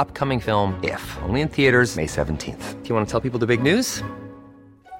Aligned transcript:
upcoming 0.00 0.40
film, 0.40 0.78
If, 0.82 1.18
only 1.22 1.40
in 1.42 1.48
theaters, 1.48 1.94
May 1.94 2.06
17th. 2.06 2.82
Do 2.82 2.88
you 2.88 2.94
want 2.96 3.06
to 3.06 3.10
tell 3.10 3.20
people 3.20 3.38
the 3.38 3.46
big 3.46 3.62
news? 3.62 4.02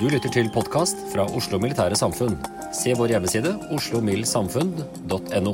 Du 0.00 0.06
lytter 0.08 0.32
til 0.32 0.46
podkast 0.48 0.96
fra 1.10 1.26
Oslo 1.36 1.58
Militære 1.60 1.92
Samfunn. 1.98 2.38
Se 2.72 2.94
vår 2.96 3.10
hjemmeside 3.12 3.50
oslomildsamfunn.no. 3.76 5.52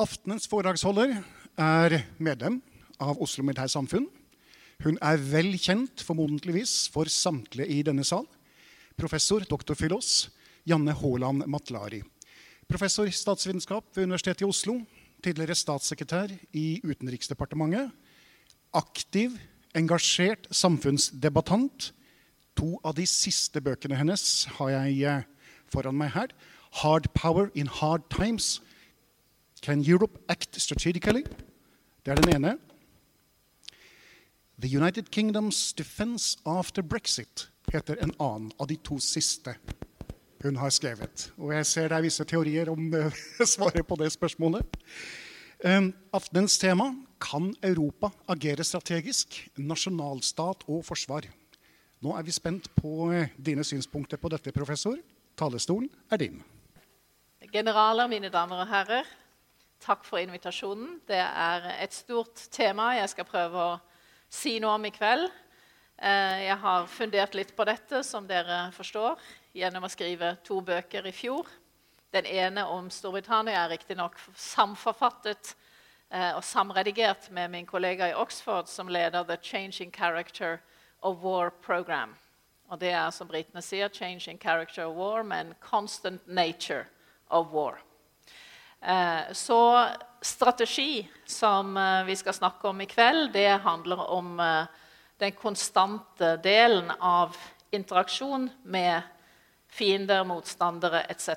Aftenens 0.00 0.48
foredragsholder 0.48 1.12
er 1.60 1.98
medlem 2.16 2.62
av 2.96 3.20
Oslo 3.20 3.44
Militære 3.44 3.74
Samfunn. 3.74 4.08
Hun 4.80 4.96
er 5.04 5.20
vel 5.20 5.52
kjent, 5.60 6.00
formodentligvis, 6.00 6.88
for 6.96 7.12
samtlige 7.12 7.68
i 7.68 7.84
denne 7.84 8.08
sal. 8.08 8.24
Professor 8.96 9.44
doktor 9.44 9.76
filos 9.76 10.30
Janne 10.64 10.96
Haaland 10.96 11.44
Matlari. 11.44 12.00
Professor 12.64 13.04
i 13.04 13.12
statsvitenskap 13.12 13.84
ved 13.92 14.08
Universitetet 14.08 14.46
i 14.46 14.48
Oslo. 14.48 14.80
Tidligere 15.20 15.60
statssekretær 15.60 16.32
i 16.56 16.80
Utenriksdepartementet. 16.88 17.92
Aktiv, 18.72 19.36
engasjert 19.74 20.48
samfunnsdebattant. 20.50 21.92
To 22.56 22.76
av 22.84 22.96
de 22.98 23.06
siste 23.08 23.60
bøkene 23.64 23.96
hennes 23.96 24.44
har 24.58 24.74
jeg 24.74 24.98
eh, 25.08 25.22
foran 25.72 25.96
meg 25.96 26.12
her. 26.12 26.28
'Hard 26.72 27.12
Power 27.14 27.50
in 27.54 27.66
Hard 27.66 28.08
Times'. 28.10 28.60
Can 29.62 29.84
Europe 29.84 30.18
Act 30.28 30.60
Strategically? 30.60 31.22
Det 32.04 32.10
er 32.10 32.14
den 32.14 32.34
ene. 32.34 32.58
The 34.58 34.76
United 34.76 35.04
Kingdom's 35.10 35.72
Defense 35.78 36.38
After 36.46 36.82
Brexit 36.82 37.50
heter 37.72 37.96
en 38.02 38.12
annen 38.20 38.52
av 38.60 38.68
de 38.68 38.76
to 38.76 38.98
siste 38.98 39.54
hun 40.42 40.56
har 40.56 40.70
skrevet. 40.74 41.32
Og 41.38 41.52
jeg 41.54 41.66
ser 41.66 41.88
det 41.88 41.96
er 41.96 42.04
visse 42.04 42.24
teorier 42.24 42.70
om 42.70 42.94
eh, 42.94 43.14
svaret 43.54 43.86
på 43.86 43.96
det 44.00 44.10
spørsmålet. 44.12 44.76
Um, 45.62 45.92
aftenens 46.10 46.56
tema 46.58 46.88
kan 47.22 47.52
Europa 47.62 48.08
agere 48.26 48.64
strategisk, 48.66 49.36
nasjonalstat 49.62 50.64
og 50.66 50.80
forsvar. 50.82 51.28
Nå 52.02 52.16
er 52.18 52.24
vi 52.26 52.34
spent 52.34 52.66
på 52.74 53.12
eh, 53.14 53.30
dine 53.38 53.62
synspunkter 53.62 54.18
på 54.18 54.32
dette, 54.32 54.50
professor. 54.50 54.96
Talestolen 55.38 55.86
er 56.10 56.18
din. 56.18 56.40
Generaler, 57.54 58.10
mine 58.10 58.32
damer 58.34 58.64
og 58.64 58.72
herrer, 58.72 59.06
takk 59.78 60.02
for 60.02 60.18
invitasjonen. 60.18 60.96
Det 61.06 61.22
er 61.22 61.70
et 61.76 61.94
stort 61.94 62.42
tema 62.50 62.96
jeg 62.98 63.14
skal 63.14 63.30
prøve 63.30 63.62
å 63.62 63.80
si 64.26 64.56
noe 64.58 64.74
om 64.80 64.90
i 64.90 64.90
kveld. 64.90 65.28
Eh, 65.94 66.42
Jeg 66.48 66.58
har 66.58 66.90
fundert 66.90 67.38
litt 67.38 67.54
på 67.54 67.70
dette, 67.70 68.02
som 68.02 68.26
dere 68.26 68.64
forstår, 68.74 69.14
gjennom 69.54 69.86
å 69.86 69.94
skrive 69.94 70.40
to 70.42 70.58
bøker 70.58 71.06
i 71.06 71.14
fjor. 71.14 71.46
Den 72.12 72.26
ene 72.26 72.66
om 72.68 72.90
Storbritannia 72.92 73.62
er 73.64 73.70
riktignok 73.72 74.18
samforfattet 74.36 75.54
eh, 76.10 76.34
og 76.36 76.44
samredigert 76.44 77.30
med 77.32 77.50
min 77.50 77.66
kollega 77.66 78.10
i 78.10 78.14
Oxford, 78.14 78.68
som 78.68 78.90
leder 78.92 79.24
The 79.24 79.38
Changing 79.40 79.92
Character 79.96 80.58
of 81.00 81.22
War 81.24 81.48
Program. 81.50 82.12
Og 82.68 82.80
det 82.80 82.90
er, 82.92 83.10
som 83.10 83.28
britene 83.28 83.62
sier, 83.62 83.88
'changing 83.88 84.38
character 84.40 84.84
of 84.84 84.96
war', 84.96 85.22
men 85.22 85.54
'constant 85.60 86.20
nature 86.26 86.84
of 87.30 87.46
war'. 87.46 87.80
Eh, 88.80 89.32
Så 89.32 89.88
strategi, 90.22 91.08
som 91.26 91.76
eh, 91.76 92.04
vi 92.04 92.16
skal 92.16 92.34
snakke 92.34 92.68
om 92.68 92.80
i 92.80 92.86
kveld, 92.86 93.32
det 93.32 93.60
handler 93.62 94.10
om 94.10 94.40
eh, 94.40 94.66
den 95.18 95.32
konstante 95.32 96.36
delen 96.36 96.90
av 97.00 97.36
interaksjon 97.70 98.50
med 98.62 99.02
fiender, 99.68 100.24
motstandere 100.24 101.00
etc. 101.08 101.28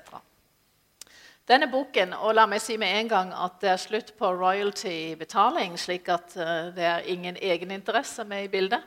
Denne 1.46 1.68
boken, 1.70 2.10
og 2.26 2.32
la 2.34 2.42
meg 2.50 2.58
si 2.58 2.74
med 2.74 2.90
en 2.90 3.08
gang 3.08 3.28
at 3.30 3.60
det 3.62 3.68
er 3.70 3.78
slutt 3.78 4.08
på 4.18 4.32
royalty-betaling, 4.34 5.76
slik 5.78 6.08
at 6.10 6.32
eh, 6.42 6.72
det 6.74 6.86
er 6.90 7.06
ingen 7.06 7.36
egeninteresse 7.38 8.24
med 8.26 8.48
i 8.48 8.50
bildet. 8.50 8.82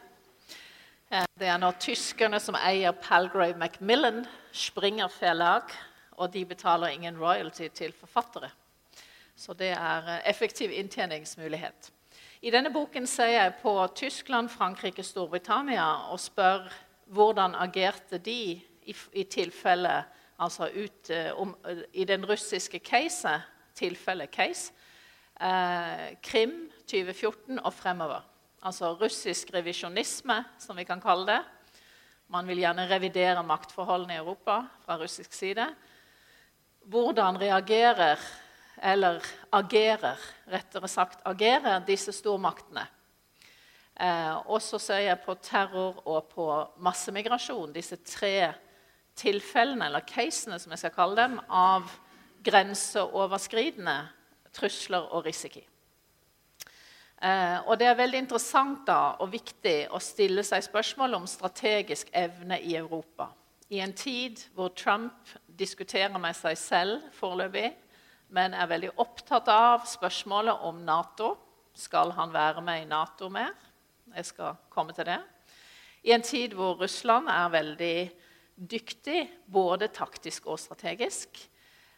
Eh, 1.08 1.24
Det 1.40 1.48
er 1.48 1.56
nå 1.58 1.70
tyskerne 1.80 2.40
som 2.44 2.58
eier 2.60 2.92
Palgrave 2.92 3.56
Macmillan, 3.56 4.26
Springer 4.52 5.08
Verlag, 5.22 5.72
og 6.20 6.34
de 6.34 6.44
betaler 6.46 6.92
ingen 6.92 7.16
royalty 7.16 7.70
til 7.72 7.96
forfattere. 7.96 8.52
Så 9.36 9.56
det 9.56 9.72
er 9.72 10.12
eh, 10.18 10.22
effektiv 10.28 10.76
inntjeningsmulighet. 10.76 11.92
I 12.42 12.52
denne 12.52 12.76
boken 12.76 13.08
ser 13.08 13.38
jeg 13.38 13.56
på 13.64 13.88
Tyskland, 13.96 14.50
Frankrike, 14.50 15.04
Storbritannia 15.04 16.12
og 16.12 16.20
spør 16.20 16.68
hvordan 17.08 17.56
agerte 17.56 18.18
de 18.18 18.40
i, 18.84 18.96
i 19.14 19.24
tilfelle 19.24 20.02
Altså 20.40 20.70
ut, 20.72 21.10
eh, 21.10 21.32
om, 21.36 21.56
i 21.94 22.06
den 22.08 22.24
russiske 22.26 22.80
case, 22.80 23.42
tilfellet 23.76 24.32
case, 24.32 24.74
eh, 25.42 26.16
Krim 26.24 26.72
2014 26.88 27.60
og 27.60 27.74
fremover. 27.74 28.22
Altså 28.64 28.94
russisk 28.94 29.54
revisjonisme, 29.54 30.44
som 30.60 30.78
vi 30.78 30.84
kan 30.84 31.02
kalle 31.02 31.26
det. 31.28 31.40
Man 32.28 32.48
vil 32.48 32.62
gjerne 32.62 32.88
revidere 32.90 33.44
maktforholdene 33.44 34.14
i 34.14 34.22
Europa 34.22 34.62
fra 34.86 34.98
russisk 34.98 35.34
side. 35.34 35.66
Hvordan 36.86 37.40
reagerer, 37.42 38.20
eller 38.82 39.20
agerer, 39.52 40.18
rettere 40.48 40.88
sagt 40.88 41.20
agerer, 41.26 41.80
disse 41.88 42.12
stormaktene? 42.12 42.88
Eh, 44.00 44.36
og 44.48 44.62
så 44.62 44.80
ser 44.80 45.04
jeg 45.04 45.20
på 45.26 45.36
terror 45.44 46.00
og 46.06 46.30
på 46.32 46.48
massemigrasjon, 46.80 47.74
disse 47.76 47.98
tre 48.08 48.54
tilfellene, 49.20 49.90
eller 49.90 50.06
casene 50.08 50.60
som 50.60 50.74
jeg 50.74 50.84
skal 50.84 50.96
kalle 50.96 51.20
dem, 51.20 51.40
av 51.50 51.92
grenseoverskridende 52.46 53.98
trusler 54.56 55.12
og 55.14 55.28
risiko. 55.28 55.62
Eh, 57.20 57.58
og 57.68 57.76
det 57.80 57.90
er 57.90 57.98
veldig 58.00 58.22
interessant 58.24 58.86
da, 58.88 59.18
og 59.20 59.34
viktig 59.34 59.90
å 59.92 60.00
stille 60.00 60.44
seg 60.48 60.64
spørsmål 60.64 61.18
om 61.18 61.28
strategisk 61.28 62.12
evne 62.16 62.62
i 62.64 62.78
Europa. 62.80 63.28
I 63.70 63.82
en 63.84 63.94
tid 63.94 64.40
hvor 64.56 64.72
Trump 64.74 65.28
diskuterer 65.60 66.16
med 66.18 66.38
seg 66.38 66.56
selv 66.58 67.10
foreløpig, 67.20 67.74
men 68.34 68.56
er 68.56 68.70
veldig 68.70 68.94
opptatt 69.02 69.50
av 69.52 69.84
spørsmålet 69.90 70.64
om 70.66 70.80
Nato. 70.86 71.34
Skal 71.76 72.14
han 72.16 72.32
være 72.34 72.64
med 72.66 72.86
i 72.86 72.88
Nato 72.90 73.30
mer? 73.34 73.52
Jeg 74.16 74.26
skal 74.32 74.58
komme 74.72 74.96
til 74.96 75.10
det. 75.10 75.20
I 76.08 76.16
en 76.16 76.24
tid 76.24 76.56
hvor 76.56 76.80
Russland 76.80 77.28
er 77.30 77.52
veldig 77.52 77.96
dyktig, 78.60 79.24
både 79.48 79.88
taktisk 79.96 80.50
og 80.52 80.60
strategisk, 80.60 81.40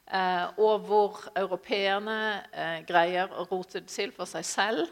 eh, 0.07 0.45
og 0.61 0.85
hvor 0.87 1.23
europeerne 1.35 2.19
eh, 2.53 2.77
greier 2.87 3.33
å 3.33 3.47
rote 3.49 3.81
det 3.81 3.89
til 3.89 4.13
for 4.15 4.29
seg 4.29 4.45
selv 4.45 4.87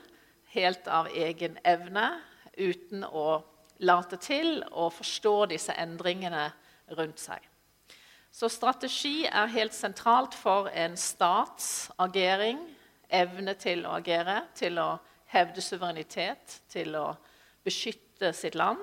helt 0.54 0.88
av 0.90 1.12
egen 1.14 1.60
evne, 1.64 2.10
uten 2.58 3.06
å 3.06 3.42
late 3.86 4.18
til 4.20 4.64
å 4.72 4.90
forstå 4.92 5.36
disse 5.54 5.76
endringene 5.80 6.50
rundt 6.98 7.22
seg. 7.22 7.40
Så 8.32 8.50
strategi 8.52 9.24
er 9.26 9.50
helt 9.54 9.74
sentralt 9.74 10.36
for 10.38 10.70
en 10.74 10.98
stats 11.00 11.90
agering, 11.98 12.60
evne 13.10 13.56
til 13.58 13.86
å 13.88 13.96
agere, 13.98 14.44
til 14.58 14.78
å 14.82 14.92
hevde 15.34 15.62
suverenitet, 15.62 16.60
til 16.70 16.96
å 16.98 17.08
beskytte 17.66 18.34
sitt 18.38 18.58
land. 18.58 18.82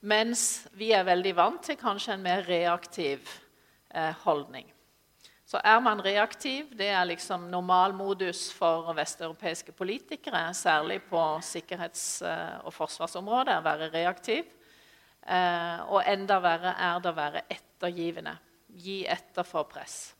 Mens 0.00 0.68
vi 0.78 0.92
er 0.94 1.06
veldig 1.06 1.32
vant 1.34 1.62
til 1.66 1.78
kanskje 1.78 2.14
en 2.14 2.22
mer 2.22 2.44
reaktiv 2.46 3.24
eh, 3.90 4.14
holdning. 4.22 4.68
Så 5.48 5.58
er 5.64 5.80
man 5.80 6.02
reaktiv, 6.04 6.68
det 6.76 6.90
er 6.92 7.08
liksom 7.08 7.48
normalmodus 7.50 8.52
for 8.54 8.92
vesteuropeiske 8.94 9.72
politikere, 9.72 10.52
særlig 10.54 11.00
på 11.08 11.22
sikkerhets- 11.42 12.22
eh, 12.22 12.60
og 12.62 12.74
forsvarsområdet, 12.76 13.56
å 13.58 13.64
være 13.64 13.90
reaktiv. 13.90 14.44
Eh, 15.26 15.80
og 15.88 16.02
enda 16.06 16.38
verre 16.38 16.76
er 16.78 17.00
det 17.00 17.10
å 17.10 17.16
være 17.16 17.42
ettergivende. 17.50 18.38
Gi 18.68 19.04
etter 19.08 19.42
for 19.42 19.64
press. 19.64 20.14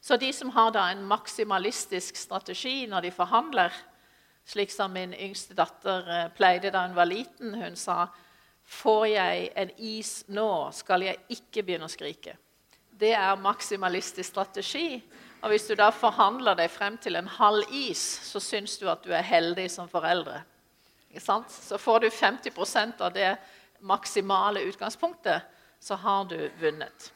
Så 0.00 0.16
de 0.16 0.32
som 0.32 0.50
har 0.50 0.70
da 0.70 0.90
en 0.90 1.06
maksimalistisk 1.06 2.16
strategi 2.16 2.86
når 2.86 3.08
de 3.08 3.10
forhandler, 3.10 3.72
slik 4.44 4.70
som 4.70 4.92
min 4.92 5.14
yngste 5.14 5.54
datter 5.54 6.10
eh, 6.10 6.28
pleide 6.36 6.74
da 6.74 6.84
hun 6.86 6.96
var 6.98 7.08
liten, 7.08 7.54
hun 7.54 7.76
sa 7.76 8.08
Får 8.70 9.06
jeg 9.10 9.48
en 9.58 9.72
is 9.82 10.12
nå, 10.30 10.70
skal 10.72 11.02
jeg 11.02 11.18
ikke 11.34 11.64
begynne 11.66 11.88
å 11.88 11.90
skrike. 11.90 12.36
Det 13.00 13.10
er 13.16 13.40
maksimalistisk 13.40 14.28
strategi. 14.30 15.00
Og 15.40 15.50
hvis 15.50 15.66
du 15.70 15.74
da 15.78 15.88
forhandler 15.94 16.58
deg 16.58 16.70
frem 16.70 16.98
til 17.00 17.16
en 17.16 17.28
halv 17.38 17.72
is, 17.74 18.02
så 18.28 18.42
syns 18.44 18.76
du 18.78 18.86
at 18.92 19.02
du 19.02 19.10
er 19.16 19.26
heldig 19.26 19.66
som 19.72 19.88
foreldre. 19.90 20.42
Så 21.16 21.78
får 21.80 22.04
du 22.04 22.08
50% 22.12 23.00
av 23.02 23.14
det 23.16 23.32
maksimale 23.80 24.62
utgangspunktet, 24.68 25.42
så 25.80 25.96
har 25.96 26.28
du 26.30 26.38
vunnet. 26.60 27.12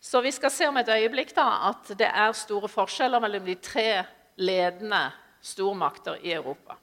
Så 0.00 0.20
vi 0.20 0.30
skal 0.32 0.52
se 0.52 0.68
om 0.68 0.76
et 0.76 0.92
øyeblikk 0.92 1.32
da, 1.34 1.72
at 1.72 1.96
det 1.98 2.06
er 2.06 2.36
store 2.36 2.68
forskjeller 2.70 3.24
mellom 3.24 3.46
de 3.48 3.56
tre 3.58 4.04
ledende 4.36 5.08
stormakter 5.42 6.20
i 6.22 6.36
Europa. 6.36 6.76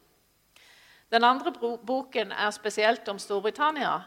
Den 1.14 1.24
andre 1.24 1.52
boken 1.86 2.32
er 2.34 2.50
spesielt 2.50 3.08
om 3.12 3.20
Storbritannia, 3.22 4.00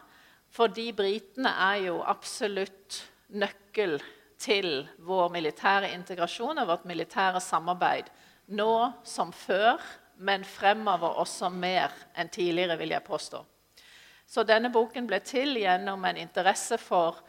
fordi 0.51 0.89
britene 0.91 1.53
er 1.69 1.85
jo 1.85 2.01
absolutt 2.03 2.97
nøkkel 3.31 3.95
til 4.39 4.81
vår 5.07 5.31
militære 5.31 5.93
integrasjon 5.95 6.59
og 6.59 6.67
vårt 6.67 6.83
militære 6.89 7.39
samarbeid. 7.39 8.11
Nå 8.47 8.91
som 9.07 9.31
før, 9.31 9.79
men 10.17 10.43
fremover 10.43 11.15
også 11.23 11.47
mer 11.49 11.95
enn 12.17 12.27
tidligere, 12.27 12.77
vil 12.77 12.91
jeg 12.91 13.07
påstå. 13.07 13.43
Så 14.27 14.43
denne 14.43 14.71
boken 14.73 15.07
ble 15.07 15.21
til 15.23 15.55
gjennom 15.61 16.03
en 16.05 16.19
interesse 16.19 16.75
for 16.81 17.23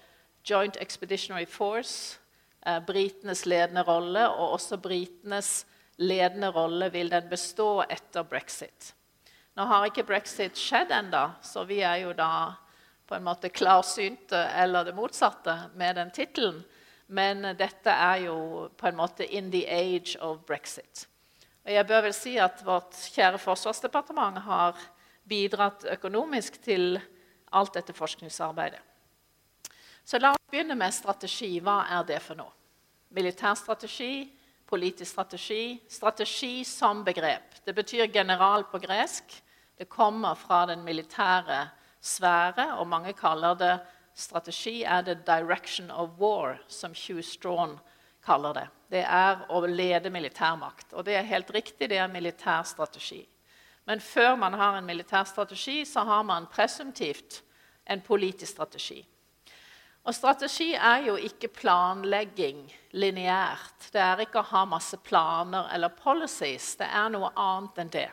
Joint 0.48 0.76
Expeditionary 0.82 1.46
Force, 1.46 2.18
eh, 2.66 2.80
britenes 2.82 3.46
ledende 3.46 3.86
rolle, 3.86 4.28
og 4.28 4.58
også 4.58 4.82
britenes 4.82 5.66
ledende 5.98 6.50
rolle 6.50 6.90
vil 6.90 7.10
den 7.10 7.28
bestå 7.30 7.84
etter 7.88 8.26
brexit. 8.26 8.94
Nå 9.58 9.64
har 9.66 9.88
ikke 9.88 10.04
brexit 10.06 10.54
skjedd 10.54 10.92
ennå, 10.94 11.24
så 11.42 11.64
vi 11.66 11.80
er 11.82 12.04
jo 12.04 12.12
da 12.14 12.54
på 13.10 13.16
en 13.16 13.24
måte 13.26 13.48
klarsynte 13.50 14.38
eller 14.54 14.84
det 14.86 14.92
motsatte 14.94 15.54
med 15.74 15.96
den 15.98 16.12
tittelen. 16.14 16.60
Men 17.10 17.42
dette 17.58 17.90
er 17.90 18.20
jo 18.28 18.68
på 18.78 18.86
en 18.86 18.96
måte 19.00 19.26
'in 19.26 19.50
the 19.50 19.64
age 19.66 20.14
of 20.20 20.44
brexit'. 20.46 21.06
Og 21.66 21.72
jeg 21.72 21.86
bør 21.86 22.02
vel 22.02 22.14
si 22.14 22.36
at 22.38 22.62
Vårt 22.64 22.92
kjære 22.92 23.38
forsvarsdepartement 23.38 24.38
har 24.38 24.76
bidratt 25.28 25.84
økonomisk 25.84 26.62
til 26.62 27.00
alt 27.52 27.74
dette 27.74 27.92
forskningsarbeidet. 27.92 28.80
Så 30.04 30.18
la 30.18 30.30
oss 30.30 30.50
begynne 30.50 30.74
med 30.74 30.94
strategi. 30.94 31.58
Hva 31.58 31.84
er 31.90 32.02
det 32.04 32.22
for 32.22 32.34
noe? 32.34 32.52
Militærstrategi, 33.10 34.30
politisk 34.66 35.10
strategi. 35.12 35.82
Strategi 35.88 36.64
som 36.64 37.04
begrep. 37.04 37.64
Det 37.64 37.74
betyr 37.74 38.06
general 38.06 38.64
på 38.64 38.78
gresk. 38.78 39.42
Det 39.78 39.88
kommer 39.88 40.34
fra 40.34 40.66
den 40.66 40.82
militære 40.84 41.68
sfære, 42.00 42.74
og 42.78 42.86
mange 42.86 43.12
kaller 43.12 43.54
det 43.54 43.80
strategi 44.14 44.82
er 44.82 45.00
det 45.02 45.24
'direction 45.28 45.90
of 45.90 46.08
war', 46.18 46.58
som 46.68 46.94
Hugh 46.94 47.22
Strawn 47.22 47.78
kaller 48.24 48.52
det. 48.52 48.68
Det 48.90 49.04
er 49.04 49.46
å 49.48 49.60
lede 49.66 50.10
militærmakt. 50.10 50.92
Og 50.92 51.04
det 51.04 51.16
er 51.16 51.22
helt 51.22 51.50
riktig, 51.54 51.88
det 51.90 51.98
er 51.98 52.06
militær 52.06 52.62
strategi. 52.62 53.28
Men 53.86 54.00
før 54.00 54.36
man 54.36 54.52
har 54.52 54.78
en 54.78 54.86
militær 54.86 55.24
strategi, 55.24 55.84
så 55.84 56.04
har 56.04 56.22
man 56.22 56.46
presumptivt 56.46 57.42
en 57.86 58.00
politisk 58.00 58.52
strategi. 58.52 59.06
Og 60.04 60.14
strategi 60.14 60.74
er 60.74 61.02
jo 61.06 61.16
ikke 61.16 61.48
planlegging 61.48 62.72
lineært. 62.92 63.90
Det 63.92 64.00
er 64.00 64.22
ikke 64.24 64.40
å 64.40 64.50
ha 64.50 64.64
masse 64.64 64.96
planer 64.96 65.68
eller 65.74 65.88
policies. 65.88 66.76
Det 66.76 66.86
er 66.86 67.08
noe 67.12 67.28
annet 67.36 67.78
enn 67.78 67.92
det. 67.92 68.08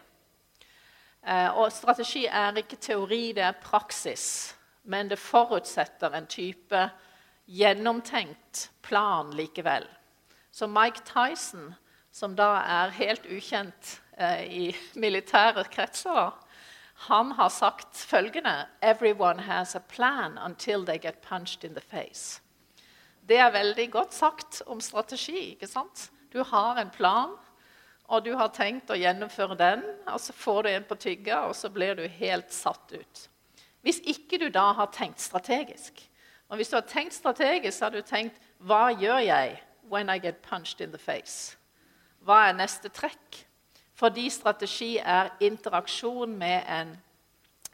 Eh, 1.25 1.57
og 1.57 1.71
strategi 1.73 2.25
er 2.29 2.57
ikke 2.61 2.77
teori, 2.77 3.33
det 3.33 3.43
er 3.43 3.57
praksis. 3.61 4.55
Men 4.83 5.09
det 5.09 5.17
forutsetter 5.19 6.13
en 6.13 6.27
type 6.29 6.89
gjennomtenkt 7.45 8.69
plan 8.85 9.33
likevel. 9.33 9.87
Så 10.51 10.67
Mike 10.67 11.01
Tyson, 11.05 11.73
som 12.11 12.35
da 12.37 12.51
er 12.61 12.93
helt 12.95 13.25
ukjent 13.25 13.99
eh, 14.17 14.43
i 14.45 14.65
militære 15.03 15.65
kretser, 15.73 16.33
han 17.09 17.31
har 17.35 17.49
sagt 17.49 17.97
følgende 17.97 18.67
Everyone 18.81 19.41
has 19.41 19.75
a 19.75 19.79
plan 19.79 20.37
until 20.37 20.85
they 20.85 20.97
get 20.97 21.21
punched 21.21 21.63
in 21.63 21.75
the 21.75 21.81
face. 21.81 22.41
Det 23.27 23.37
er 23.37 23.51
veldig 23.51 23.91
godt 23.91 24.13
sagt 24.13 24.61
om 24.65 24.81
strategi. 24.81 25.55
ikke 25.55 25.67
sant? 25.67 26.11
Du 26.33 26.43
har 26.43 26.77
en 26.77 26.89
plan, 26.89 27.29
og 28.07 28.25
du 28.25 28.33
har 28.37 28.51
tenkt 28.53 28.91
å 28.93 28.97
gjennomføre 28.99 29.57
den, 29.57 29.81
og 30.11 30.19
så 30.21 30.33
får 30.35 30.63
du 30.63 30.69
en 30.69 30.85
på 30.85 30.97
tygga, 31.01 31.39
og 31.49 31.55
så 31.57 31.71
blir 31.73 31.97
du 31.97 32.05
helt 32.19 32.51
satt 32.53 32.93
ut. 32.93 33.23
Hvis 33.85 34.01
ikke 34.05 34.37
du 34.41 34.49
da 34.53 34.71
har 34.77 34.91
tenkt 34.93 35.21
strategisk. 35.21 36.03
Og 36.49 36.59
hvis 36.59 36.69
du 36.69 36.77
har 36.77 36.85
tenkt 36.89 37.17
strategisk, 37.17 37.77
så 37.77 37.87
har 37.87 37.95
du 37.95 38.05
tenkt 38.05 38.37
hva 38.61 38.91
gjør 38.93 39.23
jeg 39.25 39.57
when 39.89 40.09
I 40.09 40.19
get 40.21 40.41
punched 40.45 40.81
in 40.81 40.93
the 40.93 41.01
face? 41.01 41.57
Hva 42.25 42.47
er 42.49 42.57
neste 42.57 42.89
trekk? 42.93 43.41
Fordi 43.95 44.27
strategi 44.29 44.97
er 44.97 45.31
interaksjon 45.45 46.33
med 46.37 46.65
en 46.67 46.95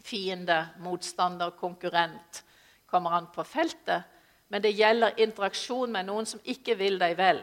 fiende, 0.03 0.67
motstander, 0.83 1.51
konkurrent. 1.59 2.43
Kommer 2.87 3.15
an 3.17 3.27
på 3.33 3.43
feltet. 3.47 4.03
Men 4.51 4.63
det 4.63 4.75
gjelder 4.75 5.19
interaksjon 5.23 5.91
med 5.91 6.07
noen 6.07 6.27
som 6.27 6.43
ikke 6.43 6.75
vil 6.79 6.99
deg 6.99 7.15
vel. 7.19 7.39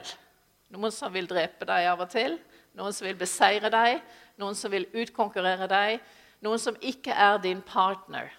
Noen 0.77 0.93
som 0.93 1.13
vil 1.13 1.29
drepe 1.29 1.65
deg 1.69 1.89
av 1.89 2.05
og 2.05 2.11
til, 2.13 2.37
noen 2.77 2.95
som 2.95 3.07
vil 3.07 3.19
beseire 3.19 3.71
deg, 3.73 4.03
noen 4.39 4.57
som 4.59 4.73
vil 4.73 4.87
utkonkurrere 4.93 5.69
deg, 5.71 6.03
noen 6.45 6.61
som 6.63 6.77
ikke 6.81 7.15
er 7.15 7.41
din 7.43 7.63
partner. 7.63 8.31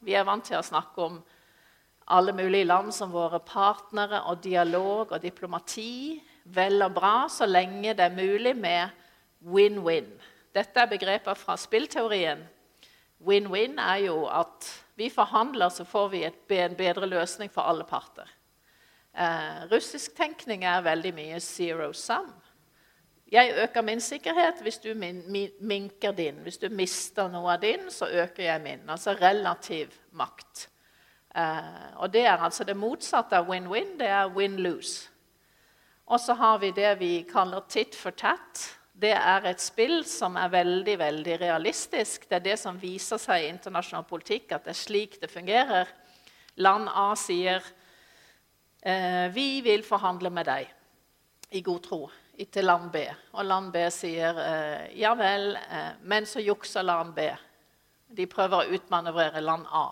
Vi 0.00 0.14
er 0.16 0.24
vant 0.24 0.44
til 0.46 0.56
å 0.56 0.64
snakke 0.64 1.02
om 1.04 1.18
alle 2.12 2.32
mulige 2.32 2.66
land 2.68 2.92
som 2.94 3.12
våre 3.12 3.40
partnere, 3.44 4.22
og 4.30 4.42
dialog 4.42 5.12
og 5.12 5.20
diplomati. 5.22 6.20
Vel 6.44 6.82
og 6.82 6.94
bra 6.96 7.28
så 7.30 7.46
lenge 7.46 7.94
det 7.94 8.06
er 8.06 8.16
mulig 8.16 8.54
med 8.56 8.90
win-win. 9.46 10.08
Dette 10.52 10.80
er 10.80 10.90
begreper 10.90 11.38
fra 11.38 11.56
spillteorien. 11.56 12.42
Win-win 13.22 13.78
er 13.78 14.06
jo 14.08 14.24
at 14.26 14.66
vi 14.98 15.08
forhandler, 15.10 15.70
så 15.70 15.84
får 15.88 16.08
vi 16.12 16.24
en 16.26 16.76
bedre 16.76 17.06
løsning 17.06 17.50
for 17.52 17.62
alle 17.62 17.86
parter. 17.88 18.28
Eh, 19.12 19.68
russisk 19.70 20.16
tenkning 20.16 20.64
er 20.64 20.84
veldig 20.84 21.12
mye 21.14 21.40
zero 21.40 21.92
sum. 21.92 22.28
Jeg 23.32 23.54
øker 23.64 23.80
min 23.80 24.00
sikkerhet 24.00 24.58
hvis 24.60 24.78
du 24.78 24.94
min, 24.94 25.22
min, 25.32 25.50
minker 25.60 26.12
din. 26.12 26.34
Hvis 26.34 26.58
du 26.58 26.68
mister 26.68 27.30
noe 27.32 27.54
av 27.54 27.62
din, 27.62 27.88
så 27.90 28.04
øker 28.06 28.44
jeg 28.44 28.60
min. 28.60 28.82
Altså 28.92 29.14
relativ 29.16 29.94
makt. 30.12 30.68
Eh, 31.36 31.96
og 31.96 32.12
det 32.12 32.26
er 32.26 32.36
altså 32.36 32.64
det 32.64 32.76
motsatte 32.76 33.38
av 33.40 33.48
win-win. 33.48 33.96
Det 33.98 34.06
er 34.06 34.28
win-lose. 34.36 35.08
Og 36.06 36.20
så 36.20 36.34
har 36.34 36.58
vi 36.58 36.74
det 36.76 36.98
vi 37.00 37.24
kaller 37.32 37.64
tit 37.68 37.96
for 37.96 38.10
tat. 38.10 38.68
Det 38.92 39.14
er 39.16 39.48
et 39.48 39.60
spill 39.60 40.04
som 40.04 40.36
er 40.36 40.52
veldig 40.52 40.98
veldig 40.98 41.40
realistisk. 41.40 42.28
Det 42.28 42.36
er 42.36 42.46
det 42.50 42.58
som 42.60 42.80
viser 42.82 43.16
seg 43.16 43.46
i 43.46 43.48
internasjonal 43.48 44.04
politikk, 44.04 44.52
at 44.52 44.68
det 44.68 44.76
er 44.76 44.82
slik 44.84 45.20
det 45.22 45.32
fungerer. 45.32 45.88
Land 46.56 46.88
A 46.92 47.14
sier 47.16 47.64
eh, 48.84 49.32
vi 49.32 49.62
vil 49.64 49.88
forhandle 49.88 50.28
med 50.30 50.52
deg 50.52 50.68
i 51.56 51.64
god 51.64 51.80
tro 51.88 52.08
til 52.50 52.66
land 52.66 52.90
B. 52.92 53.04
Og 53.36 53.44
land 53.44 53.72
B 53.74 53.84
sier 53.92 54.38
eh, 54.42 54.92
ja 55.00 55.12
vel, 55.18 55.54
eh, 55.56 55.92
men 56.02 56.26
så 56.26 56.42
jukser 56.42 56.86
land 56.86 57.14
B. 57.16 57.28
De 58.12 58.26
prøver 58.30 58.62
å 58.62 58.78
utmanøvrere 58.78 59.42
land 59.44 59.68
A. 59.70 59.88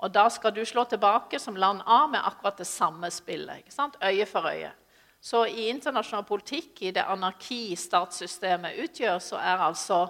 Og 0.00 0.12
da 0.12 0.28
skal 0.32 0.54
du 0.56 0.62
slå 0.64 0.86
tilbake 0.88 1.38
som 1.40 1.58
land 1.60 1.82
A 1.86 2.06
med 2.08 2.24
akkurat 2.24 2.60
det 2.60 2.68
samme 2.68 3.10
spillet. 3.12 3.64
ikke 3.64 3.74
sant? 3.74 3.98
Øye 4.00 4.26
for 4.26 4.48
øye. 4.48 4.72
Så 5.20 5.44
i 5.46 5.68
internasjonal 5.68 6.24
politikk, 6.24 6.82
i 6.82 6.94
det 6.96 7.04
anarki 7.04 7.76
statssystemet 7.76 8.78
utgjør, 8.80 9.18
så 9.20 9.36
er 9.36 9.66
altså 9.66 10.06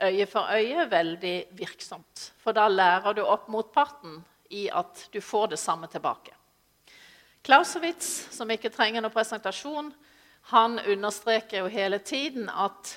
øye 0.00 0.26
for 0.26 0.48
øye 0.48 0.86
veldig 0.90 1.36
virksomt. 1.58 2.30
For 2.40 2.56
da 2.56 2.64
lærer 2.68 3.12
du 3.12 3.22
opp 3.26 3.50
motparten 3.52 4.22
i 4.50 4.68
at 4.72 5.08
du 5.12 5.20
får 5.20 5.52
det 5.52 5.58
samme 5.60 5.88
tilbake. 5.92 6.32
Clausewitz, 7.44 8.32
som 8.34 8.50
ikke 8.50 8.72
trenger 8.72 9.04
noen 9.04 9.12
presentasjon, 9.14 9.92
han 10.52 10.78
understreker 10.78 11.64
jo 11.64 11.66
hele 11.66 11.98
tiden 11.98 12.48
at 12.48 12.92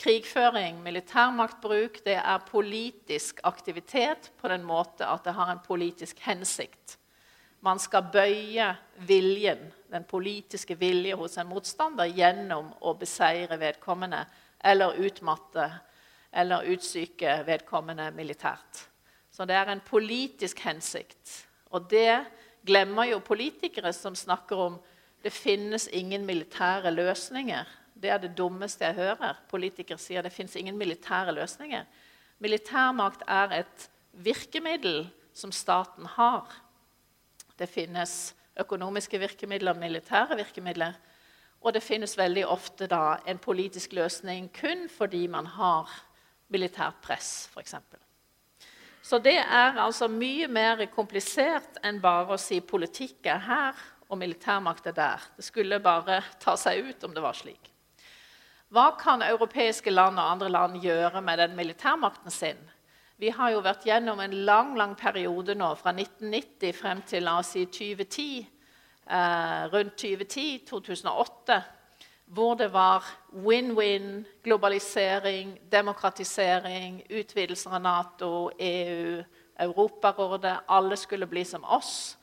krigføring, 0.00 0.82
militærmaktbruk, 0.82 2.00
det 2.04 2.16
er 2.16 2.46
politisk 2.48 3.40
aktivitet 3.44 4.30
på 4.40 4.48
den 4.48 4.64
måte 4.64 5.06
at 5.08 5.24
det 5.24 5.32
har 5.36 5.52
en 5.52 5.62
politisk 5.64 6.20
hensikt. 6.24 6.96
Man 7.60 7.80
skal 7.80 8.08
bøye 8.12 8.70
viljen, 9.08 9.66
den 9.92 10.04
politiske 10.04 10.76
vilje 10.80 11.16
hos 11.16 11.36
en 11.40 11.48
motstander 11.48 12.08
gjennom 12.08 12.70
å 12.80 12.94
beseire 12.96 13.56
vedkommende 13.60 14.22
eller 14.64 14.96
utmatte 15.00 15.66
eller 16.32 16.68
utsyke 16.72 17.40
vedkommende 17.46 18.10
militært. 18.16 18.86
Så 19.32 19.44
det 19.48 19.56
er 19.56 19.72
en 19.72 19.84
politisk 19.84 20.60
hensikt. 20.64 21.46
Og 21.72 21.88
det 21.90 22.24
glemmer 22.66 23.08
jo 23.08 23.20
politikere 23.24 23.92
som 23.96 24.16
snakker 24.16 24.64
om 24.68 24.80
det 25.22 25.32
finnes 25.32 25.88
ingen 25.92 26.24
militære 26.26 26.90
løsninger. 26.94 27.68
Det 27.94 28.10
er 28.10 28.18
det 28.18 28.32
dummeste 28.38 28.84
jeg 28.84 28.96
hører. 28.96 29.40
Politikere 29.50 30.00
sier 30.00 30.24
det 30.24 30.32
finnes 30.32 30.56
ingen 30.56 30.78
militære 30.80 31.34
løsninger. 31.36 31.84
Militærmakt 32.40 33.22
er 33.28 33.52
et 33.60 33.88
virkemiddel 34.12 35.10
som 35.36 35.52
staten 35.52 36.06
har. 36.16 36.48
Det 37.58 37.68
finnes 37.68 38.34
økonomiske 38.60 39.18
virkemidler, 39.20 39.76
militære 39.76 40.36
virkemidler. 40.36 40.96
Og 41.60 41.74
det 41.74 41.82
finnes 41.84 42.16
veldig 42.16 42.46
ofte 42.48 42.88
da, 42.88 43.18
en 43.28 43.38
politisk 43.38 43.92
løsning 43.92 44.48
kun 44.56 44.88
fordi 44.88 45.26
man 45.26 45.46
har 45.46 45.90
militært 46.48 47.02
press, 47.04 47.50
f.eks. 47.52 47.74
Så 49.02 49.18
det 49.18 49.36
er 49.36 49.76
altså 49.80 50.08
mye 50.08 50.48
mer 50.48 50.80
komplisert 50.94 51.76
enn 51.84 52.00
bare 52.00 52.36
å 52.36 52.40
si 52.40 52.60
politikk 52.60 53.28
er 53.28 53.44
her 53.44 53.84
og 54.10 54.18
militærmakt 54.18 54.90
er 54.90 54.96
der. 54.96 55.28
Det 55.36 55.46
skulle 55.46 55.78
bare 55.82 56.20
ta 56.42 56.56
seg 56.58 56.90
ut 56.90 57.04
om 57.06 57.14
det 57.14 57.22
var 57.22 57.36
slik. 57.38 57.70
Hva 58.70 58.92
kan 58.98 59.22
europeiske 59.22 59.90
land 59.90 60.18
og 60.18 60.30
andre 60.34 60.50
land 60.50 60.76
gjøre 60.82 61.22
med 61.22 61.38
den 61.42 61.56
militærmakten 61.58 62.30
sin? 62.30 62.60
Vi 63.18 63.32
har 63.34 63.50
jo 63.52 63.64
vært 63.64 63.82
gjennom 63.84 64.20
en 64.22 64.36
lang 64.46 64.76
lang 64.78 64.94
periode 64.96 65.54
nå, 65.58 65.74
fra 65.76 65.92
1990 65.92 66.76
frem 66.78 67.02
til 67.06 67.26
la 67.26 67.34
oss 67.40 67.50
si 67.56 67.66
2010, 67.66 68.46
eh, 69.10 69.64
rundt 69.74 69.96
2010, 69.98 70.64
2008, 70.70 71.58
hvor 72.30 72.54
det 72.54 72.70
var 72.72 73.04
win-win, 73.32 74.24
globalisering, 74.42 75.58
demokratisering, 75.72 77.02
utvidelser 77.10 77.74
av 77.74 77.82
Nato, 77.82 78.50
EU, 78.58 79.22
Europarådet. 79.58 80.56
Alle 80.68 80.96
skulle 80.96 81.26
bli 81.26 81.44
som 81.44 81.64
oss. 81.64 82.16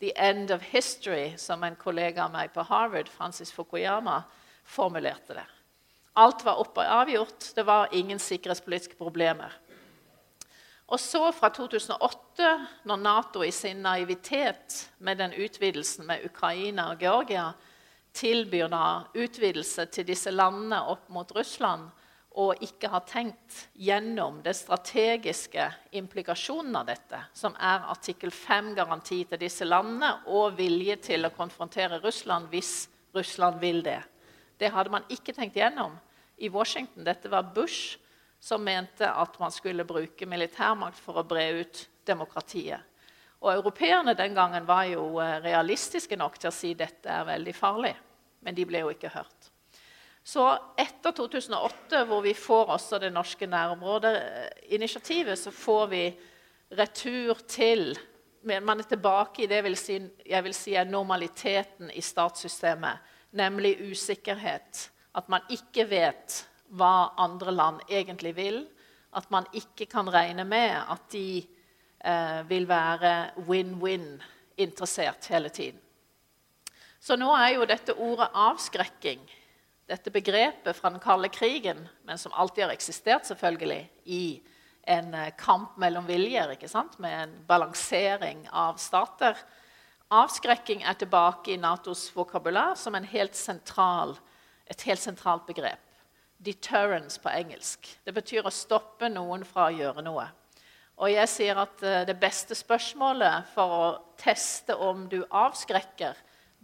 The 0.00 0.12
end 0.16 0.50
of 0.50 0.62
history, 0.62 1.34
som 1.36 1.64
en 1.64 1.76
kollega 1.76 2.24
av 2.26 2.32
meg 2.34 2.52
på 2.52 2.64
Harvard, 2.68 3.08
Francis 3.08 3.52
Fukuyama, 3.52 4.22
formulerte 4.64 5.38
det. 5.38 5.46
Alt 6.16 6.44
var 6.44 6.60
oppe 6.60 6.80
og 6.80 7.02
avgjort. 7.02 7.52
Det 7.56 7.64
var 7.64 7.92
ingen 7.92 8.18
sikkerhetspolitiske 8.20 8.96
problemer. 8.96 9.52
Og 10.86 11.00
så, 11.00 11.32
fra 11.34 11.48
2008, 11.50 12.50
når 12.86 13.00
Nato 13.02 13.42
i 13.42 13.50
sin 13.50 13.80
naivitet 13.82 14.84
med 14.98 15.18
den 15.18 15.32
utvidelsen 15.34 16.06
med 16.06 16.24
Ukraina 16.28 16.90
og 16.92 17.02
Georgia 17.02 17.50
tilbyr 18.16 18.70
da 18.72 18.84
utvidelse 19.14 19.88
til 19.92 20.06
disse 20.08 20.30
landene 20.30 20.78
opp 20.92 21.08
mot 21.12 21.32
Russland, 21.36 21.88
og 22.36 22.60
ikke 22.60 22.90
har 22.92 23.04
tenkt 23.08 23.62
gjennom 23.80 24.42
det 24.44 24.52
strategiske 24.58 25.70
implikasjonen 25.96 26.76
av 26.76 26.90
dette, 26.90 27.20
som 27.32 27.56
er 27.56 27.86
artikkel 27.88 28.32
5-garanti 28.34 29.22
til 29.30 29.40
disse 29.40 29.64
landene 29.64 30.10
og 30.28 30.58
vilje 30.58 30.98
til 31.08 31.24
å 31.24 31.32
konfrontere 31.32 32.02
Russland 32.04 32.50
hvis 32.52 32.90
Russland 33.16 33.60
vil 33.62 33.80
det. 33.86 34.02
Det 34.60 34.68
hadde 34.72 34.92
man 34.92 35.08
ikke 35.12 35.32
tenkt 35.36 35.56
gjennom 35.56 35.96
i 36.36 36.50
Washington. 36.52 37.06
Dette 37.08 37.32
var 37.32 37.48
Bush 37.56 37.96
som 38.40 38.64
mente 38.64 39.08
at 39.08 39.40
man 39.40 39.52
skulle 39.52 39.88
bruke 39.88 40.28
militærmakt 40.28 41.00
for 41.00 41.20
å 41.20 41.24
bre 41.26 41.48
ut 41.62 41.86
demokratiet. 42.06 42.80
Og 43.44 43.52
Europeerne 43.52 44.16
den 44.16 44.36
gangen 44.36 44.64
var 44.68 44.84
jo 44.88 45.16
eh, 45.20 45.38
realistiske 45.44 46.16
nok 46.16 46.38
til 46.40 46.50
å 46.50 46.54
si 46.54 46.72
dette 46.76 47.10
er 47.12 47.28
veldig 47.28 47.54
farlig. 47.56 47.92
Men 48.44 48.56
de 48.56 48.64
ble 48.68 48.84
jo 48.84 48.92
ikke 48.92 49.12
hørt. 49.12 49.35
Så 50.26 50.42
etter 50.74 51.14
2008, 51.14 52.00
hvor 52.08 52.24
vi 52.24 52.32
får 52.34 52.72
også 52.74 52.98
det 52.98 53.12
norske 53.14 53.46
nærområdeinitiativet, 53.46 55.38
så 55.38 55.52
får 55.54 55.86
vi 55.92 56.02
retur 56.74 57.38
til 57.46 57.98
Man 58.46 58.78
er 58.78 58.86
tilbake 58.86 59.42
i 59.42 59.46
det 59.50 59.58
vil 59.64 59.74
si, 59.74 59.96
jeg 60.26 60.44
vil 60.44 60.54
si 60.54 60.74
er 60.78 60.84
normaliteten 60.86 61.90
i 61.90 62.00
statssystemet, 62.00 62.98
nemlig 63.34 63.72
usikkerhet 63.90 64.84
at 65.16 65.28
man 65.32 65.42
ikke 65.50 65.86
vet 65.90 66.42
hva 66.76 67.16
andre 67.18 67.54
land 67.54 67.80
egentlig 67.88 68.34
vil. 68.36 68.60
At 69.16 69.30
man 69.32 69.46
ikke 69.56 69.86
kan 69.88 70.10
regne 70.12 70.44
med 70.44 70.76
at 70.76 71.08
de 71.12 71.40
eh, 72.04 72.42
vil 72.48 72.68
være 72.68 73.30
win-win 73.48 74.20
interessert 74.56 75.26
hele 75.32 75.48
tiden. 75.48 75.80
Så 77.00 77.16
nå 77.16 77.30
er 77.36 77.54
jo 77.54 77.66
dette 77.68 77.94
ordet 77.94 78.28
avskrekking, 78.34 79.22
dette 79.86 80.10
begrepet 80.10 80.76
fra 80.76 80.90
den 80.90 81.00
kalde 81.02 81.28
krigen, 81.28 81.84
men 82.04 82.18
som 82.18 82.34
alltid 82.34 82.64
har 82.64 82.74
eksistert 82.74 83.26
selvfølgelig 83.28 83.82
i 84.04 84.42
en 84.86 85.14
eh, 85.14 85.32
kamp 85.38 85.76
mellom 85.78 86.06
viljer, 86.06 86.54
ikke 86.54 86.70
sant? 86.70 86.98
med 86.98 87.14
en 87.22 87.36
balansering 87.46 88.46
av 88.52 88.80
stater. 88.82 89.38
Avskrekking 90.14 90.82
er 90.86 90.98
tilbake 90.98 91.54
i 91.54 91.58
Natos 91.58 92.08
vokabular 92.14 92.74
som 92.78 92.94
helt 92.94 93.34
sentral 93.34 94.16
et 94.66 94.82
helt 94.82 95.00
sentralt 95.00 95.46
begrep. 95.46 95.82
Deterrence 96.38 97.20
på 97.22 97.30
engelsk. 97.32 97.86
Det 98.04 98.14
betyr 98.14 98.46
å 98.46 98.52
stoppe 98.52 99.08
noen 99.08 99.44
fra 99.46 99.68
å 99.68 99.76
gjøre 99.76 100.04
noe. 100.04 100.26
Og 100.96 101.12
jeg 101.12 101.28
sier 101.28 101.58
at 101.60 101.82
eh, 101.84 102.04
Det 102.08 102.16
beste 102.20 102.56
spørsmålet 102.56 103.50
for 103.54 103.76
å 103.76 103.86
teste 104.20 104.76
om 104.76 105.06
du 105.12 105.22
avskrekker, 105.30 106.16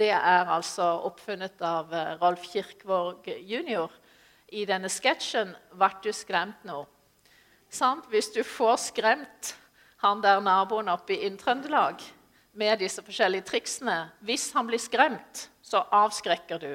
det 0.02 0.10
er 0.10 0.48
altså 0.50 0.86
oppfunnet 1.06 1.60
av 1.62 1.92
Ralf 1.92 2.22
Rolf 2.22 2.46
Kirkvaag 2.50 3.28
jr. 3.46 3.90
i 4.50 4.64
denne 4.66 4.90
sketsjen 4.90 5.52
'Ble 5.70 5.90
du 6.02 6.10
skremt 6.16 6.64
nå?' 6.66 6.86
Sant? 7.70 8.08
Hvis 8.10 8.32
du 8.34 8.42
får 8.42 8.76
skremt 8.90 9.54
han 10.02 10.20
der 10.20 10.42
naboen 10.42 10.90
oppe 10.90 11.14
i 11.14 11.22
Inn-Trøndelag 11.28 12.02
med 12.58 12.82
disse 12.82 13.04
forskjellige 13.06 13.46
triksene 13.48 14.10
Hvis 14.20 14.50
han 14.52 14.66
blir 14.66 14.82
skremt, 14.82 15.48
så 15.62 15.84
avskrekker 15.94 16.58
du 16.58 16.72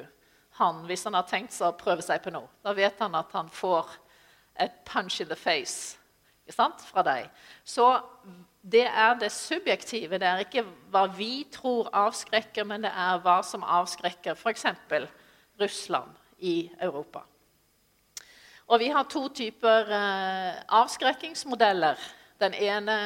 han, 0.57 0.86
hvis 0.88 1.03
han 1.05 1.13
har 1.13 1.27
tenkt 1.27 1.53
seg 1.53 1.67
å 1.67 1.77
prøve 1.77 2.01
seg 2.01 2.24
på 2.24 2.31
noe. 2.34 2.48
Da 2.63 2.74
vet 2.74 2.98
han 3.03 3.13
at 3.15 3.34
han 3.36 3.50
får 3.50 3.91
et 4.57 4.79
punch 4.88 5.19
in 5.22 5.27
the 5.27 5.36
face 5.36 5.98
fra 6.48 7.03
deg. 7.03 7.27
Så 7.63 7.91
det 8.71 8.83
er 8.83 9.15
det 9.19 9.31
subjektive. 9.31 10.19
Det 10.19 10.27
er 10.27 10.43
ikke 10.43 10.65
hva 10.91 11.05
vi 11.15 11.45
tror 11.51 11.88
avskrekker, 11.95 12.67
men 12.67 12.83
det 12.83 12.91
er 12.91 13.21
hva 13.24 13.39
som 13.45 13.63
avskrekker 13.63 14.36
f.eks. 14.36 14.65
Russland 15.62 16.12
i 16.43 16.69
Europa. 16.81 17.24
Og 18.67 18.81
vi 18.83 18.89
har 18.91 19.07
to 19.07 19.27
typer 19.31 19.88
eh, 19.95 20.59
avskrekkingsmodeller. 20.67 21.95
Den 22.38 22.53
ene 22.53 22.97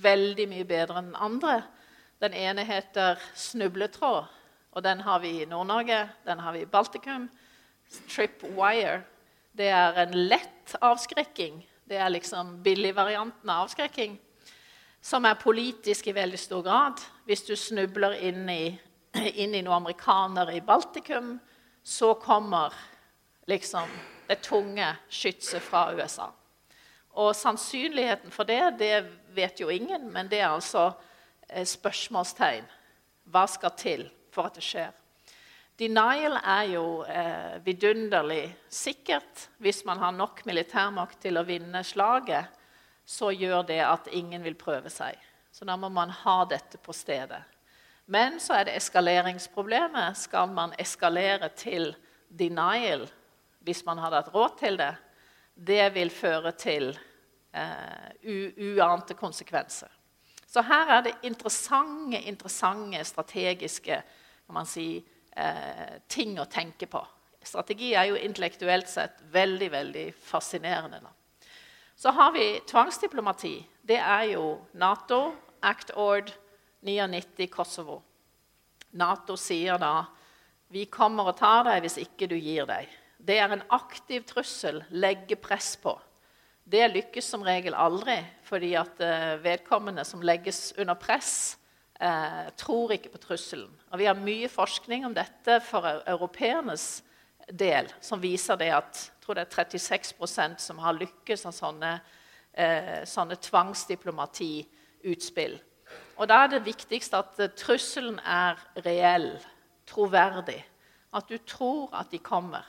veldig 0.00 0.46
mye 0.48 0.66
bedre 0.68 1.00
enn 1.00 1.10
den 1.10 1.18
andre. 1.18 1.58
Den 2.22 2.36
ene 2.38 2.62
heter 2.64 3.18
snubletråd. 3.34 4.30
Og 4.72 4.84
den 4.86 5.02
har 5.04 5.18
vi 5.20 5.40
i 5.42 5.48
Nord-Norge, 5.50 6.06
den 6.24 6.38
har 6.40 6.54
vi 6.54 6.62
i 6.62 6.70
Baltikum. 6.70 7.26
Tripwire. 8.08 9.02
Det 9.52 9.66
er 9.68 9.98
en 10.06 10.14
lett 10.30 10.76
avskrekking. 10.80 11.58
Det 11.84 11.98
er 11.98 12.14
liksom 12.14 12.60
billigvarianten 12.62 13.50
av 13.50 13.66
avskrekking. 13.66 14.14
Som 15.02 15.26
er 15.26 15.34
politisk 15.34 16.06
i 16.06 16.14
veldig 16.14 16.38
stor 16.38 16.62
grad. 16.62 17.00
Hvis 17.26 17.42
du 17.42 17.56
snubler 17.58 18.14
inn 18.22 18.46
i, 18.50 18.70
inn 19.42 19.54
i 19.54 19.62
noen 19.64 19.80
amerikanere 19.80 20.54
i 20.54 20.62
Baltikum, 20.62 21.34
så 21.82 22.14
kommer 22.22 22.74
liksom 23.50 23.90
det 24.28 24.38
tunge 24.46 24.86
skytset 25.10 25.62
fra 25.62 25.88
USA. 25.96 26.28
Og 27.18 27.34
sannsynligheten 27.36 28.30
for 28.32 28.48
det, 28.48 28.78
det 28.78 28.94
vet 29.34 29.60
jo 29.60 29.68
ingen, 29.74 30.06
men 30.14 30.30
det 30.30 30.40
er 30.40 30.52
altså 30.52 30.92
eh, 31.48 31.66
spørsmålstegn. 31.66 32.64
Hva 33.34 33.44
skal 33.50 33.74
til 33.76 34.06
for 34.32 34.48
at 34.48 34.56
det 34.56 34.64
skjer. 34.64 34.94
Denial 35.82 36.38
er 36.38 36.64
jo 36.76 36.86
eh, 37.10 37.58
vidunderlig 37.64 38.44
sikkert 38.70 39.48
hvis 39.58 39.82
man 39.88 39.98
har 39.98 40.14
nok 40.14 40.44
militærmakt 40.46 41.24
til 41.26 41.40
å 41.40 41.46
vinne 41.48 41.82
slaget. 41.84 42.61
Så 43.04 43.32
gjør 43.34 43.66
det 43.68 43.80
at 43.84 44.10
ingen 44.12 44.42
vil 44.44 44.56
prøve 44.58 44.90
seg. 44.90 45.18
Så 45.52 45.66
da 45.68 45.76
må 45.76 45.90
man 45.92 46.10
ha 46.22 46.42
dette 46.48 46.78
på 46.80 46.94
stedet. 46.96 47.42
Men 48.06 48.40
så 48.40 48.56
er 48.58 48.66
det 48.66 48.76
eskaleringsproblemet. 48.80 50.16
Skal 50.18 50.52
man 50.54 50.74
eskalere 50.80 51.50
til 51.56 51.92
denial 52.28 53.06
hvis 53.62 53.84
man 53.86 54.00
hadde 54.02 54.22
hatt 54.22 54.34
råd 54.34 54.56
til 54.58 54.78
det? 54.80 54.92
Det 55.54 55.84
vil 55.94 56.10
føre 56.10 56.54
til 56.56 56.90
eh, 57.52 58.12
uante 58.74 59.14
konsekvenser. 59.14 59.90
Så 60.52 60.64
her 60.68 60.90
er 60.98 61.06
det 61.06 61.14
interessante, 61.24 62.18
interessante 62.28 63.04
strategiske 63.04 64.02
si, 64.68 64.86
eh, 65.36 65.98
ting 66.08 66.38
å 66.40 66.44
tenke 66.44 66.86
på. 66.86 67.00
Strategi 67.42 67.94
er 67.94 68.10
jo 68.10 68.20
intellektuelt 68.20 68.88
sett 68.88 69.22
veldig 69.32 69.70
veldig 69.72 70.06
fascinerende. 70.14 71.00
Så 72.02 72.10
har 72.10 72.32
vi 72.32 72.60
tvangsdiplomati. 72.66 73.66
Det 73.82 73.96
er 73.96 74.22
jo 74.32 74.56
Nato, 74.74 75.36
Act 75.62 75.92
Ord 75.94 76.32
99 76.82 77.46
Kosovo. 77.46 78.00
Nato 78.98 79.36
sier 79.38 79.78
da 79.78 80.08
vi 80.74 80.82
kommer 80.90 81.30
og 81.30 81.36
tar 81.38 81.62
deg 81.68 81.84
hvis 81.84 82.00
ikke 82.02 82.26
du 82.26 82.34
gir 82.34 82.66
deg. 82.66 82.90
Det 83.22 83.38
er 83.38 83.54
en 83.54 83.62
aktiv 83.70 84.26
trussel. 84.26 84.82
Legge 84.90 85.38
press 85.38 85.76
på. 85.78 85.94
Det 86.66 86.90
lykkes 86.90 87.30
som 87.36 87.46
regel 87.46 87.78
aldri, 87.78 88.18
fordi 88.50 88.74
at 88.82 88.98
eh, 88.98 89.38
vedkommende 89.46 90.02
som 90.02 90.26
legges 90.26 90.72
under 90.82 90.98
press, 90.98 91.54
eh, 92.02 92.50
tror 92.58 92.98
ikke 92.98 93.14
på 93.14 93.22
trusselen. 93.28 93.70
Og 93.94 94.02
Vi 94.02 94.10
har 94.10 94.18
mye 94.18 94.50
forskning 94.50 95.06
om 95.06 95.14
dette 95.14 95.62
for 95.70 96.02
europeernes 96.02 97.04
del, 97.46 97.94
som 98.02 98.26
viser 98.26 98.58
det 98.58 98.74
at 98.74 99.11
jeg 99.22 99.26
tror 99.26 99.38
det 99.38 99.44
er 99.44 99.54
36% 99.54 100.58
som 100.58 100.80
har 100.82 100.96
lykkes 100.98 101.46
av 101.46 101.52
sånne, 101.54 102.00
eh, 102.58 103.06
sånne 103.06 103.36
tvangsdiplomatiutspill. 103.38 105.54
Og 106.16 106.28
Da 106.28 106.34
er 106.42 106.48
det 106.48 106.66
viktigst 106.66 107.14
at 107.14 107.38
eh, 107.38 107.48
trusselen 107.54 108.18
er 108.18 108.58
reell, 108.84 109.38
troverdig. 109.86 110.64
At 111.14 111.28
du 111.28 111.38
tror 111.38 111.94
at 111.94 112.10
de 112.10 112.18
kommer. 112.18 112.66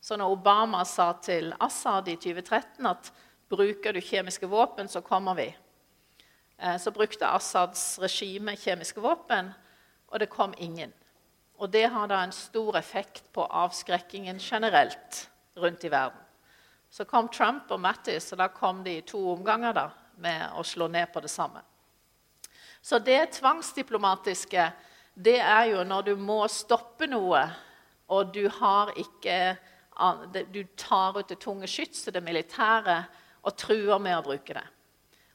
Så 0.00 0.16
når 0.16 0.32
Obama 0.32 0.84
sa 0.84 1.12
til 1.12 1.54
Assad 1.60 2.08
i 2.08 2.16
2013 2.16 2.86
at 2.86 3.12
bruker 3.48 3.92
du 3.92 4.00
kjemiske 4.00 4.46
våpen, 4.50 4.88
så 4.88 5.00
kommer 5.00 5.34
vi, 5.34 5.56
eh, 6.58 6.78
så 6.78 6.90
brukte 6.90 7.26
Assads 7.26 7.98
regime 8.02 8.56
kjemiske 8.56 9.00
våpen, 9.00 9.54
og 10.08 10.20
det 10.20 10.30
kom 10.30 10.54
ingen. 10.58 10.92
Og 11.58 11.72
det 11.72 11.90
har 11.90 12.08
da 12.08 12.24
en 12.24 12.32
stor 12.32 12.76
effekt 12.76 13.32
på 13.32 13.46
avskrekkingen 13.46 14.40
generelt 14.40 15.28
rundt 15.56 15.84
i 15.84 15.90
verden. 15.92 16.20
Så 16.92 17.04
kom 17.08 17.28
Trump 17.32 17.70
og 17.72 17.80
Mattis, 17.80 18.32
og 18.32 18.40
da 18.42 18.48
kom 18.52 18.82
de 18.84 18.98
i 18.98 19.04
to 19.08 19.20
omganger 19.32 19.72
da, 19.76 19.86
med 20.20 20.56
å 20.60 20.64
slå 20.66 20.90
ned 20.92 21.08
på 21.12 21.22
det 21.24 21.30
samme. 21.32 21.62
Så 22.82 22.98
det 22.98 23.38
tvangsdiplomatiske 23.38 24.66
det 25.14 25.38
er 25.40 25.66
jo 25.70 25.84
når 25.84 26.06
du 26.06 26.14
må 26.20 26.42
stoppe 26.48 27.08
noe, 27.10 27.42
og 28.12 28.32
du 28.34 28.46
har 28.60 28.94
ikke 28.96 29.56
Du 30.52 30.62
tar 30.74 31.18
ut 31.18 31.28
det 31.28 31.36
tunge 31.38 31.68
skytset, 31.68 32.14
det 32.14 32.22
militære, 32.24 32.94
og 33.44 33.56
truer 33.60 33.98
med 34.00 34.16
å 34.16 34.22
bruke 34.24 34.54
det. 34.56 34.64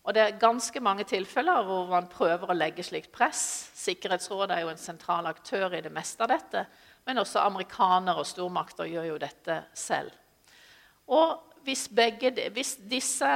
Og 0.03 0.13
Det 0.13 0.21
er 0.23 0.39
ganske 0.39 0.79
mange 0.79 1.03
tilfeller 1.03 1.63
hvor 1.67 1.85
man 1.91 2.07
prøver 2.07 2.49
å 2.49 2.55
legge 2.57 2.83
slikt 2.83 3.11
press. 3.11 3.69
Sikkerhetsrådet 3.75 4.55
er 4.55 4.61
jo 4.63 4.71
en 4.71 4.81
sentral 4.81 5.27
aktør 5.29 5.75
i 5.77 5.81
det 5.81 5.91
meste 5.93 6.23
av 6.23 6.31
dette. 6.31 6.65
Men 7.07 7.23
også 7.23 7.39
amerikanere 7.47 8.19
og 8.19 8.27
stormakter 8.27 8.89
gjør 8.91 9.11
jo 9.13 9.19
dette 9.21 9.61
selv. 9.77 10.11
Og 11.07 11.39
hvis, 11.63 11.87
begge, 11.87 12.33
hvis 12.51 12.75
disse 12.87 13.29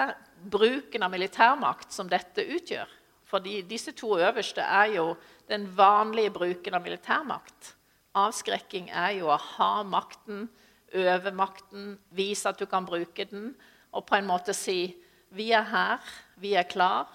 bruken 0.51 1.03
av 1.05 1.11
militærmakt 1.13 1.93
som 1.93 2.09
dette 2.09 2.43
utgjør 2.43 2.97
For 3.31 3.39
disse 3.39 3.93
to 3.95 4.17
øverste 4.19 4.59
er 4.59 4.89
jo 4.97 5.05
den 5.47 5.69
vanlige 5.77 6.33
bruken 6.35 6.75
av 6.75 6.83
militærmakt. 6.83 7.69
Avskrekking 8.11 8.89
er 8.91 9.13
jo 9.21 9.29
å 9.31 9.37
ha 9.39 9.83
makten, 9.87 10.49
øve 10.91 11.31
makten, 11.31 11.93
vise 12.11 12.51
at 12.51 12.59
du 12.59 12.65
kan 12.67 12.83
bruke 12.83 13.23
den, 13.29 13.53
og 13.95 14.03
på 14.07 14.17
en 14.17 14.27
måte 14.27 14.51
si 14.55 14.97
vi 15.31 15.51
er 15.55 15.63
her, 15.63 16.11
vi 16.43 16.57
er 16.59 16.67
klar. 16.67 17.07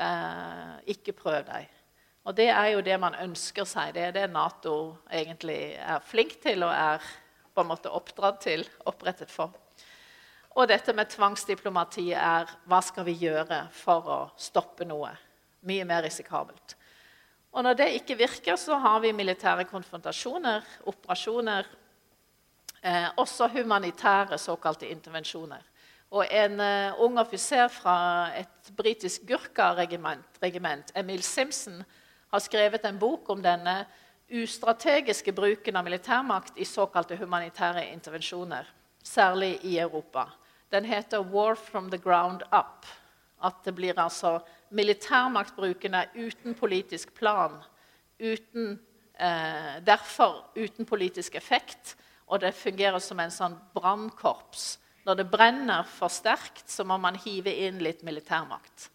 Eh, 0.00 0.80
ikke 0.96 1.12
prøv 1.12 1.44
deg. 1.44 1.68
Og 2.28 2.36
det 2.36 2.50
er 2.52 2.66
jo 2.74 2.82
det 2.84 2.98
man 3.00 3.16
ønsker 3.16 3.64
seg. 3.64 3.94
Det 3.96 4.02
er 4.08 4.12
det 4.16 4.26
Nato 4.32 4.96
egentlig 5.08 5.76
er 5.80 6.02
flink 6.04 6.36
til 6.42 6.66
og 6.66 6.74
er 6.74 7.04
på 7.54 7.64
en 7.64 7.70
måte 7.70 7.92
oppdratt 7.92 8.42
til, 8.44 8.66
opprettet 8.88 9.32
for. 9.32 9.54
Og 10.58 10.66
dette 10.68 10.92
med 10.96 11.08
tvangsdiplomati 11.12 12.10
er 12.12 12.50
hva 12.68 12.80
skal 12.84 13.06
vi 13.06 13.14
gjøre 13.22 13.62
for 13.72 14.10
å 14.10 14.20
stoppe 14.40 14.84
noe? 14.88 15.12
Mye 15.66 15.86
mer 15.88 16.04
risikabelt. 16.04 16.76
Og 17.50 17.64
når 17.66 17.78
det 17.78 17.88
ikke 17.98 18.18
virker, 18.18 18.56
så 18.56 18.78
har 18.78 19.00
vi 19.02 19.12
militære 19.14 19.66
konfrontasjoner, 19.70 20.66
operasjoner. 20.90 21.66
Eh, 22.80 23.08
også 23.20 23.48
humanitære 23.52 24.38
såkalte 24.38 24.88
intervensjoner. 24.88 25.64
Og 26.10 26.26
en 26.26 26.60
eh, 26.60 27.02
ung 27.02 27.18
offiser 27.20 27.68
fra 27.68 27.96
et 28.38 28.70
britisk 28.76 29.26
Gurkha-regiment, 29.28 30.94
Emil 30.96 31.22
Simpson, 31.22 31.82
har 32.30 32.40
skrevet 32.40 32.84
en 32.84 32.98
bok 32.98 33.30
om 33.30 33.42
denne 33.42 33.84
ustrategiske 34.30 35.32
bruken 35.34 35.76
av 35.76 35.84
militærmakt 35.84 36.58
i 36.58 36.64
såkalte 36.64 37.18
humanitære 37.18 37.88
intervensjoner, 37.90 38.68
særlig 39.02 39.58
i 39.66 39.78
Europa. 39.78 40.28
Den 40.70 40.84
heter 40.84 41.18
'War 41.18 41.54
from 41.54 41.90
the 41.90 41.98
Ground 41.98 42.42
Up'. 42.52 42.86
At 43.42 43.64
det 43.64 43.74
blir 43.74 43.98
altså 43.98 44.40
militærmaktbruken 44.70 45.94
er 45.94 46.06
uten 46.14 46.54
politisk 46.54 47.14
plan, 47.14 47.62
uten, 48.20 48.80
eh, 49.18 49.80
derfor 49.86 50.44
uten 50.56 50.86
politisk 50.86 51.34
effekt, 51.34 51.96
og 52.26 52.40
det 52.40 52.54
fungerer 52.54 52.98
som 52.98 53.20
en 53.20 53.30
sånn 53.30 53.58
brannkorps 53.74 54.78
når 55.06 55.16
det 55.16 55.30
brenner 55.30 55.86
for 55.88 56.12
sterkt, 56.12 56.68
så 56.68 56.84
må 56.84 56.98
man 57.00 57.16
hive 57.24 57.52
inn 57.64 57.80
litt 57.82 58.04
militærmakt. 58.06 58.90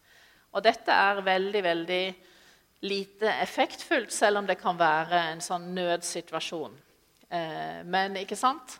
Og 0.54 0.62
dette 0.64 0.92
er 0.94 1.22
veldig, 1.26 1.62
veldig 1.66 2.02
lite 2.80 3.32
effektfullt, 3.32 4.12
selv 4.12 4.38
om 4.38 4.46
det 4.46 4.58
kan 4.60 4.78
være 4.78 5.20
en 5.32 5.40
sånn 5.40 5.70
nødsituasjon. 5.74 6.74
Eh, 7.28 7.82
men 7.84 8.16
ikke 8.20 8.36
sant? 8.36 8.78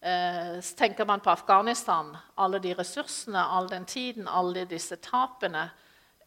Eh, 0.00 0.58
tenker 0.76 1.06
man 1.06 1.20
på 1.20 1.30
Afghanistan, 1.30 2.16
alle 2.34 2.58
de 2.58 2.74
ressursene, 2.74 3.38
all 3.38 3.68
den 3.70 3.84
tiden, 3.84 4.28
alle 4.28 4.64
disse 4.66 4.96
tapene 4.96 5.70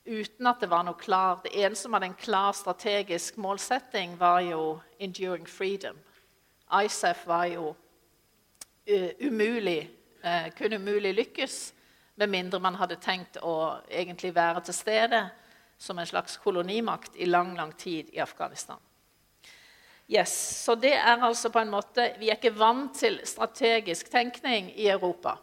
uten 0.05 0.47
at 0.47 0.61
det 0.61 0.69
var 0.69 0.83
noe 0.85 0.93
klar 1.01 1.39
Det 1.43 1.49
eneste 1.57 1.87
som 1.87 1.95
hadde 1.97 2.11
en 2.11 2.19
klar 2.19 2.51
strategisk 2.53 3.37
målsetting, 3.37 4.19
var 4.19 4.39
jo 4.39 4.79
'enduring 4.99 5.47
freedom'. 5.47 5.97
ISAF 6.85 7.27
var 7.27 7.45
jo 7.45 7.75
uh, 8.89 9.09
umulig 9.19 9.89
eh, 10.23 10.51
kunne 10.57 10.75
umulig 10.75 11.13
lykkes 11.13 11.73
med 12.15 12.29
mindre 12.29 12.59
man 12.59 12.75
hadde 12.75 12.95
tenkt 12.95 13.37
å 13.43 13.77
egentlig 13.89 14.35
være 14.35 14.61
til 14.65 14.73
stede 14.73 15.29
som 15.77 15.99
en 15.99 16.07
slags 16.07 16.37
kolonimakt 16.37 17.15
i 17.15 17.25
lang, 17.25 17.55
lang 17.55 17.71
tid 17.71 18.09
i 18.13 18.19
Afghanistan. 18.19 18.79
Yes, 20.07 20.63
så 20.63 20.75
det 20.75 20.93
er 20.93 21.23
altså 21.23 21.49
på 21.49 21.59
en 21.59 21.71
måte, 21.73 22.11
Vi 22.19 22.29
er 22.29 22.37
ikke 22.37 22.59
vant 22.59 22.93
til 22.95 23.19
strategisk 23.25 24.11
tenkning 24.11 24.69
i 24.77 24.87
Europa. 24.89 25.37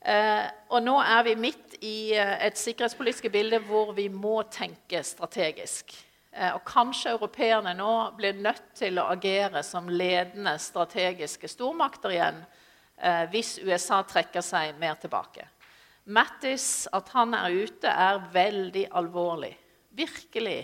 Eh, 0.00 0.46
og 0.72 0.80
nå 0.82 0.94
er 1.00 1.22
vi 1.26 1.34
midt 1.36 1.74
i 1.84 2.14
eh, 2.16 2.46
et 2.46 2.56
sikkerhetspolitisk 2.56 3.28
bilde 3.32 3.58
hvor 3.68 3.92
vi 3.92 4.08
må 4.08 4.42
tenke 4.48 5.02
strategisk. 5.04 5.92
Eh, 6.32 6.54
og 6.54 6.64
kanskje 6.64 7.10
europeerne 7.10 7.74
nå 7.76 7.92
blir 8.16 8.38
nødt 8.38 8.72
til 8.78 8.98
å 8.98 9.08
agere 9.12 9.62
som 9.66 9.88
ledende 9.92 10.56
strategiske 10.58 11.50
stormakter 11.50 12.14
igjen 12.14 12.40
eh, 12.96 13.24
hvis 13.32 13.58
USA 13.60 14.00
trekker 14.06 14.44
seg 14.44 14.78
mer 14.80 14.96
tilbake. 15.02 15.48
Mattis, 16.04 16.88
at 16.92 17.08
han 17.14 17.34
er 17.34 17.52
ute, 17.52 17.88
er 17.88 18.22
veldig 18.32 18.86
alvorlig. 18.96 19.52
Virkelig 19.90 20.60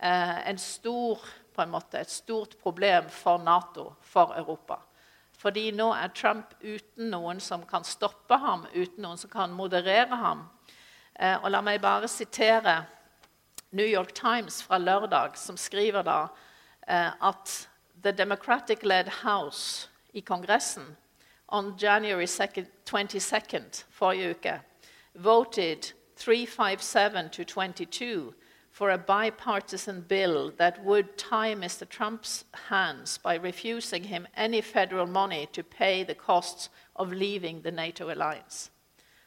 eh, 0.00 0.56
stor, 0.60 1.22
måte, 1.70 2.00
et 2.00 2.10
stort 2.10 2.58
problem 2.60 3.08
for 3.08 3.38
Nato, 3.42 3.94
for 4.00 4.34
Europa. 4.36 4.80
Fordi 5.38 5.70
nå 5.74 5.90
er 5.92 6.12
Trump 6.14 6.54
uten 6.62 7.10
noen 7.10 7.40
som 7.40 7.64
kan 7.68 7.84
stoppe 7.84 8.36
ham, 8.40 8.66
uten 8.74 9.02
noen 9.02 9.18
som 9.20 9.30
kan 9.30 9.52
moderere 9.52 10.20
ham. 10.20 10.44
Eh, 11.14 11.36
og 11.40 11.50
la 11.50 11.62
meg 11.64 11.82
bare 11.82 12.08
sitere 12.08 12.82
New 13.74 13.86
York 13.86 14.14
Times 14.14 14.62
fra 14.62 14.78
lørdag, 14.78 15.36
som 15.36 15.56
skriver 15.56 16.06
da 16.06 16.20
eh, 16.86 17.10
at 17.10 17.56
The 18.04 18.12
Democratic-led 18.12 19.08
House 19.22 19.88
i 20.12 20.20
Kongressen 20.20 20.94
on 21.48 21.74
January 21.78 22.26
22nd, 22.26 23.84
forrige 23.90 24.30
uke, 24.30 24.54
voted 25.14 25.92
357 26.16 27.30
to 27.30 27.44
22 27.44 28.34
for 28.70 28.90
a 28.90 28.98
bipartisan 28.98 30.00
bill 30.00 30.50
that 30.56 30.84
would 30.84 31.16
tie 31.16 31.54
Mr. 31.54 31.88
Trump's 31.88 32.44
hands 32.68 33.18
by 33.18 33.34
refusing 33.36 34.04
him 34.04 34.26
any 34.36 34.60
federal 34.60 35.06
money 35.06 35.48
to 35.52 35.62
pay 35.62 36.02
the 36.02 36.14
costs 36.14 36.68
of 36.96 37.12
leaving 37.12 37.62
the 37.62 37.70
NATO 37.70 38.10
alliance. 38.10 38.70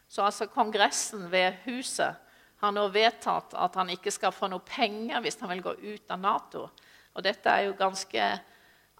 Så 0.08 0.22
altså 0.22 0.46
Kongressen 0.46 1.32
ved 1.32 1.54
huset 1.66 2.16
har 2.58 2.72
nå 2.72 2.88
vedtatt 2.88 3.54
at 3.54 3.76
han 3.76 3.90
ikke 3.90 4.12
skal 4.12 4.32
få 4.32 4.50
noe 4.52 4.64
penger 4.66 5.22
hvis 5.22 5.40
han 5.40 5.50
vil 5.50 5.64
gå 5.64 5.74
ut 5.94 6.12
av 6.12 6.20
Nato. 6.20 6.68
Og 7.14 7.24
dette 7.24 7.50
er 7.50 7.68
jo 7.68 7.76
ganske 7.78 8.30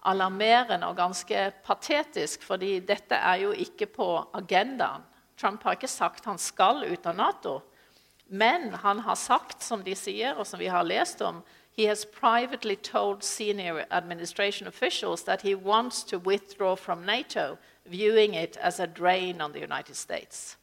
alarmerende 0.08 0.86
og 0.86 0.96
ganske 0.96 1.52
patetisk, 1.64 2.42
fordi 2.42 2.78
dette 2.80 3.14
er 3.14 3.42
jo 3.42 3.52
ikke 3.52 3.86
på 3.86 4.08
agendaen. 4.34 5.04
Trump 5.38 5.62
har 5.62 5.78
ikke 5.78 5.88
sagt 5.88 6.26
han 6.26 6.38
skal 6.38 6.84
ut 6.84 7.06
av 7.06 7.16
Nato. 7.16 7.60
Men 8.28 8.74
han 8.74 9.00
har 9.00 9.14
sagt, 9.14 9.62
som 9.62 9.82
de 9.82 9.94
sier, 9.96 10.36
og 10.36 10.46
som 10.46 10.60
vi 10.60 10.68
har 10.68 10.84
lest 10.84 11.22
om, 11.24 11.42
he 11.78 11.86
has 11.86 12.04
privately 12.04 12.74
told 12.74 13.22
senior 13.22 13.84
administration 13.90 14.68
officials 14.68 15.22
that 15.24 15.42
he 15.42 15.54
wants 15.54 16.04
to 16.04 16.18
withdraw 16.18 16.76
from 16.76 17.06
NATO, 17.06 17.56
viewing 17.84 18.34
it 18.34 18.56
as 18.56 18.80
a 18.80 18.86
drain 18.86 19.40
on 19.40 19.52
the 19.52 19.62
United 19.62 19.94
States. 19.96 20.58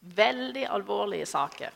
Veldig 0.00 0.66
alvorlige 0.66 1.26
saker. 1.26 1.70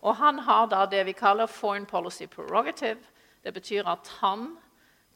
Og 0.00 0.16
han 0.16 0.38
har 0.38 0.66
da 0.66 0.86
det 0.86 1.06
vi 1.06 1.12
kaller 1.12 1.46
foreign 1.46 1.86
policy 1.86 2.26
prerogative. 2.26 3.00
Det 3.42 3.54
betyr 3.54 3.88
at 3.88 4.10
han 4.20 4.58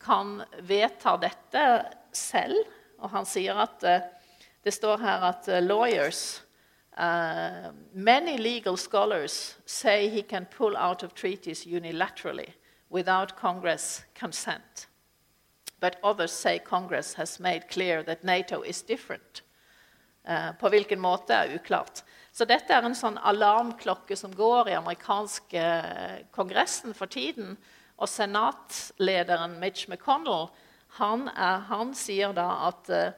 kan 0.01 0.43
vedta 0.59 1.17
dette 1.17 1.85
selv. 2.13 2.65
Og 2.99 3.11
han 3.11 3.27
sier 3.27 3.55
at 3.55 3.85
uh, 3.85 4.01
Det 4.65 4.73
står 4.75 4.97
her 4.97 5.23
at 5.27 5.49
uh, 5.49 5.59
lawyers 5.59 6.43
uh, 6.97 7.73
Many 7.95 8.39
legal 8.39 8.77
scholars 8.77 9.57
say 9.67 10.09
he 10.09 10.23
can 10.23 10.47
pull 10.47 10.77
out 10.77 11.03
of 11.03 11.15
treaties 11.15 11.65
unilaterally 11.67 12.51
without 12.91 13.37
Congress 13.37 14.05
consent. 14.15 14.87
But 15.81 15.97
others 16.05 16.33
say 16.33 16.59
Congress 16.59 17.15
has 17.15 17.41
made 17.41 17.69
clear 17.69 18.03
that 18.03 18.25
NATO 18.25 18.63
is 18.63 18.83
different. 18.83 19.43
på 20.59 20.69
hvilken 20.71 21.01
måte 21.01 21.35
er 21.35 21.55
uklart. 21.57 22.05
Så 22.33 22.47
dette 22.49 22.73
er 22.73 22.87
en 22.87 22.97
sånn 22.97 23.19
alarmklokke 23.19 24.17
som 24.17 24.33
går 24.35 24.71
i 24.71 24.77
amerikanske 24.79 25.65
kongressen 26.33 26.95
for 26.97 27.11
tiden. 27.11 27.57
Og 27.99 28.09
senatlederen 28.09 29.59
Mitch 29.61 29.89
McConnell 29.91 30.49
han, 30.99 31.27
er, 31.29 31.65
han 31.69 31.93
sier 31.97 32.33
da 32.37 32.47
at 32.69 32.91
uh, 32.93 33.13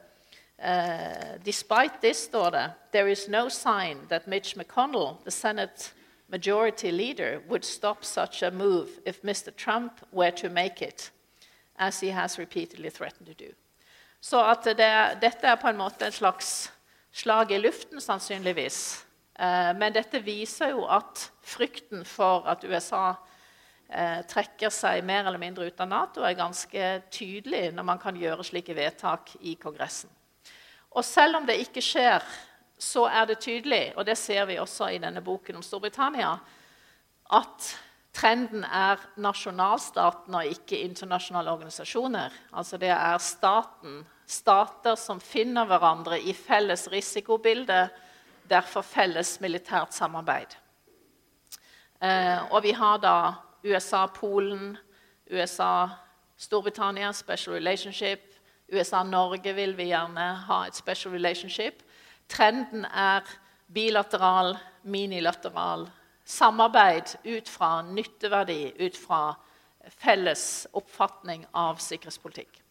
despite 1.43 2.01
this, 2.01 2.17
står 2.17 2.49
det, 2.49 2.71
there 2.91 3.11
is 3.11 3.27
no 3.27 3.49
sign 3.49 3.97
that 4.09 4.27
Mitch 4.27 4.55
McConnell, 4.55 5.17
the 5.23 5.31
Senate 5.31 5.93
majority 6.29 6.91
leader, 6.91 7.41
would 7.47 7.65
stop 7.65 8.05
such 8.05 8.41
a 8.41 8.51
move 8.51 8.89
if 9.05 9.21
Mr. 9.21 9.51
Trump 9.55 9.91
were 10.11 10.31
to 10.31 10.49
make 10.49 10.81
it, 10.81 11.11
as 11.77 11.99
he 11.99 12.09
has 12.09 12.39
repeatedly 12.39 12.89
threatened 12.89 13.27
to 13.27 13.33
do. 13.33 13.53
Så 14.21 14.39
at 14.41 14.63
det, 14.65 15.21
dette 15.21 15.47
er 15.47 15.55
på 15.55 15.69
en 15.69 15.77
måte 15.77 16.07
et 16.07 16.13
slags 16.13 16.71
slag 17.13 17.51
i 17.51 17.59
luften, 17.61 18.01
sannsynligvis. 18.01 19.05
Eh, 19.39 19.71
men 19.77 19.93
dette 19.93 20.21
viser 20.23 20.71
jo 20.73 20.85
at 20.89 21.27
frykten 21.45 22.05
for 22.07 22.47
at 22.49 22.63
USA 22.65 23.13
eh, 23.89 24.23
trekker 24.25 24.73
seg 24.73 25.03
mer 25.05 25.27
eller 25.27 25.41
mindre 25.41 25.67
ut 25.67 25.83
av 25.83 25.91
Nato, 25.91 26.23
er 26.23 26.39
ganske 26.39 26.91
tydelig 27.13 27.67
når 27.75 27.87
man 27.91 28.01
kan 28.01 28.17
gjøre 28.17 28.47
slike 28.47 28.75
vedtak 28.77 29.35
i 29.41 29.57
Kongressen. 29.61 30.09
Og 30.95 31.03
selv 31.05 31.41
om 31.41 31.47
det 31.47 31.59
ikke 31.59 31.83
skjer, 31.83 32.23
så 32.79 33.05
er 33.07 33.27
det 33.27 33.41
tydelig, 33.43 33.93
og 33.95 34.05
det 34.07 34.17
ser 34.19 34.45
vi 34.47 34.59
også 34.59 34.89
i 34.91 34.99
denne 34.99 35.23
boken 35.23 35.59
om 35.59 35.63
Storbritannia, 35.63 36.33
at 37.35 37.69
trenden 38.15 38.63
er 38.63 39.01
nasjonalstaten 39.19 40.35
og 40.35 40.51
ikke 40.51 40.79
internasjonale 40.85 41.51
organisasjoner. 41.51 42.35
Altså 42.53 42.79
det 42.79 42.91
er 42.93 43.17
staten, 43.19 44.03
stater 44.27 44.95
som 44.99 45.19
finner 45.19 45.67
hverandre 45.67 46.19
i 46.19 46.33
felles 46.33 46.87
risikobilde, 46.91 47.87
derfor 48.49 48.85
felles 48.85 49.39
militært 49.41 49.93
samarbeid. 49.95 50.55
Eh, 51.99 52.39
og 52.51 52.63
vi 52.63 52.71
har 52.75 52.99
da 53.01 53.17
USA-Polen, 53.65 54.77
USA-Storbritannia, 55.31 57.11
special 57.11 57.55
relationship. 57.55 58.34
USA-Norge 58.71 59.53
vil 59.53 59.75
vi 59.77 59.89
gjerne 59.91 60.25
ha 60.47 60.59
et 60.65 60.77
special 60.77 61.13
relationship. 61.13 61.83
Trenden 62.29 62.85
er 62.85 63.25
bilateral, 63.73 64.55
minilateral 64.83 65.87
samarbeid 66.25 67.15
ut 67.23 67.49
fra 67.49 67.81
nytteverdi, 67.85 68.73
ut 68.81 68.97
fra 68.97 69.35
felles 70.01 70.65
oppfatning 70.73 71.45
av 71.53 71.77
sikkerhetspolitikk. 71.83 72.61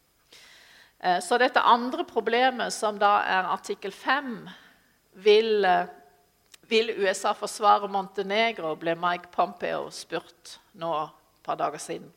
Eh, 0.99 1.21
så 1.23 1.37
dette 1.39 1.63
andre 1.63 2.03
problemet, 2.03 2.73
som 2.73 2.99
da 2.99 3.21
er 3.23 3.51
artikkel 3.53 3.95
5, 3.95 4.33
vil 5.23 5.63
eh, 5.65 5.85
vil 6.67 6.89
USA 6.89 7.33
forsvare 7.37 7.89
Montenegro, 7.91 8.75
ble 8.79 8.95
Mike 8.97 9.29
Pompeo 9.33 9.89
spurt 9.93 10.57
nå 10.81 10.91
et 11.05 11.43
par 11.45 11.59
dager 11.59 11.81
siden. 11.81 12.09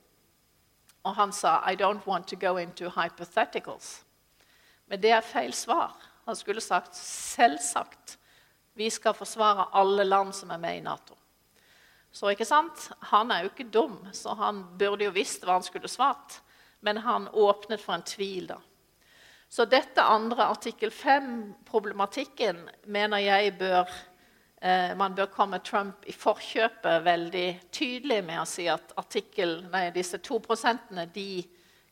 Og 1.08 1.16
han 1.16 1.32
sa 1.32 1.62
I 1.64 1.76
don't 1.76 2.04
want 2.06 2.28
to 2.28 2.36
go 2.36 2.58
into 2.60 2.90
hypotheticals. 2.92 4.02
Men 4.88 5.00
det 5.00 5.12
er 5.16 5.24
feil 5.24 5.54
svar. 5.56 5.94
Han 6.28 6.36
skulle 6.36 6.60
sagt 6.60 6.96
selvsagt. 6.96 8.18
Vi 8.76 8.90
skal 8.92 9.16
forsvare 9.16 9.70
alle 9.72 10.04
land 10.04 10.34
som 10.36 10.52
er 10.52 10.60
med 10.60 10.76
i 10.76 10.84
Nato. 10.84 11.16
Så 12.12 12.30
ikke 12.32 12.46
sant? 12.48 12.90
Han 13.10 13.32
er 13.32 13.44
jo 13.44 13.50
ikke 13.50 13.70
dum, 13.72 13.98
så 14.12 14.34
han 14.36 14.62
burde 14.78 15.08
jo 15.08 15.14
visst 15.16 15.44
hva 15.44 15.58
han 15.58 15.66
skulle 15.66 15.90
svart. 15.90 16.40
Men 16.80 17.00
han 17.04 17.28
åpnet 17.32 17.82
for 17.82 17.96
en 17.96 18.06
tvil, 18.06 18.46
da. 18.52 18.58
Så 19.48 19.64
dette 19.64 20.04
andre 20.04 20.44
artikkel 20.52 20.92
5-problematikken 20.92 22.60
mener 22.92 23.24
jeg 23.24 23.54
bør 23.58 23.88
Eh, 24.60 24.96
man 24.98 25.14
bør 25.14 25.30
komme 25.30 25.60
Trump 25.62 26.02
i 26.10 26.12
forkjøpet 26.12 27.04
veldig 27.06 27.46
tydelig 27.70 28.18
med 28.26 28.40
å 28.42 28.48
si 28.48 28.66
at 28.70 28.90
artikkel, 28.98 29.60
nei, 29.70 29.88
disse 29.94 30.18
to 30.18 30.40
prosentene 30.42 31.06
de 31.14 31.44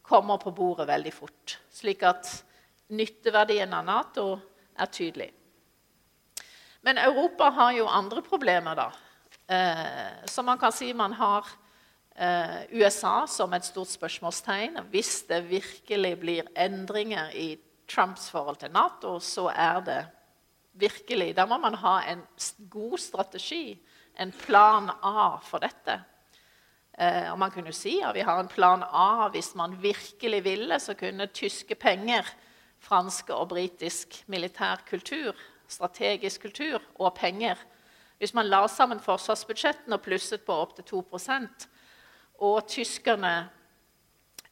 kommer 0.06 0.40
på 0.42 0.50
bordet 0.54 0.88
veldig 0.88 1.12
fort. 1.14 1.58
Slik 1.70 2.02
at 2.06 2.30
nytteverdien 2.90 3.74
av 3.74 3.86
Nato 3.86 4.26
er 4.78 4.90
tydelig. 4.90 5.30
Men 6.86 6.98
Europa 7.02 7.50
har 7.54 7.72
jo 7.74 7.86
andre 7.90 8.22
problemer, 8.22 8.78
da. 8.78 8.90
Eh, 9.46 10.26
så 10.26 10.42
man 10.42 10.58
kan 10.58 10.74
si 10.74 10.92
man 10.94 11.14
har 11.18 11.46
eh, 12.14 12.66
USA 12.70 13.26
som 13.30 13.54
et 13.54 13.66
stort 13.66 13.90
spørsmålstegn. 13.94 14.82
Hvis 14.90 15.22
det 15.30 15.44
virkelig 15.50 16.14
blir 16.18 16.50
endringer 16.54 17.30
i 17.30 17.48
Trumps 17.86 18.30
forhold 18.30 18.58
til 18.58 18.74
Nato, 18.74 19.18
så 19.22 19.48
er 19.54 19.80
det 19.86 20.00
Virkelig. 20.76 21.36
Der 21.36 21.46
må 21.46 21.58
man 21.58 21.74
ha 21.80 22.00
en 22.12 22.22
god 22.70 22.98
strategi, 22.98 23.78
en 24.20 24.32
plan 24.32 24.90
A 25.02 25.36
for 25.42 25.58
dette. 25.64 26.02
Eh, 26.98 27.32
og 27.32 27.38
man 27.38 27.50
kunne 27.50 27.72
si 27.72 27.98
at 28.04 28.14
vi 28.14 28.24
har 28.24 28.40
en 28.40 28.48
plan 28.48 28.84
A 28.84 29.28
hvis 29.28 29.54
man 29.54 29.76
virkelig 29.82 30.44
ville, 30.44 30.80
så 30.80 30.94
kunne 30.94 31.26
tyske 31.26 31.74
penger, 31.74 32.24
franske 32.80 33.34
og 33.34 33.48
britisk 33.48 34.22
militær 34.26 34.84
kultur, 34.88 35.36
strategisk 35.68 36.42
kultur 36.42 36.82
og 36.98 37.14
penger 37.14 37.56
Hvis 38.18 38.34
man 38.34 38.46
la 38.46 38.66
sammen 38.66 39.00
forsvarsbudsjettene 39.00 39.98
og 39.98 40.02
plusset 40.02 40.40
på 40.46 40.52
opptil 40.52 40.84
2% 40.88 41.66
og 42.38 42.68
tyskerne 42.68 43.32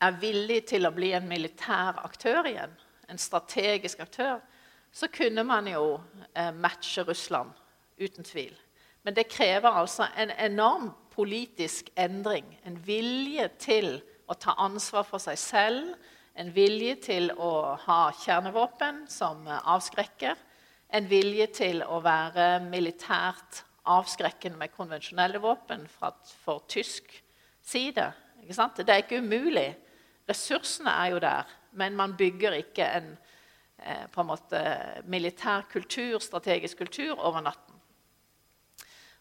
er 0.01 0.19
villige 0.21 0.67
til 0.75 0.87
å 0.87 0.93
bli 0.93 1.13
en 1.17 1.29
militær 1.29 2.01
aktør 2.05 2.45
igjen, 2.49 2.75
en 3.09 3.21
strategisk 3.21 4.01
aktør, 4.05 4.43
så 4.94 5.09
kunne 5.11 5.42
man 5.44 5.66
jo 5.66 5.98
eh, 6.35 6.52
matche 6.54 7.02
Russland, 7.02 7.50
uten 7.98 8.24
tvil. 8.24 8.54
Men 9.02 9.14
det 9.14 9.26
krever 9.28 9.74
altså 9.74 10.07
en 10.16 10.30
enorm 10.30 10.92
politisk 11.14 11.90
endring. 11.96 12.46
En 12.64 12.78
vilje 12.87 13.48
til 13.59 13.88
å 14.30 14.37
ta 14.38 14.54
ansvar 14.62 15.04
for 15.09 15.22
seg 15.22 15.38
selv, 15.38 15.90
en 16.35 16.50
vilje 16.54 16.96
til 17.11 17.30
å 17.37 17.74
ha 17.85 17.98
kjernevåpen 18.22 19.04
som 19.11 19.44
avskrekker, 19.50 20.38
en 20.94 21.07
vilje 21.11 21.46
til 21.59 21.83
å 21.83 22.00
være 22.02 22.62
militært 22.62 23.64
avskrekkende 23.90 24.59
med 24.59 24.72
konvensjonelle 24.74 25.40
våpen 25.42 25.85
for 25.90 26.62
tysk 26.70 27.11
side. 27.62 28.12
Det 28.44 28.88
er 28.88 29.02
ikke 29.02 29.20
umulig. 29.22 29.72
Ressursene 30.28 30.92
er 31.02 31.12
jo 31.12 31.20
der, 31.22 31.50
men 31.76 31.96
man 31.96 32.16
bygger 32.16 32.57
ikke 32.62 32.87
en 32.98 33.14
Eh, 33.87 34.07
på 34.11 34.20
en 34.20 34.27
måte 34.27 34.61
militær 35.05 35.66
kultur, 35.68 36.18
strategisk 36.18 36.79
kultur, 36.79 37.18
over 37.20 37.42
natten. 37.44 37.75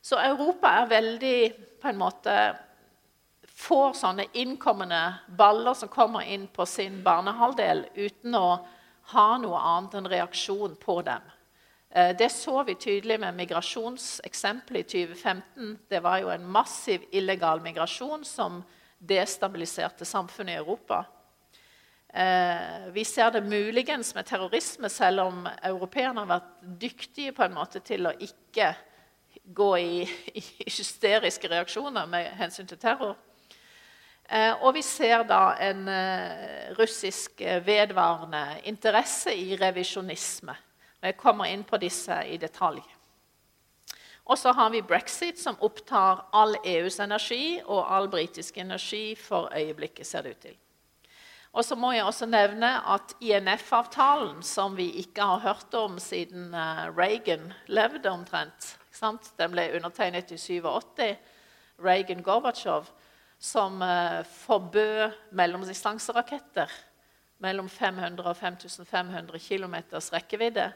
Så 0.02 0.16
Europa 0.24 0.70
er 0.80 0.92
veldig 0.92 1.40
på 1.82 1.92
en 1.92 2.00
måte 2.00 2.38
Får 3.54 3.94
sånne 3.96 4.26
innkommende 4.34 5.00
baller 5.38 5.76
som 5.78 5.88
kommer 5.88 6.26
inn 6.26 6.48
på 6.52 6.66
sin 6.68 6.98
barnehalvdel 7.06 7.84
uten 7.94 8.34
å 8.36 8.48
ha 9.14 9.26
noe 9.40 9.60
annet 9.60 9.94
enn 10.00 10.10
reaksjon 10.10 10.74
på 10.82 10.96
dem. 11.06 11.22
Eh, 11.90 12.16
det 12.18 12.32
så 12.34 12.64
vi 12.68 12.76
tydelig 12.76 13.20
med 13.22 13.38
migrasjonseksempelet 13.38 14.96
i 14.96 15.06
2015. 15.06 15.78
Det 15.88 16.02
var 16.04 16.24
jo 16.24 16.34
en 16.34 16.50
massiv 16.50 17.06
illegal 17.12 17.62
migrasjon 17.62 18.26
som 18.26 18.64
destabiliserte 18.98 20.06
samfunnet 20.06 20.58
i 20.58 20.64
Europa. 20.64 21.04
Eh, 22.14 22.88
vi 22.92 23.06
ser 23.06 23.32
det 23.32 23.42
muligens 23.42 24.16
med 24.16 24.26
terrorisme, 24.26 24.90
selv 24.90 25.22
om 25.22 25.48
europeerne 25.64 26.22
har 26.22 26.30
vært 26.30 26.52
dyktige 26.82 27.34
på 27.34 27.48
en 27.48 27.56
måte 27.56 27.80
til 27.82 28.06
å 28.06 28.14
ikke 28.22 28.68
gå 29.44 29.70
i, 29.82 30.04
i 30.38 30.44
hysteriske 30.68 31.50
reaksjoner 31.50 32.06
med 32.12 32.30
hensyn 32.38 32.70
til 32.70 32.78
terror. 32.78 33.16
Eh, 34.30 34.54
og 34.62 34.76
vi 34.78 34.84
ser 34.86 35.26
da 35.26 35.56
en 35.58 35.88
eh, 35.90 36.70
russisk 36.78 37.42
vedvarende 37.66 38.44
interesse 38.70 39.34
i 39.34 39.58
revisjonisme. 39.58 40.54
Jeg 41.04 41.18
kommer 41.18 41.50
inn 41.50 41.66
på 41.66 41.82
disse 41.82 42.20
i 42.30 42.38
detalj. 42.38 42.84
Og 44.30 44.38
så 44.40 44.54
har 44.54 44.70
vi 44.70 44.86
brexit, 44.86 45.42
som 45.42 45.58
opptar 45.66 46.28
all 46.32 46.56
EUs 46.62 47.00
energi 47.04 47.58
og 47.66 47.90
all 47.90 48.08
britisk 48.08 48.62
energi 48.62 49.16
for 49.20 49.50
øyeblikket, 49.50 50.08
ser 50.08 50.22
det 50.22 50.38
ut 50.38 50.46
til. 50.46 50.60
Og 51.54 51.66
så 51.66 51.76
må 51.78 51.92
jeg 51.94 52.06
også 52.06 52.26
nevne 52.26 52.70
at 52.90 53.14
INF-avtalen, 53.22 54.42
som 54.42 54.74
vi 54.78 54.88
ikke 55.04 55.22
har 55.22 55.44
hørt 55.44 55.76
om 55.78 56.00
siden 56.02 56.50
eh, 56.58 56.88
Reagan 56.98 57.52
levde 57.70 58.10
omtrent 58.10 58.78
Den 59.38 59.52
ble 59.52 59.68
undertegnet 59.76 60.32
i 60.32 60.38
87. 60.38 61.18
Reagan-Gorbatsjov, 61.84 62.86
som 63.40 63.82
uh, 63.82 64.24
forbød 64.24 65.12
mellomdistanseraketter 65.36 66.72
mellom 67.44 67.68
500 67.70 68.30
og 68.30 68.38
5500 68.38 69.40
km 69.40 69.76
rekkevidde. 70.14 70.70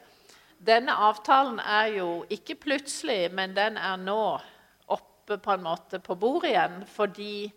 Denne 0.60 0.92
avtalen 0.92 1.60
er 1.60 1.94
jo 2.02 2.26
ikke 2.30 2.56
plutselig, 2.56 3.30
men 3.32 3.56
den 3.56 3.78
er 3.78 3.96
nå 4.02 4.40
oppe 4.88 5.38
på 5.38 5.54
en 5.54 5.64
måte 5.64 6.02
på 6.04 6.18
bordet 6.20 6.52
igjen 6.52 6.82
fordi 6.90 7.48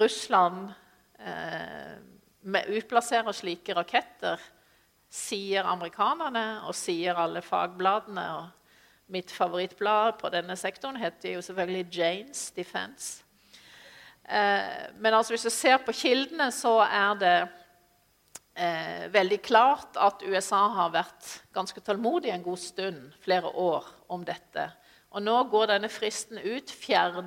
Russland 0.00 0.72
eh, 1.20 2.00
utplasserer 2.44 3.32
slike 3.36 3.74
raketter, 3.76 4.40
sier 5.10 5.66
amerikanerne 5.66 6.62
og 6.68 6.76
sier 6.78 7.18
alle 7.18 7.42
fagbladene. 7.42 8.26
og 8.38 9.10
Mitt 9.10 9.32
favorittblad 9.34 10.20
på 10.20 10.30
denne 10.30 10.56
sektoren 10.56 11.00
heter 11.00 11.34
jo 11.34 11.42
selvfølgelig 11.42 11.86
Janes 11.96 12.50
Defense. 12.54 13.24
Eh, 14.24 14.90
men 15.02 15.14
altså 15.14 15.34
hvis 15.34 15.48
du 15.48 15.50
ser 15.50 15.80
på 15.82 15.92
kildene, 15.96 16.50
så 16.54 16.76
er 16.86 17.16
det 17.18 17.38
eh, 18.54 19.08
veldig 19.12 19.40
klart 19.42 19.98
at 19.98 20.22
USA 20.22 20.68
har 20.76 20.92
vært 20.94 21.32
ganske 21.56 21.82
tålmodig 21.82 22.30
en 22.30 22.46
god 22.46 22.62
stund, 22.62 23.00
flere 23.24 23.50
år, 23.50 23.88
om 24.08 24.22
dette. 24.26 24.68
Og 25.10 25.22
nå 25.22 25.34
går 25.50 25.72
denne 25.72 25.90
fristen 25.90 26.38
ut 26.38 26.70
4 26.70 27.26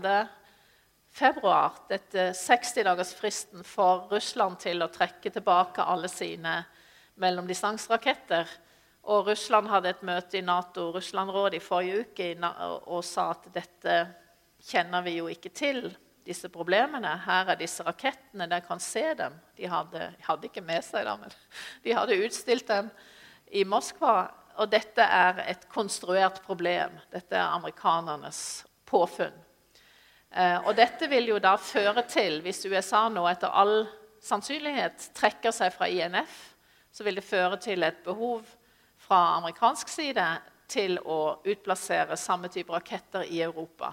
februar, 1.14 1.78
dette 1.90 2.32
60-dagersfristen 2.38 3.64
for 3.68 4.08
Russland 4.12 4.58
til 4.64 4.82
å 4.82 4.90
trekke 4.92 5.30
tilbake 5.34 5.86
alle 5.86 6.10
sine 6.10 6.64
mellomdistanseraketter. 7.22 8.50
Og 9.14 9.28
Russland 9.28 9.70
hadde 9.70 9.92
et 9.94 10.06
møte 10.08 10.40
i 10.40 10.46
Nato-Russland-rådet 10.46 11.60
i 11.60 11.64
forrige 11.64 12.06
uke 12.08 12.30
og 12.88 13.04
sa 13.06 13.30
at 13.36 13.50
dette 13.54 13.98
kjenner 14.64 15.04
vi 15.06 15.18
jo 15.20 15.28
ikke 15.30 15.52
til, 15.54 15.86
disse 16.24 16.48
problemene. 16.48 17.10
Her 17.26 17.52
er 17.52 17.60
disse 17.60 17.84
rakettene, 17.84 18.48
dere 18.48 18.64
kan 18.64 18.80
se 18.80 19.04
dem. 19.20 19.36
De 19.60 19.68
hadde, 19.68 20.06
hadde 20.24 20.48
ikke 20.48 20.64
med 20.64 20.80
seg 20.86 21.04
dem, 21.08 21.26
men 21.26 21.36
de 21.84 21.98
hadde 21.98 22.20
utstilt 22.24 22.70
dem 22.72 22.90
i 23.52 23.66
Moskva. 23.68 24.32
Og 24.62 24.70
dette 24.72 25.04
er 25.04 25.42
et 25.50 25.68
konstruert 25.74 26.40
problem. 26.46 26.96
Dette 27.12 27.36
er 27.36 27.56
amerikanernes 27.58 28.64
påfunn. 28.88 29.36
Eh, 30.34 30.58
og 30.66 30.74
dette 30.76 31.08
vil 31.12 31.30
jo 31.30 31.38
da 31.42 31.54
føre 31.62 32.02
til, 32.10 32.40
hvis 32.42 32.66
USA 32.66 33.06
nå 33.14 33.26
etter 33.30 33.54
all 33.54 33.84
sannsynlighet 34.24 35.12
trekker 35.14 35.54
seg 35.54 35.74
fra 35.76 35.90
INF, 35.92 36.34
så 36.94 37.06
vil 37.06 37.20
det 37.20 37.26
føre 37.26 37.60
til 37.62 37.86
et 37.86 38.00
behov 38.06 38.48
fra 39.04 39.20
amerikansk 39.38 39.92
side 39.94 40.26
til 40.70 40.98
å 41.06 41.38
utplassere 41.46 42.18
samme 42.18 42.50
type 42.50 42.74
raketter 42.74 43.28
i 43.30 43.42
Europa. 43.46 43.92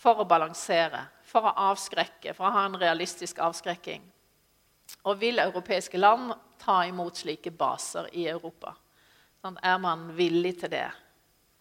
For 0.00 0.20
å 0.20 0.28
balansere, 0.28 1.02
for 1.24 1.48
å 1.48 1.56
avskrekke, 1.70 2.34
for 2.36 2.48
å 2.48 2.54
ha 2.54 2.64
en 2.68 2.78
realistisk 2.80 3.40
avskrekking. 3.44 4.04
Og 5.04 5.20
vil 5.20 5.40
europeiske 5.40 6.00
land 6.00 6.32
ta 6.60 6.82
imot 6.88 7.20
slike 7.20 7.52
baser 7.56 8.08
i 8.16 8.26
Europa? 8.28 8.74
Sånn, 9.40 9.56
er 9.64 9.78
man 9.80 10.10
villig 10.16 10.58
til 10.60 10.72
det? 10.72 10.88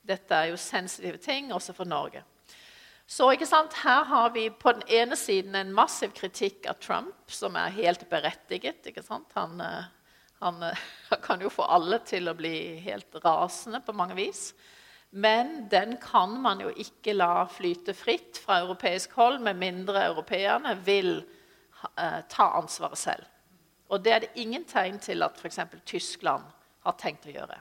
Dette 0.04 0.36
er 0.36 0.52
jo 0.52 0.60
sensitive 0.60 1.20
ting 1.24 1.54
også 1.56 1.76
for 1.76 1.88
Norge. 1.88 2.24
Så 3.10 3.30
Her 3.30 4.04
har 4.04 4.30
vi 4.30 4.50
på 4.50 4.72
den 4.72 4.84
ene 4.88 5.16
siden 5.16 5.56
en 5.56 5.74
massiv 5.74 6.12
kritikk 6.14 6.68
av 6.70 6.74
Trump, 6.78 7.32
som 7.32 7.56
er 7.58 7.74
helt 7.74 8.04
berettiget. 8.10 8.86
Han, 8.86 9.04
sant? 9.04 9.32
han, 9.34 9.62
han, 10.40 10.62
han, 11.10 11.22
kan 11.24 11.42
jo 11.42 11.50
få 11.50 11.66
alle 11.66 11.98
til 12.06 12.30
å 12.30 12.36
bli 12.38 12.78
helt 12.86 13.18
rasende 13.24 13.82
på 13.82 13.96
mange 13.98 14.14
vis. 14.14 14.52
Men 15.10 15.66
den 15.74 15.98
kan 15.98 16.38
man 16.38 16.62
jo 16.62 16.70
ikke 16.70 17.18
la 17.18 17.48
flyte 17.50 17.98
fritt 17.98 18.38
fra 18.38 18.60
europeisk 18.62 19.18
hold 19.18 19.42
med 19.42 19.58
mindre 19.58 20.06
europeerne 20.12 20.76
vil 20.86 21.16
eh, 21.98 22.22
ta 22.30 22.52
ansvaret 22.62 23.02
selv. 23.08 23.26
Og 23.90 24.06
det 24.06 24.14
er 24.14 24.26
det 24.28 24.34
ingen 24.38 24.70
tegn 24.70 25.02
til 25.02 25.26
at 25.26 25.42
f.eks. 25.42 25.64
Tyskland 25.82 26.46
har 26.86 27.02
tenkt 27.02 27.26
å 27.26 27.34
gjøre. 27.34 27.58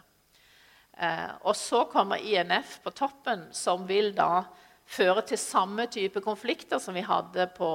Eh, 0.93 1.29
og 1.41 1.57
så 1.57 1.87
kommer 1.89 2.21
INF 2.21 2.83
på 2.85 2.93
toppen, 2.93 3.49
som 3.57 3.89
vil 3.89 4.13
da 4.13 4.45
føre 4.89 5.23
til 5.29 5.41
samme 5.41 5.87
type 5.93 6.21
konflikter 6.25 6.81
som 6.81 6.97
vi 6.97 7.05
hadde 7.05 7.49
på 7.57 7.71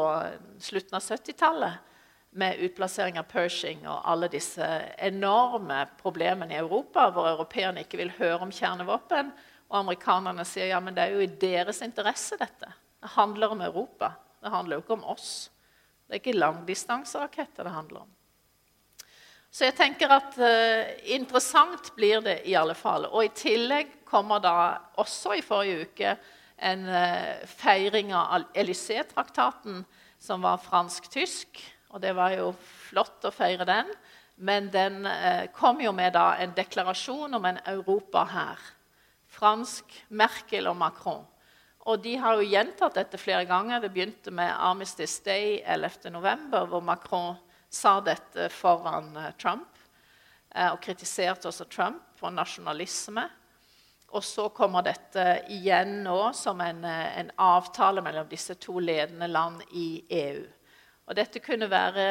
slutten 0.61 0.97
av 0.97 1.05
70-tallet, 1.05 1.89
med 2.33 2.57
utplassering 2.65 3.19
av 3.21 3.27
Pershing 3.29 3.83
og 3.85 4.07
alle 4.09 4.25
disse 4.33 4.65
enorme 4.97 5.83
problemene 5.99 6.55
i 6.55 6.61
Europa, 6.63 7.11
hvor 7.13 7.27
europeerne 7.29 7.83
ikke 7.85 7.99
vil 7.99 8.13
høre 8.17 8.39
om 8.47 8.53
kjernevåpen, 8.53 9.29
og 9.69 9.77
amerikanerne 9.83 10.45
sier 10.45 10.71
ja, 10.71 10.79
men 10.81 10.97
det 10.97 11.05
er 11.05 11.13
jo 11.13 11.21
i 11.21 11.29
deres 11.29 11.83
interesse, 11.85 12.37
dette. 12.41 12.71
Det 13.03 13.13
handler 13.13 13.53
om 13.53 13.61
Europa. 13.61 14.15
Det 14.41 14.49
handler 14.49 14.79
jo 14.79 14.83
ikke 14.83 14.97
om 14.97 15.05
oss. 15.13 15.29
Det 16.07 16.17
er 16.17 16.23
ikke 16.23 16.39
langdistanseraketter 16.39 17.69
det 17.69 17.77
handler 17.77 18.03
om. 18.07 18.11
Så 19.53 19.67
jeg 19.67 19.77
tenker 19.77 20.09
at 20.13 20.37
uh, 20.41 20.93
interessant 21.13 21.91
blir 21.93 22.23
det 22.25 22.39
i 22.49 22.55
alle 22.57 22.73
fall. 22.73 23.05
Og 23.11 23.27
i 23.27 23.33
tillegg 23.37 23.99
kommer 24.09 24.41
da 24.41 24.55
også 25.01 25.37
i 25.37 25.45
forrige 25.45 25.85
uke 25.85 26.15
en 26.57 26.87
uh, 26.87 27.45
feiring 27.47 28.13
av 28.15 28.45
Élysée-traktaten, 28.53 29.83
som 30.19 30.43
var 30.43 30.61
fransk-tysk. 30.63 31.59
Og 31.93 32.01
det 32.01 32.13
var 32.17 32.33
jo 32.35 32.51
flott 32.89 33.25
å 33.25 33.33
feire 33.33 33.67
den. 33.67 33.89
Men 34.35 34.69
den 34.73 35.03
uh, 35.05 35.45
kom 35.55 35.81
jo 35.83 35.93
med 35.95 36.15
da 36.15 36.33
en 36.41 36.55
deklarasjon 36.55 37.37
om 37.37 37.45
en 37.49 37.59
Europa 37.69 38.25
her. 38.31 38.63
Fransk, 39.33 39.89
Merkel 40.09 40.69
og 40.69 40.77
Macron. 40.77 41.23
Og 41.83 41.99
de 41.99 42.15
har 42.21 42.39
jo 42.39 42.47
gjentatt 42.47 42.95
dette 42.95 43.19
flere 43.19 43.43
ganger. 43.49 43.81
Det 43.83 43.91
begynte 43.91 44.31
med 44.31 44.53
Armistice 44.53 45.19
Day 45.25 45.59
11.11., 45.65 46.53
hvor 46.69 46.83
Macron 46.85 47.35
sa 47.73 47.97
dette 48.05 48.47
foran 48.53 49.11
uh, 49.17 49.31
Trump. 49.37 49.69
og 50.53 50.77
kritiserte 50.85 51.47
også 51.49 51.65
Trump 51.65 52.03
for 52.13 52.29
nasjonalisme. 52.29 53.23
Og 54.13 54.23
så 54.23 54.45
kommer 54.53 54.85
dette 54.85 55.23
igjen 55.49 56.03
nå 56.05 56.33
som 56.37 56.61
en, 56.61 56.83
eh, 56.85 57.19
en, 57.19 57.31
avtale 57.35 58.01
mellom 58.01 58.27
disse 58.29 58.55
to 58.61 58.79
ledende 58.79 59.27
land 59.27 59.63
i 59.71 60.05
EU. 60.09 60.43
Og 61.07 61.15
dette 61.15 61.41
kunne 61.41 61.69
være 61.69 62.05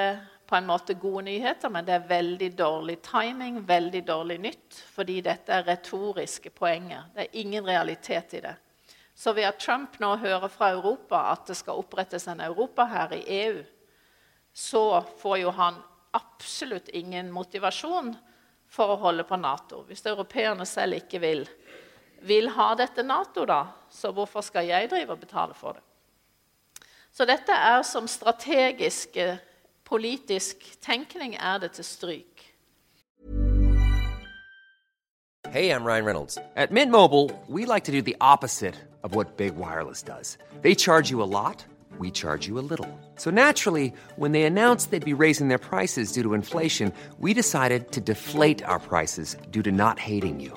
på 0.46 0.56
en 0.56 0.66
måte 0.66 0.94
gode 0.98 1.22
nyheter, 1.24 1.70
men 1.70 1.86
det 1.86 1.94
er 1.94 2.08
veldig 2.08 2.50
dårlig 2.58 2.98
timing, 3.06 3.62
veldig 3.66 4.02
dårlig 4.06 4.38
nytt, 4.40 4.80
fordi 4.94 5.20
dette 5.22 5.54
er 5.54 5.64
retoriske 5.64 6.50
poenger. 6.50 7.06
Det 7.14 7.22
er 7.22 7.40
ingen 7.40 7.64
realitet 7.64 8.34
i 8.34 8.40
det. 8.40 8.56
Så 9.14 9.32
ved 9.32 9.46
at 9.46 9.60
Trump 9.60 10.00
nå 10.00 10.16
hører 10.16 10.48
fra 10.48 10.72
Europa 10.74 11.22
at 11.30 11.46
det 11.46 11.56
skal 11.56 11.78
opprettes 11.78 12.26
en 12.28 12.40
Europa 12.40 12.84
her 12.84 13.14
i 13.14 13.22
EU, 13.44 13.62
så 14.52 15.04
får 15.22 15.38
jo 15.38 15.50
han 15.50 15.78
absolutt 16.12 16.88
ingen 16.88 17.30
motivasjon 17.32 18.16
for 18.72 18.92
å 18.92 19.00
holde 19.00 19.24
på 19.28 19.36
Nato. 19.36 19.82
Hvis 19.88 20.04
europeerne 20.08 20.66
selv 20.68 21.00
ikke 21.00 21.20
vil 21.22 21.46
vil 22.26 22.48
ha 22.54 22.72
dette 22.78 23.02
Nato, 23.02 23.44
da, 23.48 23.64
så 23.90 24.12
hvorfor 24.12 24.40
skal 24.40 24.66
jeg 24.66 24.90
drive 24.90 25.10
og 25.10 25.20
betale 25.20 25.54
for 25.54 25.78
det? 25.78 25.82
Så 27.12 27.26
dette 27.28 27.52
er 27.52 27.82
som 27.84 28.06
strategisk 28.08 29.18
politisk 29.84 30.56
tenkning 30.80 31.36
er 31.36 31.58
det 31.58 31.72
til 31.76 31.84
stryk. 31.84 32.48
Hey, 35.52 35.70
I'm 35.70 35.84
Ryan 35.84 36.04
Reynolds. 36.04 36.38
At 36.56 36.70
Mint 36.70 36.90
Mobile, 36.90 37.30
we 37.46 37.66
like 37.66 37.84
to 37.84 37.92
do 37.92 38.00
the 38.00 38.16
opposite 38.20 38.74
of 39.02 39.14
what 39.14 39.36
Big 39.36 39.54
Wireless 39.56 40.02
does. 40.02 40.38
They 40.62 40.74
charge 40.74 41.10
you 41.10 41.22
a 41.22 41.28
lot, 41.28 41.66
we 41.98 42.10
charge 42.10 42.48
you 42.48 42.58
a 42.58 42.64
little. 42.70 42.88
So 43.16 43.30
naturally, 43.30 43.92
when 44.16 44.32
they 44.32 44.44
announced 44.44 44.90
they'd 44.90 45.04
be 45.04 45.12
raising 45.12 45.48
their 45.48 45.58
prices 45.58 46.12
due 46.12 46.22
to 46.22 46.32
inflation, 46.32 46.90
we 47.18 47.34
decided 47.34 47.92
to 47.92 48.00
deflate 48.00 48.62
our 48.64 48.78
prices 48.78 49.36
due 49.50 49.62
to 49.62 49.70
not 49.70 49.98
hating 49.98 50.40
you. 50.40 50.56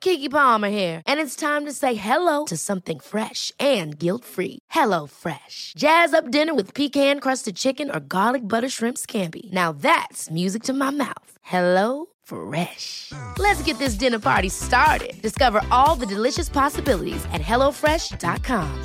Kiki 0.00 0.30
Palmer 0.30 0.70
here, 0.70 1.02
and 1.06 1.20
it's 1.20 1.36
time 1.36 1.66
to 1.66 1.72
say 1.72 1.92
hello 1.92 2.46
to 2.46 2.56
something 2.56 3.00
fresh 3.00 3.52
and 3.60 3.98
guilt-free. 3.98 4.58
Hello 4.70 5.06
Fresh. 5.06 5.74
Jazz 5.76 6.14
up 6.14 6.30
dinner 6.30 6.54
with 6.54 6.74
pecan-crusted 6.74 7.56
chicken 7.56 7.90
or 7.90 8.00
garlic 8.00 8.42
butter 8.46 8.68
shrimp 8.68 8.98
scampi. 8.98 9.52
Now 9.52 9.72
that's 9.72 10.30
music 10.30 10.62
to 10.64 10.72
my 10.72 10.90
mouth. 10.90 11.32
Hello 11.42 12.06
Fresh. 12.22 13.12
Let's 13.38 13.62
get 13.62 13.78
this 13.78 13.94
dinner 13.94 14.18
party 14.18 14.48
started. 14.48 15.20
Discover 15.20 15.62
all 15.70 15.96
the 15.96 16.06
delicious 16.06 16.48
possibilities 16.48 17.24
at 17.32 17.42
hellofresh.com. 17.42 18.84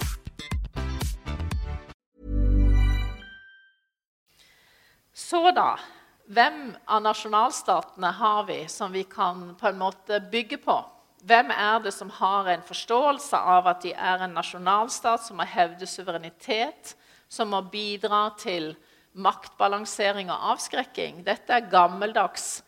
Så 5.14 5.52
da, 5.52 5.80
hvem 6.28 6.76
av 6.86 7.02
nasjonalstatene 7.02 8.12
har 8.12 8.44
vi 8.44 8.68
som 8.68 8.92
vi 8.92 9.04
kan 9.04 9.56
på 9.56 9.68
en 9.68 9.78
måte 9.78 10.20
bygge 10.32 10.58
på? 10.58 10.95
Hvem 11.26 11.50
er 11.50 11.80
det 11.82 11.94
som 11.96 12.10
har 12.20 12.46
en 12.52 12.62
forståelse 12.62 13.38
av 13.38 13.66
at 13.72 13.82
de 13.82 13.96
er 13.98 14.22
en 14.22 14.36
nasjonalstat 14.38 15.24
som 15.26 15.40
må 15.40 15.48
hevde 15.50 15.88
suverenitet, 15.90 16.92
som 17.28 17.50
må 17.50 17.64
bidra 17.72 18.28
til 18.38 18.76
maktbalansering 19.18 20.30
og 20.30 20.52
avskrekking? 20.52 21.24
Dette 21.26 21.56
er 21.56 21.72
gammeldags 21.72 22.60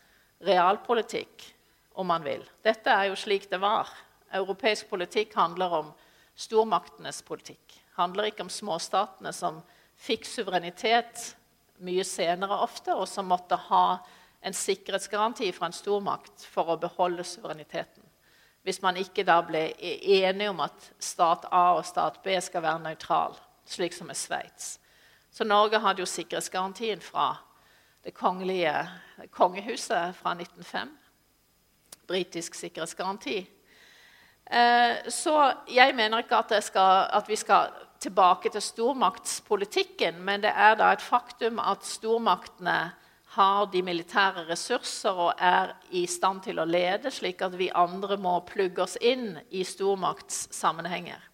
realpolitikk, 0.41 1.45
om 1.93 2.09
man 2.09 2.25
vil. 2.25 2.41
Dette 2.65 2.89
er 2.89 3.11
jo 3.11 3.19
slik 3.19 3.45
det 3.51 3.61
var. 3.61 3.91
Europeisk 4.33 4.89
politikk 4.89 5.37
handler 5.37 5.77
om 5.83 5.93
stormaktenes 6.37 7.21
politikk. 7.21 7.83
handler 7.97 8.29
ikke 8.29 8.45
om 8.45 8.49
småstatene 8.49 9.31
som 9.33 9.61
fikk 9.97 10.25
suverenitet 10.25 11.35
mye 11.81 12.03
senere 12.05 12.57
ofte, 12.61 12.93
og 12.93 13.07
som 13.09 13.25
måtte 13.29 13.57
ha 13.69 13.99
en 14.41 14.53
sikkerhetsgaranti 14.53 15.51
fra 15.51 15.69
en 15.69 15.73
stormakt 15.73 16.45
for 16.45 16.69
å 16.73 16.77
beholde 16.77 17.23
suvereniteten. 17.25 18.06
Hvis 18.67 18.81
man 18.83 18.97
ikke 18.99 19.23
da 19.23 19.37
ble 19.47 19.61
enige 19.79 20.49
om 20.51 20.57
at 20.59 20.89
stat 20.99 21.45
A 21.55 21.77
og 21.77 21.85
stat 21.87 22.17
B 22.19 22.33
skal 22.43 22.65
være 22.65 22.81
nøytral, 22.83 23.37
slik 23.63 23.93
som 23.95 24.09
er 24.11 24.17
Sveits. 24.19 24.73
Så 25.31 25.47
Norge 25.47 25.79
hadde 25.79 26.03
jo 26.03 26.09
sikkerhetsgarantien 26.11 26.99
fra 27.01 27.29
det 28.03 28.11
kongelige 28.13 28.73
kongehuset 29.31 30.17
fra 30.19 30.33
1905. 30.35 30.91
Britisk 32.11 32.59
sikkerhetsgaranti. 32.59 33.37
Eh, 34.51 35.11
så 35.15 35.53
jeg 35.71 35.95
mener 35.95 36.25
ikke 36.25 36.43
at, 36.43 36.63
skal, 36.63 37.07
at, 37.13 37.23
vi 37.29 37.35
skal 37.39 37.71
tilbake 37.99 38.49
til 38.49 38.61
stormaktspolitikken, 38.61 40.19
men 40.19 40.43
det 40.43 40.51
er 40.51 40.75
da 40.75 40.91
et 40.91 41.07
faktum 41.07 41.63
at 41.63 41.87
stormaktene 41.87 42.91
har 43.35 43.65
de 43.71 43.81
militære 43.83 44.45
ressurser 44.47 45.19
og 45.27 45.33
er 45.39 45.73
i 45.91 46.05
stand 46.07 46.41
til 46.45 46.59
å 46.59 46.65
lede, 46.65 47.11
slik 47.11 47.41
at 47.45 47.57
vi 47.59 47.69
andre 47.75 48.17
må 48.17 48.39
plugge 48.47 48.85
oss 48.85 48.95
inn 49.01 49.35
i 49.51 49.63
stormaktssammenhenger. 49.67 51.27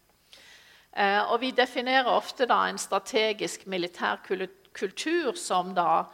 Eh, 0.92 1.22
og 1.32 1.40
vi 1.42 1.52
definerer 1.56 2.10
ofte 2.10 2.48
da 2.50 2.64
en 2.70 2.82
strategisk 2.82 3.68
militær 3.70 4.22
kultur 4.26 5.38
som 5.40 5.72
da 5.78 6.06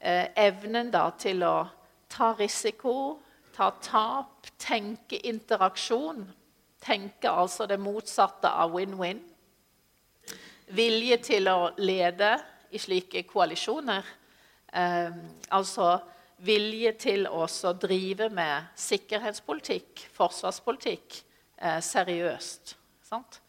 eh, 0.00 0.30
evnen 0.46 0.90
da 0.94 1.08
til 1.18 1.44
å 1.46 1.56
ta 2.10 2.32
risiko, 2.38 3.20
ta 3.54 3.70
tap, 3.82 4.48
tenke 4.58 5.20
interaksjon 5.26 6.24
Tenke 6.84 7.30
altså 7.30 7.64
det 7.66 7.78
motsatte 7.80 8.50
av 8.50 8.74
win-win. 8.76 9.22
Vilje 10.76 11.16
til 11.24 11.48
å 11.48 11.70
lede 11.80 12.34
i 12.76 12.80
slike 12.80 13.22
koalisjoner. 13.28 14.04
Eh, 14.74 15.14
altså 15.54 15.98
vilje 16.44 16.92
til 16.98 17.28
å 17.30 17.46
drive 17.78 18.28
med 18.34 18.74
sikkerhetspolitikk, 18.76 20.08
forsvarspolitikk, 20.16 21.20
eh, 21.58 21.80
seriøst. 21.80 22.76
Sant? 23.02 23.40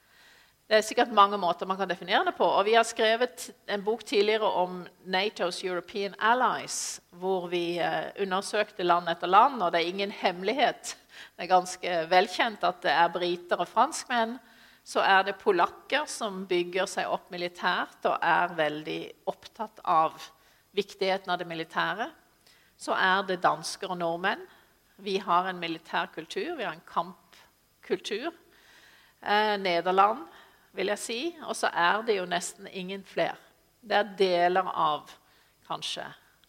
Det 0.66 0.80
er 0.80 0.82
sikkert 0.82 1.12
mange 1.14 1.38
måter 1.38 1.68
man 1.70 1.78
kan 1.78 1.90
definere 1.90 2.26
det 2.26 2.36
på. 2.38 2.46
Og 2.46 2.66
vi 2.66 2.74
har 2.74 2.84
skrevet 2.84 3.52
en 3.68 3.84
bok 3.86 4.04
tidligere 4.04 4.46
om 4.46 4.88
Natos 5.06 5.64
European 5.64 6.16
Allies, 6.20 7.02
hvor 7.12 7.48
vi 7.48 7.78
eh, 7.78 8.12
undersøkte 8.22 8.84
land 8.84 9.10
etter 9.10 9.28
land, 9.28 9.62
og 9.62 9.72
det 9.72 9.82
er 9.82 9.94
ingen 9.94 10.12
hemmelighet 10.12 10.96
det 11.36 11.46
er 11.46 11.52
ganske 11.52 11.96
velkjent 12.12 12.64
at 12.68 12.84
det 12.86 12.94
er 12.94 13.12
briter 13.14 13.62
og 13.62 13.70
franskmenn. 13.70 14.38
Så 14.86 15.02
er 15.02 15.24
det 15.26 15.40
polakker 15.42 16.06
som 16.10 16.44
bygger 16.48 16.88
seg 16.90 17.10
opp 17.10 17.32
militært 17.34 18.06
og 18.06 18.20
er 18.22 18.54
veldig 18.56 19.00
opptatt 19.32 19.82
av 19.82 20.20
viktigheten 20.76 21.32
av 21.32 21.40
det 21.40 21.48
militære. 21.48 22.10
Så 22.78 22.96
er 22.96 23.24
det 23.28 23.42
dansker 23.44 23.92
og 23.92 24.00
nordmenn. 24.00 24.44
Vi 24.98 25.18
har 25.20 25.48
en 25.50 25.60
militær 25.60 26.12
kultur, 26.14 26.56
vi 26.56 26.64
har 26.64 26.76
en 26.76 26.88
kampkultur. 26.88 28.32
Eh, 29.22 29.56
Nederland, 29.58 30.28
vil 30.76 30.92
jeg 30.92 31.00
si. 31.00 31.20
Og 31.48 31.56
så 31.56 31.72
er 31.74 32.04
det 32.06 32.20
jo 32.20 32.28
nesten 32.30 32.68
ingen 32.68 33.04
flere. 33.04 33.38
Det 33.82 33.98
er 33.98 34.16
deler 34.18 34.68
av 34.72 35.12
kanskje 35.68 36.06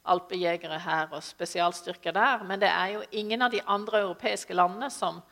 alpejegere 0.07 0.79
her 0.79 1.11
og 1.15 1.25
spesialstyrker 1.25 2.15
der. 2.15 2.45
Men 2.47 2.61
det 2.63 2.71
er 2.71 2.95
jo 2.95 3.05
ingen 3.11 3.43
av 3.43 3.51
de 3.51 3.63
andre 3.67 4.05
europeiske 4.07 4.55
landene 4.55 4.91
som 4.91 5.23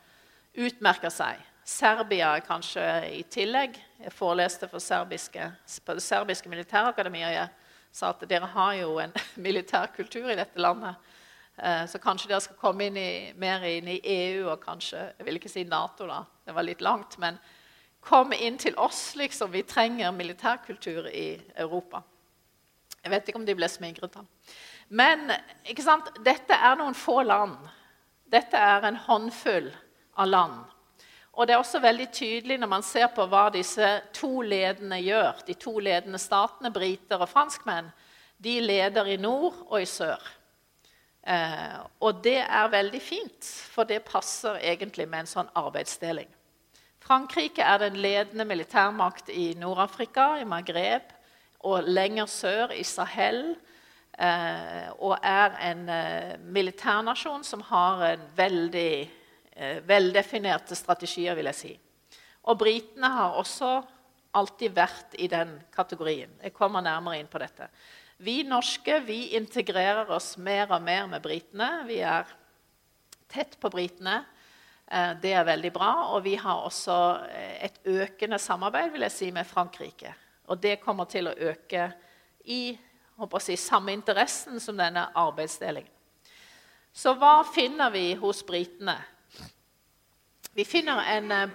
utmerker 0.55 1.11
seg. 1.13 1.41
Serbia 1.65 2.35
kanskje 2.45 2.83
i 3.09 3.23
tillegg. 3.31 3.77
Jeg 4.03 4.13
foreleste 4.13 4.67
for 4.69 4.83
serbiske, 4.83 5.47
på 5.85 5.95
det 5.97 6.03
serbiske 6.03 6.49
militærakademiet. 6.49 7.63
Sa 7.95 8.11
at 8.11 8.25
dere 8.27 8.49
har 8.51 8.73
jo 8.75 8.97
en 8.99 9.13
militær 9.45 9.93
kultur 9.95 10.27
i 10.27 10.35
dette 10.35 10.59
landet. 10.59 10.95
Eh, 11.55 11.85
så 11.87 11.99
kanskje 12.03 12.27
dere 12.27 12.43
skal 12.43 12.59
komme 12.59 12.89
inn 12.89 12.97
i, 12.99 13.11
mer 13.39 13.63
inn 13.69 13.87
i 13.87 14.01
EU 14.03 14.49
og 14.49 14.59
kanskje 14.59 15.13
Jeg 15.13 15.27
vil 15.27 15.39
ikke 15.39 15.51
si 15.51 15.63
Nato, 15.63 16.07
da. 16.09 16.25
Det 16.43 16.55
var 16.57 16.67
litt 16.67 16.83
langt. 16.83 17.15
Men 17.23 17.39
kom 18.03 18.35
inn 18.35 18.59
til 18.59 18.75
oss, 18.75 19.15
liksom. 19.15 19.53
Vi 19.55 19.63
trenger 19.63 20.11
militærkultur 20.11 21.07
i 21.07 21.29
Europa. 21.55 22.03
Jeg 22.99 23.13
vet 23.13 23.29
ikke 23.29 23.39
om 23.39 23.47
de 23.47 23.55
ble 23.55 23.69
smigret 23.71 24.19
av. 24.19 24.27
Men 24.89 25.31
ikke 25.63 25.85
sant? 25.85 26.11
dette 26.25 26.57
er 26.57 26.75
noen 26.77 26.97
få 26.97 27.21
land. 27.23 27.55
Dette 28.27 28.59
er 28.59 28.89
en 28.89 28.99
håndfull 29.07 29.71
av 30.19 30.27
land. 30.27 30.74
Og 31.35 31.47
det 31.47 31.55
er 31.55 31.59
også 31.59 31.81
veldig 31.83 32.07
tydelig 32.15 32.57
når 32.61 32.71
man 32.71 32.83
ser 32.85 33.09
på 33.11 33.25
hva 33.27 33.49
disse 33.51 33.89
to 34.15 34.39
ledende 34.41 35.01
gjør. 35.03 35.43
De 35.47 35.55
to 35.59 35.73
ledende 35.83 36.19
statene, 36.21 36.71
briter 36.71 37.19
og 37.19 37.29
franskmenn, 37.29 37.91
de 38.37 38.59
leder 38.63 39.11
i 39.11 39.17
nord 39.19 39.57
og 39.67 39.81
i 39.81 39.89
sør. 39.89 40.21
Eh, 41.25 41.77
og 41.99 42.21
det 42.23 42.39
er 42.43 42.71
veldig 42.71 43.01
fint, 43.01 43.47
for 43.73 43.87
det 43.89 44.05
passer 44.07 44.61
egentlig 44.61 45.07
med 45.09 45.25
en 45.25 45.31
sånn 45.31 45.51
arbeidsdeling. 45.57 46.29
Frankrike 47.05 47.61
er 47.61 47.83
den 47.83 47.99
ledende 48.01 48.45
militærmakt 48.45 49.29
i 49.29 49.53
Nord-Afrika, 49.59 50.35
i 50.39 50.47
Maghreb 50.47 51.11
og 51.65 51.89
lenger 51.89 52.29
sør 52.29 52.73
i 52.73 52.83
Sahel. 52.85 53.55
Eh, 54.15 54.87
og 55.03 55.17
er 55.19 55.57
en 55.71 55.89
eh, 55.91 56.35
militærnasjon 56.39 57.43
som 57.43 57.61
har 57.67 58.05
en 58.13 58.21
veldig 58.37 58.91
veldefinerte 59.87 60.75
strategier, 60.75 61.35
vil 61.37 61.49
jeg 61.51 61.59
si. 61.59 61.73
Og 62.45 62.57
britene 62.59 63.09
har 63.09 63.37
også 63.39 63.77
alltid 64.35 64.73
vært 64.75 65.15
i 65.21 65.29
den 65.31 65.55
kategorien. 65.73 66.33
Jeg 66.43 66.53
kommer 66.53 66.83
nærmere 66.83 67.21
inn 67.21 67.29
på 67.31 67.39
dette. 67.41 67.69
Vi 68.17 68.43
norske 68.47 68.99
vi 69.03 69.35
integrerer 69.35 70.11
oss 70.11 70.35
mer 70.37 70.69
og 70.71 70.83
mer 70.83 71.07
med 71.11 71.23
britene. 71.23 71.69
Vi 71.87 71.99
er 72.03 72.27
tett 73.31 73.57
på 73.59 73.71
britene. 73.71 74.21
Det 75.21 75.31
er 75.33 75.47
veldig 75.47 75.71
bra. 75.75 75.91
Og 76.15 76.23
vi 76.27 76.35
har 76.39 76.67
også 76.67 76.99
et 77.63 77.79
økende 77.83 78.39
samarbeid 78.39 78.93
vil 78.93 79.07
jeg 79.07 79.15
si, 79.15 79.31
med 79.35 79.47
Frankrike. 79.47 80.13
Og 80.51 80.61
det 80.61 80.77
kommer 80.83 81.09
til 81.09 81.31
å 81.31 81.35
øke 81.49 81.89
i 82.45 82.77
si, 83.41 83.57
samme 83.57 83.95
interessen 83.95 84.59
som 84.59 84.77
denne 84.77 85.09
arbeidsdelingen. 85.15 85.91
Så 86.95 87.11
hva 87.19 87.41
finner 87.43 87.91
vi 87.91 88.13
hos 88.15 88.39
britene? 88.47 88.95
Vi 90.55 90.65
finner 90.65 91.01
en, 91.03 91.31
eh, 91.31 91.49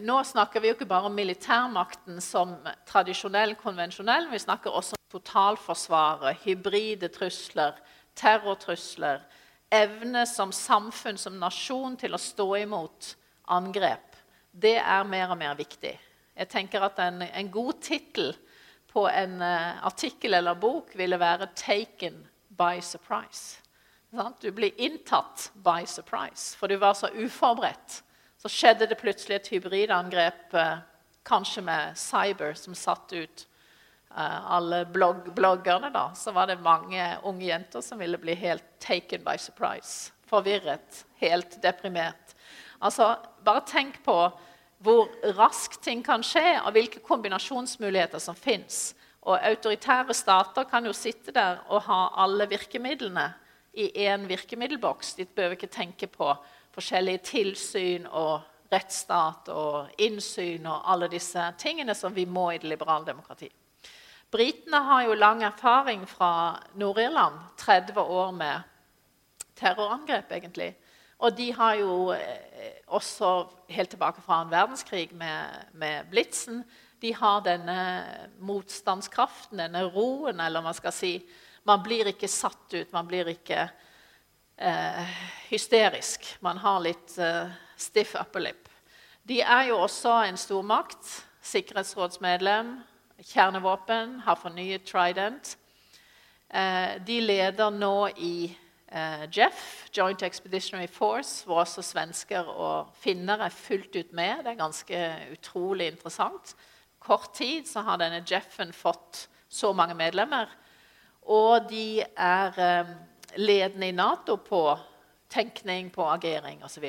nå 0.00 0.24
snakker 0.24 0.60
vi 0.60 0.68
jo 0.68 0.74
ikke 0.76 0.86
bare 0.86 1.08
om 1.08 1.16
militærmakten 1.18 2.20
som 2.22 2.52
tradisjonell, 2.86 3.56
konvensjonell. 3.58 4.28
Vi 4.30 4.38
snakker 4.38 4.70
også 4.70 4.94
om 4.94 5.18
totalforsvaret, 5.18 6.38
hybride 6.44 7.08
trusler, 7.10 7.74
terrortrusler. 8.14 9.24
Evne 9.72 10.22
som 10.26 10.52
samfunn, 10.54 11.18
som 11.18 11.40
nasjon, 11.40 11.96
til 11.96 12.14
å 12.14 12.22
stå 12.22 12.46
imot 12.60 13.16
angrep. 13.50 14.14
Det 14.54 14.76
er 14.78 15.02
mer 15.02 15.34
og 15.34 15.38
mer 15.42 15.58
viktig. 15.58 15.98
Jeg 16.36 16.48
tenker 16.48 16.86
at 16.86 16.98
En, 16.98 17.22
en 17.22 17.50
god 17.50 17.82
tittel 17.82 18.36
på 18.86 19.08
en 19.08 19.42
uh, 19.42 19.84
artikkel 19.84 20.34
eller 20.34 20.54
bok 20.54 20.94
ville 20.94 21.18
være 21.18 21.50
'Taken 21.56 22.28
by 22.48 22.78
surprise'. 22.78 23.58
Du 24.40 24.52
blir 24.52 24.70
inntatt 24.78 25.50
by 25.54 25.84
surprise, 25.86 26.56
for 26.56 26.66
du 26.66 26.76
var 26.76 26.92
så 26.92 27.08
uforberedt. 27.08 28.04
Så 28.44 28.50
skjedde 28.52 28.84
det 28.90 28.98
plutselig 29.00 29.38
et 29.38 29.46
hybridangrep, 29.54 30.54
eh, 30.54 30.80
kanskje 31.24 31.62
med 31.64 31.94
cyber, 31.96 32.52
som 32.54 32.74
satt 32.76 33.12
ut 33.16 33.46
eh, 34.16 34.52
alle 34.52 34.82
blogg 34.84 35.30
bloggerne. 35.32 35.88
da, 35.90 36.10
Så 36.14 36.32
var 36.32 36.46
det 36.46 36.60
mange 36.60 37.16
unge 37.22 37.46
jenter 37.46 37.80
som 37.80 37.98
ville 37.98 38.18
bli 38.18 38.34
helt 38.34 38.64
taken 38.78 39.24
by 39.24 39.38
surprise. 39.38 40.12
Forvirret, 40.28 41.06
helt 41.16 41.56
deprimert. 41.62 42.34
Altså, 42.82 43.16
Bare 43.44 43.62
tenk 43.64 44.04
på 44.04 44.18
hvor 44.78 45.08
raskt 45.38 45.80
ting 45.82 46.02
kan 46.04 46.20
skje, 46.20 46.60
og 46.66 46.72
hvilke 46.72 47.00
kombinasjonsmuligheter 47.00 48.18
som 48.18 48.34
fins. 48.34 48.94
Og 49.22 49.40
autoritære 49.40 50.12
stater 50.12 50.68
kan 50.68 50.84
jo 50.84 50.92
sitte 50.92 51.32
der 51.32 51.64
og 51.70 51.82
ha 51.88 52.10
alle 52.16 52.44
virkemidlene 52.48 53.32
i 53.72 53.88
én 54.04 54.28
virkemiddelboks. 54.28 55.14
De 55.14 55.24
behøver 55.24 55.56
ikke 55.56 55.66
tenke 55.72 56.06
på 56.06 56.36
forskjellige 56.74 57.22
tilsyn 57.30 58.08
og 58.10 58.42
rettsstat 58.72 59.48
og 59.54 60.00
innsyn 60.02 60.66
og 60.66 60.88
alle 60.90 61.08
disse 61.12 61.42
tingene 61.60 61.94
som 61.94 62.14
vi 62.14 62.26
må 62.26 62.50
i 62.52 62.60
det 62.62 62.70
liberale 62.72 63.06
demokratiet. 63.06 63.54
Britene 64.34 64.80
har 64.82 65.04
jo 65.06 65.14
lang 65.14 65.44
erfaring 65.46 66.02
fra 66.10 66.60
Nord-Irland. 66.74 67.36
30 67.56 68.00
år 68.00 68.32
med 68.34 68.64
terrorangrep, 69.54 70.32
egentlig. 70.32 70.72
Og 71.22 71.36
de 71.36 71.52
har 71.54 71.76
jo 71.78 72.10
eh, 72.12 72.80
også 72.86 73.46
helt 73.70 73.94
tilbake 73.94 74.24
fra 74.26 74.40
en 74.42 74.50
verdenskrig 74.50 75.12
med, 75.14 75.70
med 75.72 76.10
blitsen 76.10 76.64
de 77.04 77.12
har 77.12 77.42
denne 77.44 77.78
motstandskraften, 78.40 79.60
denne 79.60 79.82
roen, 79.92 80.40
eller 80.40 80.64
man 80.64 80.76
skal 80.76 80.94
si 80.94 81.18
Man 81.64 81.80
blir 81.80 82.10
ikke 82.10 82.28
satt 82.28 82.74
ut, 82.74 82.90
man 82.92 83.06
blir 83.08 83.24
ikke 83.30 83.62
eh, 84.56 85.14
hysterisk. 85.48 86.26
Man 86.40 86.58
har 86.58 86.80
litt 86.84 87.18
eh, 87.18 87.52
stiff 87.76 88.14
upper 88.20 88.40
lip. 88.40 88.68
De 89.22 89.40
er 89.40 89.70
jo 89.70 89.78
også 89.84 90.20
en 90.28 90.36
stormakt. 90.36 91.24
Sikkerhetsrådsmedlem, 91.44 92.78
kjernevåpen, 93.20 94.20
har 94.24 94.40
fornyet 94.40 94.86
Trident. 94.88 95.56
Eh, 96.48 97.00
de 97.06 97.20
leder 97.20 97.70
nå 97.70 98.08
i 98.16 98.36
eh, 98.88 99.26
Jeff, 99.28 99.88
Joint 99.96 100.22
Expeditionary 100.22 100.88
Force, 100.88 101.44
hvor 101.44 101.64
også 101.64 101.82
svensker 101.82 102.48
og 102.48 102.94
finner 102.96 103.44
er 103.44 103.52
fullt 103.52 103.96
ut 103.96 104.12
med. 104.12 104.44
Det 104.44 104.54
er 104.54 104.62
ganske 104.62 105.02
utrolig 105.36 105.92
interessant 105.92 106.56
kort 107.04 107.34
tid 107.34 107.68
så 107.68 107.84
har 107.84 108.00
denne 108.00 108.24
Jeffen 108.26 108.72
fått 108.72 109.26
så 109.48 109.72
mange 109.76 109.96
medlemmer. 109.98 110.48
Og 111.24 111.68
de 111.70 112.02
er 112.04 112.60
eh, 112.60 112.94
ledende 113.36 113.88
i 113.88 113.92
Nato 113.92 114.36
på 114.36 114.78
tenkning, 115.28 115.90
på 115.90 116.06
agering 116.06 116.64
osv. 116.64 116.84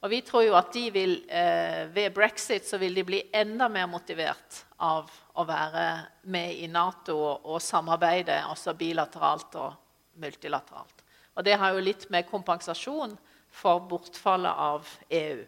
Og, 0.00 0.10
vi 0.10 0.20
tror 0.22 0.44
jo 0.46 0.54
at 0.58 0.72
de 0.72 0.84
vil, 0.94 1.14
eh, 1.28 1.86
ved 1.94 2.14
brexit 2.14 2.66
så 2.68 2.78
vil 2.78 2.94
de 2.94 3.04
bli 3.04 3.22
enda 3.32 3.68
mer 3.68 3.88
motivert 3.90 4.62
av 4.78 5.10
å 5.34 5.44
være 5.48 5.86
med 6.30 6.54
i 6.54 6.68
Nato 6.70 7.16
og, 7.16 7.46
og 7.54 7.62
samarbeide 7.62 8.42
også 8.52 8.76
bilateralt 8.78 9.58
og 9.58 10.20
multilateralt. 10.22 11.04
Og 11.34 11.44
det 11.44 11.56
har 11.58 11.74
jo 11.74 11.82
litt 11.82 12.08
med 12.10 12.28
kompensasjon 12.30 13.16
for 13.50 13.80
bortfallet 13.90 14.52
av 14.52 14.86
EU. 15.10 15.42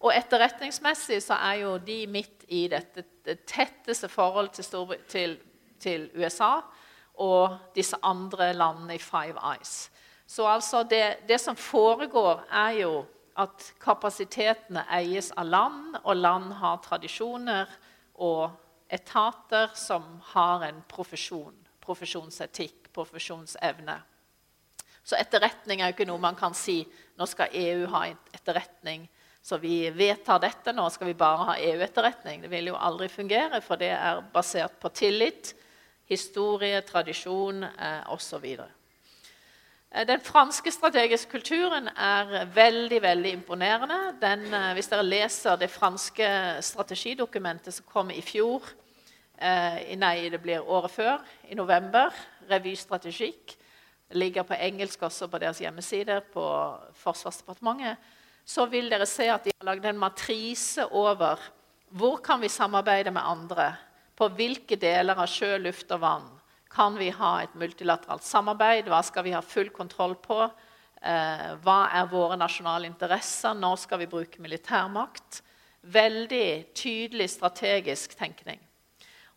Og 0.00 0.14
etterretningsmessig 0.16 1.20
så 1.22 1.36
er 1.36 1.60
jo 1.60 1.74
de 1.84 2.02
midt 2.08 2.46
i 2.48 2.66
dette 2.72 3.04
det 3.24 3.42
tetteste 3.48 4.08
forholdet 4.08 4.56
til, 4.64 4.94
til, 5.10 5.34
til, 5.80 6.06
USA 6.16 6.60
og 7.20 7.74
disse 7.76 7.98
andre 8.02 8.52
landene 8.56 8.96
i 8.96 9.02
Five 9.02 9.38
Eyes. 9.52 9.90
Så 10.26 10.46
altså 10.46 10.82
det, 10.82 11.26
det, 11.28 11.40
som 11.40 11.56
foregår, 11.56 12.44
er 12.50 12.80
jo 12.80 12.92
at 13.40 13.72
kapasitetene 13.82 14.84
eies 14.94 15.30
av 15.38 15.48
land, 15.48 15.96
og 16.04 16.16
land 16.16 16.52
har 16.60 16.82
tradisjoner 16.84 17.70
og 18.14 18.50
etater 18.90 19.72
som 19.74 20.06
har 20.32 20.66
en 20.68 20.82
profesjon. 20.88 21.54
Profesjonsetikk, 21.80 22.90
profesjonsevne. 22.94 23.96
Så 25.02 25.16
etterretning 25.18 25.80
er 25.80 25.90
jo 25.90 25.96
ikke 25.96 26.10
noe 26.10 26.22
man 26.22 26.38
kan 26.38 26.54
si 26.54 26.82
nå 27.18 27.26
skal 27.26 27.54
EU 27.56 27.88
ha 27.90 28.04
etterretning 28.10 29.08
så 29.42 29.56
vi 29.58 29.90
vedtar 29.90 30.40
dette, 30.40 30.72
nå 30.76 30.84
skal 30.92 31.08
vi 31.08 31.16
bare 31.16 31.46
ha 31.48 31.56
EU-etterretning. 31.56 32.42
Det 32.44 32.50
vil 32.52 32.70
jo 32.70 32.76
aldri 32.76 33.08
fungere, 33.08 33.62
for 33.64 33.80
det 33.80 33.92
er 33.96 34.20
basert 34.34 34.76
på 34.82 34.90
tillit, 34.92 35.54
historie, 36.10 36.82
tradisjon 36.86 37.64
eh, 37.64 38.12
osv. 38.12 38.44
Eh, 39.90 40.06
den 40.06 40.20
franske 40.20 40.72
strategiske 40.74 41.30
kulturen 41.30 41.88
er 41.88 42.44
veldig 42.54 43.00
veldig 43.02 43.32
imponerende. 43.38 43.98
Den, 44.20 44.44
eh, 44.54 44.72
hvis 44.74 44.90
dere 44.90 45.06
leser 45.06 45.56
det 45.56 45.70
franske 45.70 46.28
strategidokumentet 46.62 47.74
som 47.74 47.88
kom 47.88 48.10
i 48.10 48.20
fjor 48.20 48.62
eh, 49.40 49.96
Nei, 49.96 50.28
det 50.28 50.42
blir 50.42 50.66
året 50.68 50.90
før, 50.90 51.18
i 51.48 51.54
november. 51.54 52.12
Revy 52.50 52.74
strategique. 52.76 53.56
Ligger 54.10 54.42
på 54.42 54.54
engelsk 54.58 55.02
også 55.02 55.28
på 55.30 55.38
deres 55.38 55.60
hjemmeside 55.62 56.20
på 56.32 56.44
Forsvarsdepartementet 56.98 57.96
så 58.50 58.66
vil 58.70 58.90
dere 58.90 59.06
se 59.06 59.28
at 59.30 59.44
de 59.44 59.52
har 59.54 59.68
lagd 59.68 59.86
en 59.86 60.00
matrise 60.00 60.86
over 60.86 61.38
hvor 61.90 62.20
kan 62.22 62.40
vi 62.42 62.48
samarbeide 62.48 63.10
med 63.10 63.22
andre. 63.24 63.74
På 64.20 64.28
hvilke 64.36 64.76
deler 64.76 65.16
av 65.16 65.30
sjø, 65.32 65.54
luft 65.56 65.88
og 65.96 66.02
vann 66.02 66.26
kan 66.70 66.98
vi 67.00 67.08
ha 67.10 67.30
et 67.40 67.54
multilateralt 67.58 68.22
samarbeid? 68.22 68.90
Hva 68.92 69.00
skal 69.02 69.24
vi 69.24 69.32
ha 69.32 69.40
full 69.40 69.70
kontroll 69.72 70.12
på? 70.20 70.42
Eh, 71.00 71.46
hva 71.64 71.78
er 71.96 72.10
våre 72.12 72.36
nasjonale 72.36 72.84
interesser? 72.86 73.56
Når 73.56 73.78
skal 73.80 74.02
vi 74.02 74.10
bruke 74.12 74.42
militærmakt? 74.44 75.40
Veldig 75.80 76.74
tydelig 76.76 77.30
strategisk 77.32 78.14
tenkning. 78.18 78.60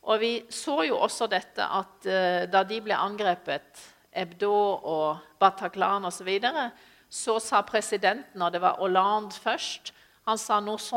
Og 0.03 0.19
Vi 0.19 0.33
så 0.51 0.83
jo 0.83 0.99
også 0.99 1.29
dette 1.31 1.63
at 1.63 2.05
eh, 2.05 2.43
da 2.51 2.65
de 2.67 2.81
ble 2.83 2.99
angrepet, 2.99 3.87
Ebdo 4.11 4.53
og 4.83 5.39
Bataclan 5.39 6.05
osv., 6.05 6.27
så 6.43 6.69
så 7.13 7.39
sa 7.39 7.61
presidenten, 7.61 8.41
og 8.41 8.51
det 8.51 8.61
var 8.61 8.79
Hollande 8.81 9.37
først 9.37 9.93
Han 10.25 10.37
sa 10.37 10.59
«Nous. 10.59 10.91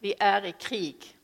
Vi 0.00 0.14
er 0.20 0.44
i 0.44 0.52
krig. 0.52 1.15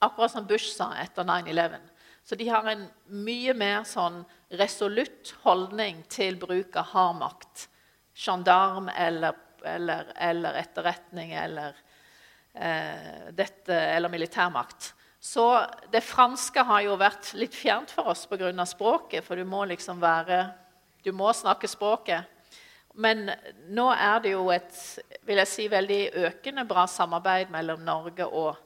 Akkurat 0.00 0.32
som 0.32 0.46
Bush 0.46 0.72
sa 0.72 0.94
etter 0.96 1.24
9-11. 1.24 1.80
Så 2.24 2.34
de 2.34 2.48
har 2.48 2.64
en 2.68 2.86
mye 3.24 3.52
mer 3.56 3.82
sånn 3.88 4.22
resolutt 4.56 5.34
holdning 5.44 6.02
til 6.08 6.38
bruk 6.40 6.76
av 6.80 6.92
hardmakt. 6.94 7.66
Gendarm 8.16 8.88
eller, 8.92 9.36
eller, 9.64 10.12
eller, 10.16 10.56
etterretning 10.60 11.32
eller, 11.36 11.76
eh, 12.54 13.28
dette, 13.36 13.74
eller 13.74 14.12
militærmakt. 14.12 14.94
Så 15.20 15.44
det 15.92 16.00
franske 16.00 16.64
har 16.64 16.80
jo 16.86 16.96
vært 17.00 17.34
litt 17.36 17.54
fjernt 17.54 17.92
for 17.92 18.08
oss 18.14 18.24
pga. 18.26 18.52
språket, 18.64 19.24
for 19.24 19.36
du 19.36 19.44
må 19.44 19.64
liksom 19.64 20.00
være 20.00 20.50
Du 21.04 21.12
må 21.12 21.32
snakke 21.32 21.68
språket. 21.68 22.24
Men 22.94 23.30
nå 23.68 23.86
er 23.92 24.20
det 24.20 24.30
jo 24.32 24.50
et 24.50 24.98
vil 25.24 25.38
jeg 25.40 25.48
si, 25.48 25.68
veldig 25.68 26.10
økende 26.26 26.64
bra 26.68 26.86
samarbeid 26.86 27.50
mellom 27.50 27.80
Norge 27.84 28.26
og 28.26 28.56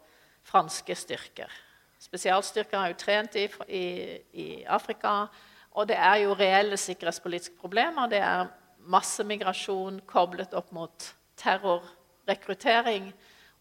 franske 0.45 0.97
styrker. 0.97 1.51
Spesialstyrker 2.05 2.79
har 2.79 2.93
jo 2.93 3.01
trent 3.01 3.37
i, 3.41 3.49
i, 3.69 3.87
i 4.33 4.49
Afrika. 4.69 5.25
Og 5.75 5.89
det 5.91 5.97
er 5.99 6.21
jo 6.23 6.37
reelle 6.39 6.77
sikkerhetspolitiske 6.79 7.57
problemer. 7.59 8.11
Det 8.13 8.21
er 8.23 8.51
massemigrasjon 8.91 10.03
koblet 10.07 10.55
opp 10.55 10.71
mot 10.77 11.09
terrorrekruttering 11.41 13.09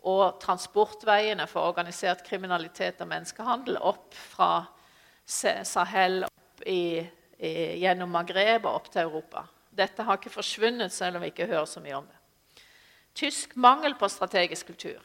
og 0.04 0.40
transportveiene 0.44 1.48
for 1.48 1.72
organisert 1.72 2.26
kriminalitet 2.28 3.00
og 3.02 3.10
menneskehandel 3.10 3.80
opp 3.80 4.12
fra 4.14 4.52
Sahel 5.26 6.26
opp 6.28 6.66
i, 6.68 7.00
i, 7.40 7.54
gjennom 7.80 8.12
Maghreb 8.12 8.68
og 8.68 8.82
opp 8.82 8.92
til 8.92 9.08
Europa. 9.08 9.46
Dette 9.74 10.04
har 10.06 10.20
ikke 10.20 10.34
forsvunnet, 10.34 10.94
selv 10.94 11.18
om 11.18 11.24
vi 11.24 11.32
ikke 11.32 11.48
hører 11.50 11.66
så 11.70 11.82
mye 11.82 11.96
om 11.98 12.06
det. 12.06 12.20
Tysk 13.18 13.56
mangel 13.56 13.96
på 13.98 14.10
strategisk 14.12 14.74
kultur. 14.74 15.02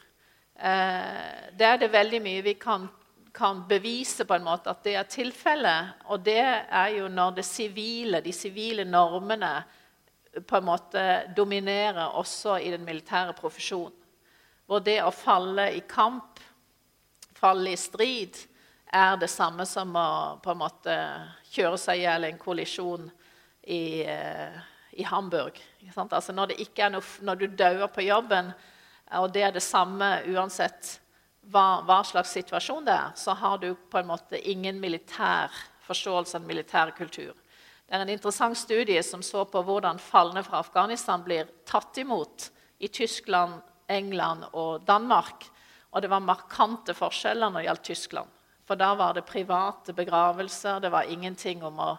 Eh, 0.59 1.49
det 1.57 1.65
er 1.65 1.77
det 1.79 1.91
veldig 1.93 2.19
mye 2.23 2.43
vi 2.45 2.53
kan, 2.59 2.87
kan, 3.35 3.63
bevise 3.67 4.25
på 4.27 4.35
en 4.35 4.47
måte 4.47 4.71
at 4.71 4.83
det 4.83 4.95
er 4.99 5.09
tilfellet. 5.09 6.03
Og 6.11 6.23
det 6.25 6.41
er 6.43 6.95
jo 6.97 7.07
når 7.11 7.39
det 7.39 7.45
sivile, 7.47 8.21
de 8.21 8.33
sivile 8.35 8.85
normene 8.85 9.53
på 10.45 10.59
en 10.59 10.67
måte 10.67 11.05
dominerer 11.35 12.17
også 12.19 12.59
i 12.59 12.71
den 12.73 12.85
militære 12.85 13.33
profesjonen. 13.37 13.95
Hvor 14.69 14.83
det 14.85 14.99
å 15.01 15.09
falle 15.09 15.71
i 15.73 15.81
kamp, 15.89 16.37
falle 17.33 17.71
i 17.73 17.79
strid, 17.79 18.35
er 18.93 19.15
det 19.21 19.29
samme 19.29 19.65
som 19.69 19.95
å 19.97 20.09
på 20.43 20.51
en 20.53 20.59
måte 20.61 20.97
kjøre 21.49 21.77
seg 21.81 22.01
i 22.01 22.03
hjel 22.03 22.27
en 22.27 22.37
kollisjon 22.41 23.09
i, 23.69 24.05
Hamburg 24.05 24.67
i 24.99 25.05
Hamburg. 25.05 25.57
Altså 25.95 26.33
når, 26.35 26.53
ikke 26.61 26.89
noe, 26.91 27.05
når, 27.25 27.41
du 27.41 27.57
dauer 27.59 27.89
på 27.93 28.05
jobben, 28.05 28.51
og 29.17 29.31
det 29.33 29.43
er 29.47 29.53
det 29.55 29.65
samme 29.65 30.19
uansett 30.29 30.99
hva, 31.49 31.81
hva, 31.85 32.03
slags 32.05 32.33
situasjon 32.35 32.85
det 32.85 32.93
er, 32.93 33.13
så 33.17 33.33
har 33.33 33.57
du 33.57 33.71
på 33.73 33.97
en 33.97 34.09
måte 34.11 34.37
ingen 34.37 34.77
militær 34.81 35.49
forståelse 35.87 36.37
av 36.37 36.43
den 36.43 36.51
militære 36.51 36.93
kultur. 36.97 37.33
Det 37.89 37.97
er 37.97 38.03
en 38.05 38.13
interessant 38.13 38.57
studie 38.57 39.01
som 39.03 39.23
så 39.25 39.47
på 39.49 39.63
hvordan 39.65 39.97
falne 39.97 40.43
fra 40.45 40.61
Afghanistan 40.61 41.23
blir 41.25 41.49
tatt 41.65 41.97
imot 41.97 42.51
i 42.77 42.87
Tyskland, 42.87 43.63
England 43.89 44.45
og 44.53 44.85
Danmark. 44.85 45.47
Og 45.89 46.03
det 46.05 46.11
var 46.11 46.21
markante 46.21 46.93
forskjeller 46.93 47.49
når 47.49 47.63
det 47.63 47.65
gjaldt 47.65 47.87
Tyskland. 47.89 48.35
For 48.69 48.77
da 48.77 48.91
var 48.93 49.17
det 49.17 49.25
private 49.25 49.95
begravelser, 49.97 50.77
det 50.79 50.93
var 50.93 51.09
ingenting 51.09 51.63
om 51.65 51.81
å 51.81 51.95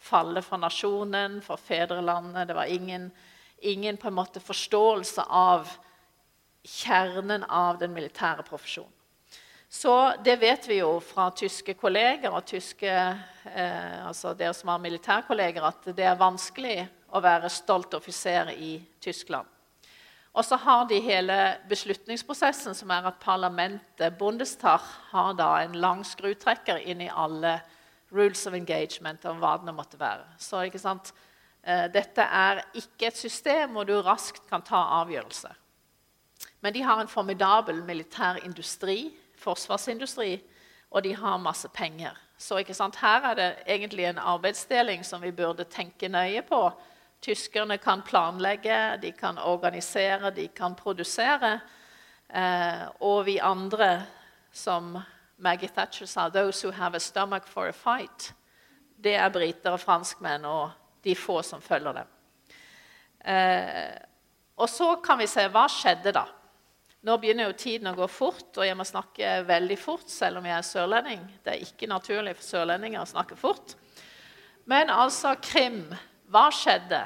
falle 0.00 0.40
for 0.40 0.60
nasjonen, 0.62 1.42
for 1.44 1.60
fedrelandet. 1.60 2.48
Det 2.48 2.56
var 2.56 2.72
ingen, 2.72 3.10
ingen 3.60 4.00
på 4.00 4.08
en 4.08 4.16
måte 4.16 4.40
forståelse 4.40 5.26
av 5.28 5.68
kjernen 6.64 7.44
av 7.44 7.78
den 7.78 7.92
militære 7.92 8.42
profesjonen. 8.46 8.92
Så 9.74 10.14
det 10.24 10.36
vet 10.38 10.68
vi 10.68 10.76
jo 10.78 11.00
fra 11.02 11.30
tyske 11.34 11.74
kolleger 11.74 12.30
og 12.30 12.44
tyske, 12.46 12.90
eh, 12.90 14.06
altså 14.06 14.30
dere 14.38 14.54
som 14.54 14.70
har 14.70 14.78
militærkolleger, 14.78 15.64
at 15.66 15.88
det 15.96 16.04
er 16.06 16.20
vanskelig 16.20 16.76
å 17.10 17.22
være 17.22 17.50
stolt 17.50 17.96
offiser 17.98 18.52
i 18.54 18.76
Tyskland. 19.02 19.48
Og 20.34 20.44
så 20.46 20.56
har 20.62 20.86
de 20.90 21.00
hele 21.02 21.34
beslutningsprosessen, 21.70 22.74
som 22.74 22.90
er 22.90 23.06
at 23.06 23.18
parlamentet, 23.22 24.16
Bundestag, 24.18 24.82
har 25.10 25.34
da 25.38 25.50
en 25.62 25.74
lang 25.78 26.02
skrutrekker 26.06 26.78
inn 26.78 27.02
i 27.02 27.10
alle 27.10 27.60
rules 28.14 28.46
of 28.46 28.54
engagement 28.54 29.24
om 29.30 29.42
hva 29.42 29.56
det 29.62 29.74
måtte 29.74 29.98
være. 29.98 30.26
Så 30.38 30.62
ikke 30.66 30.82
sant? 30.82 31.12
Eh, 31.62 31.86
dette 31.90 32.22
er 32.22 32.62
ikke 32.78 33.10
et 33.10 33.18
system 33.18 33.74
hvor 33.74 33.86
du 33.90 33.94
raskt 34.02 34.46
kan 34.50 34.62
ta 34.62 34.86
avgjørelser. 35.00 35.54
Men 36.64 36.72
de 36.72 36.80
har 36.82 37.00
en 37.00 37.08
formidabel 37.08 37.82
militær 37.84 38.38
industri 38.44 39.10
forsvarsindustri, 39.36 40.38
og 40.90 41.02
de 41.04 41.14
har 41.16 41.36
masse 41.36 41.68
penger. 41.68 42.16
Så 42.38 42.56
her 43.00 43.20
er 43.30 43.34
det 43.34 43.56
egentlig 43.66 44.04
en 44.04 44.18
arbeidsdeling 44.18 45.04
som 45.04 45.22
vi 45.22 45.30
burde 45.30 45.64
tenke 45.64 46.08
nøye 46.08 46.42
på. 46.42 46.70
Tyskerne 47.20 47.78
kan 47.78 48.02
planlegge, 48.02 48.96
de 49.02 49.12
kan 49.12 49.38
organisere, 49.38 50.30
de 50.30 50.48
kan 50.48 50.74
produsere. 50.74 51.60
Eh, 52.28 52.88
og 53.00 53.26
vi 53.26 53.38
andre, 53.38 54.06
som 54.52 54.98
Maggie 55.36 55.68
Thatcher 55.68 56.06
sa 56.06 56.28
'Those 56.28 56.66
who 56.66 56.72
have 56.72 56.96
a 56.96 56.98
stomach 56.98 57.46
for 57.46 57.66
a 57.66 57.72
fight', 57.72 58.32
det 59.04 59.14
er 59.14 59.28
briter 59.28 59.70
og 59.70 59.80
franskmenn 59.80 60.44
og 60.44 60.70
de 61.04 61.16
få 61.16 61.42
som 61.42 61.60
følger 61.60 61.92
dem. 61.92 62.06
Eh, 63.24 63.98
og 64.56 64.68
så 64.68 64.96
kan 64.96 65.18
vi 65.18 65.26
se 65.26 65.48
hva 65.48 65.68
skjedde 65.68 66.12
da. 66.12 66.24
Nå 67.04 67.18
begynner 67.20 67.50
jo 67.50 67.56
tiden 67.60 67.90
å 67.90 67.98
gå 67.98 68.06
fort, 68.08 68.48
og 68.56 68.64
jeg 68.64 68.76
må 68.78 68.84
snakke 68.88 69.42
veldig 69.44 69.76
fort 69.76 70.08
selv 70.08 70.40
om 70.40 70.46
jeg 70.48 70.56
er 70.56 70.64
sørlending. 70.64 71.26
Det 71.44 71.52
er 71.52 71.66
ikke 71.66 71.88
naturlig 71.90 72.32
for 72.38 72.46
sørlendinger 72.46 73.02
å 73.02 73.10
snakke 73.10 73.36
fort. 73.36 73.74
Men 74.64 74.88
altså 74.88 75.34
Krim. 75.44 75.82
Hva 76.32 76.46
skjedde? 76.48 77.02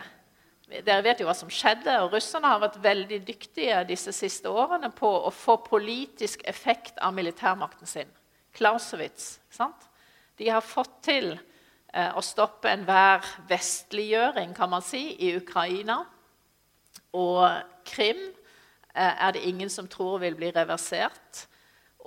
Dere 0.68 1.03
vet 1.03 1.18
jo 1.18 1.26
hva 1.26 1.34
som 1.34 1.51
skjedde. 1.51 1.96
og 2.05 2.14
Russerne 2.14 2.53
har 2.53 2.62
vært 2.62 2.78
veldig 2.84 3.18
dyktige 3.26 3.82
disse 3.88 4.14
siste 4.14 4.53
årene 4.53 4.92
på 4.94 5.11
å 5.26 5.34
få 5.34 5.59
politisk 5.66 6.46
effekt 6.46 7.03
av 7.03 7.16
militærmakten 7.18 7.90
sin. 7.90 8.14
Clausewitz. 8.55 9.40
Sant? 9.51 9.88
De 10.38 10.46
har 10.46 10.62
fått 10.62 11.01
til 11.09 11.32
eh, 11.34 12.14
å 12.14 12.22
stoppe 12.22 12.70
enhver 12.70 13.26
vestliggjøring 13.51 14.55
kan 14.55 14.70
man 14.70 14.86
si, 14.86 15.09
i 15.18 15.34
Ukraina. 15.42 16.05
Og 17.18 17.42
Krim 17.88 18.28
er 18.99 19.32
det 19.36 19.46
ingen 19.46 19.70
som 19.70 19.88
tror 19.90 20.18
vil 20.22 20.36
bli 20.38 20.51
reversert. 20.55 21.46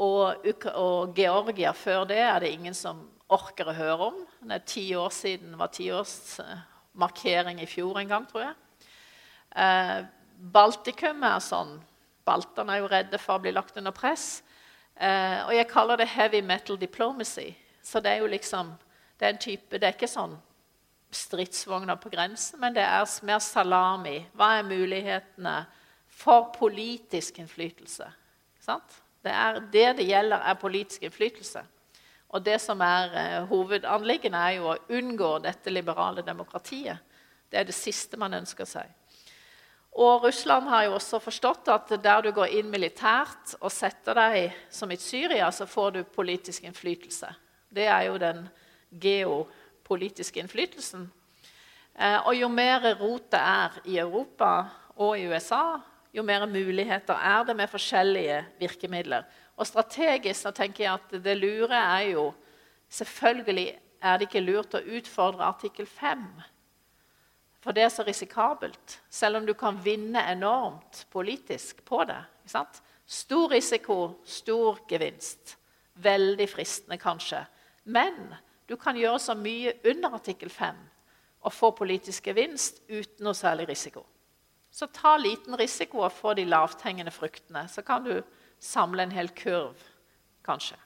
Og, 0.02 0.46
og, 0.74 1.14
Georgia 1.16 1.74
før 1.78 2.06
det 2.10 2.20
er 2.24 2.40
det 2.42 2.52
ingen 2.56 2.76
som 2.76 3.04
orker 3.32 3.70
å 3.70 3.76
høre 3.76 4.10
om. 4.12 4.20
Det 4.42 4.58
er 4.58 4.68
ti 4.68 4.86
år 4.98 5.12
siden 5.14 5.58
var 5.60 5.72
tiårsmarkering 5.76 7.62
i 7.62 7.70
fjor 7.70 8.00
en 8.02 8.12
gang, 8.12 8.28
tror 8.28 8.48
jeg. 8.48 8.56
Eh, 9.56 9.98
Baltikum 10.52 11.24
er 11.28 11.40
sånn. 11.44 11.76
Baltene 12.26 12.76
er 12.76 12.82
jo 12.82 12.92
redde 12.92 13.20
for 13.22 13.38
å 13.38 13.44
bli 13.44 13.54
lagt 13.54 13.78
under 13.78 13.94
press. 13.96 14.42
Eh, 14.96 15.40
og 15.46 15.54
jeg 15.56 15.70
kaller 15.70 16.02
det 16.02 16.10
heavy 16.12 16.42
metal 16.42 16.80
diplomacy. 16.80 17.52
Så 17.84 18.02
det 18.02 18.12
er 18.12 18.24
jo 18.24 18.32
liksom 18.32 18.76
Det 19.18 19.28
er 19.28 19.34
en 19.34 19.38
type 19.38 19.78
Det 19.78 19.88
er 19.88 19.94
ikke 19.94 20.08
sånn 20.10 20.36
stridsvogner 21.12 21.98
på 22.00 22.10
grensen, 22.10 22.60
men 22.60 22.74
det 22.74 22.82
er 22.82 23.06
mer 23.28 23.40
salami. 23.44 24.22
Hva 24.34 24.58
er 24.58 24.64
mulighetene? 24.64 25.56
For 26.22 26.52
politisk 26.54 27.40
innflytelse. 27.42 28.08
Det, 28.62 29.32
er, 29.32 29.60
det 29.74 29.88
det 29.98 30.08
gjelder, 30.08 30.44
er 30.46 30.60
politisk 30.62 31.04
innflytelse. 31.08 31.64
Og 32.32 32.44
det 32.46 32.62
som 32.64 32.80
er 32.86 33.16
eh, 33.18 33.38
hovedanliggende, 33.50 34.40
er 34.40 34.58
jo 34.60 34.70
å 34.72 34.80
unngå 34.98 35.34
dette 35.44 35.74
liberale 35.74 36.24
demokratiet. 36.24 37.02
Det 37.52 37.60
er 37.60 37.68
det 37.68 37.76
siste 37.76 38.20
man 38.20 38.38
ønsker 38.38 38.70
seg. 38.70 38.88
Og 40.00 40.24
Russland 40.24 40.70
har 40.72 40.86
jo 40.86 40.96
også 40.96 41.20
forstått 41.20 41.68
at 41.74 41.90
der 42.00 42.22
du 42.24 42.32
går 42.32 42.54
inn 42.56 42.70
militært 42.72 43.58
og 43.60 43.74
setter 43.76 44.16
deg 44.16 44.56
som 44.72 44.92
i 44.92 45.00
Syria, 45.00 45.50
så 45.52 45.68
får 45.68 45.92
du 45.98 46.04
politisk 46.08 46.64
innflytelse. 46.64 47.34
Det 47.68 47.90
er 47.92 48.06
jo 48.08 48.16
den 48.22 48.46
geopolitiske 49.04 50.40
innflytelsen. 50.40 51.10
Eh, 52.00 52.20
og 52.24 52.36
jo 52.38 52.48
mer 52.48 52.94
rot 53.02 53.28
det 53.34 53.42
er 53.42 53.82
i 53.92 54.00
Europa 54.00 54.54
og 54.96 55.18
i 55.20 55.28
USA, 55.28 55.82
jo 56.14 56.24
mer 56.24 56.46
muligheter 56.46 57.16
er 57.16 57.46
det 57.48 57.56
med 57.56 57.70
forskjellige 57.72 58.42
virkemidler. 58.60 59.24
Og 59.56 59.68
strategisk 59.68 60.42
så 60.42 60.52
tenker 60.52 60.84
jeg 60.84 60.94
at 60.94 61.24
det 61.24 61.38
lure 61.38 61.76
er 61.76 62.12
jo 62.12 62.32
Selvfølgelig 62.92 63.80
er 64.04 64.18
det 64.20 64.26
ikke 64.28 64.42
lurt 64.44 64.74
å 64.76 64.82
utfordre 64.98 65.46
artikkel 65.48 65.86
5. 65.88 66.26
For 67.64 67.72
det 67.72 67.86
er 67.86 67.94
så 67.94 68.04
risikabelt, 68.04 68.98
selv 69.08 69.40
om 69.40 69.46
du 69.48 69.54
kan 69.56 69.78
vinne 69.80 70.26
enormt 70.28 71.06
politisk 71.14 71.86
på 71.88 72.02
det. 72.10 72.20
Stor 73.06 73.52
risiko, 73.54 73.98
stor 74.26 74.82
gevinst. 74.90 75.56
Veldig 76.04 76.50
fristende, 76.50 76.98
kanskje. 77.00 77.46
Men 77.84 78.34
du 78.68 78.76
kan 78.76 78.98
gjøre 79.00 79.20
så 79.24 79.38
mye 79.40 79.78
under 79.88 80.18
artikkel 80.20 80.50
5 80.50 80.76
og 81.42 81.54
få 81.54 81.72
politisk 81.78 82.28
gevinst 82.28 82.84
uten 82.90 83.24
noe 83.26 83.38
særlig 83.38 83.70
risiko. 83.72 84.04
Så 84.72 84.88
ta 84.88 85.18
liten 85.20 85.58
risiko 85.60 86.06
og 86.06 86.14
få 86.16 86.34
de 86.38 86.46
lavthengende 86.48 87.12
fruktene. 87.12 87.66
Så 87.68 87.84
kan 87.84 88.06
du 88.06 88.22
samle 88.60 89.04
en 89.04 89.12
hel 89.12 89.30
kurv, 89.36 89.76
kanskje. 90.46 90.78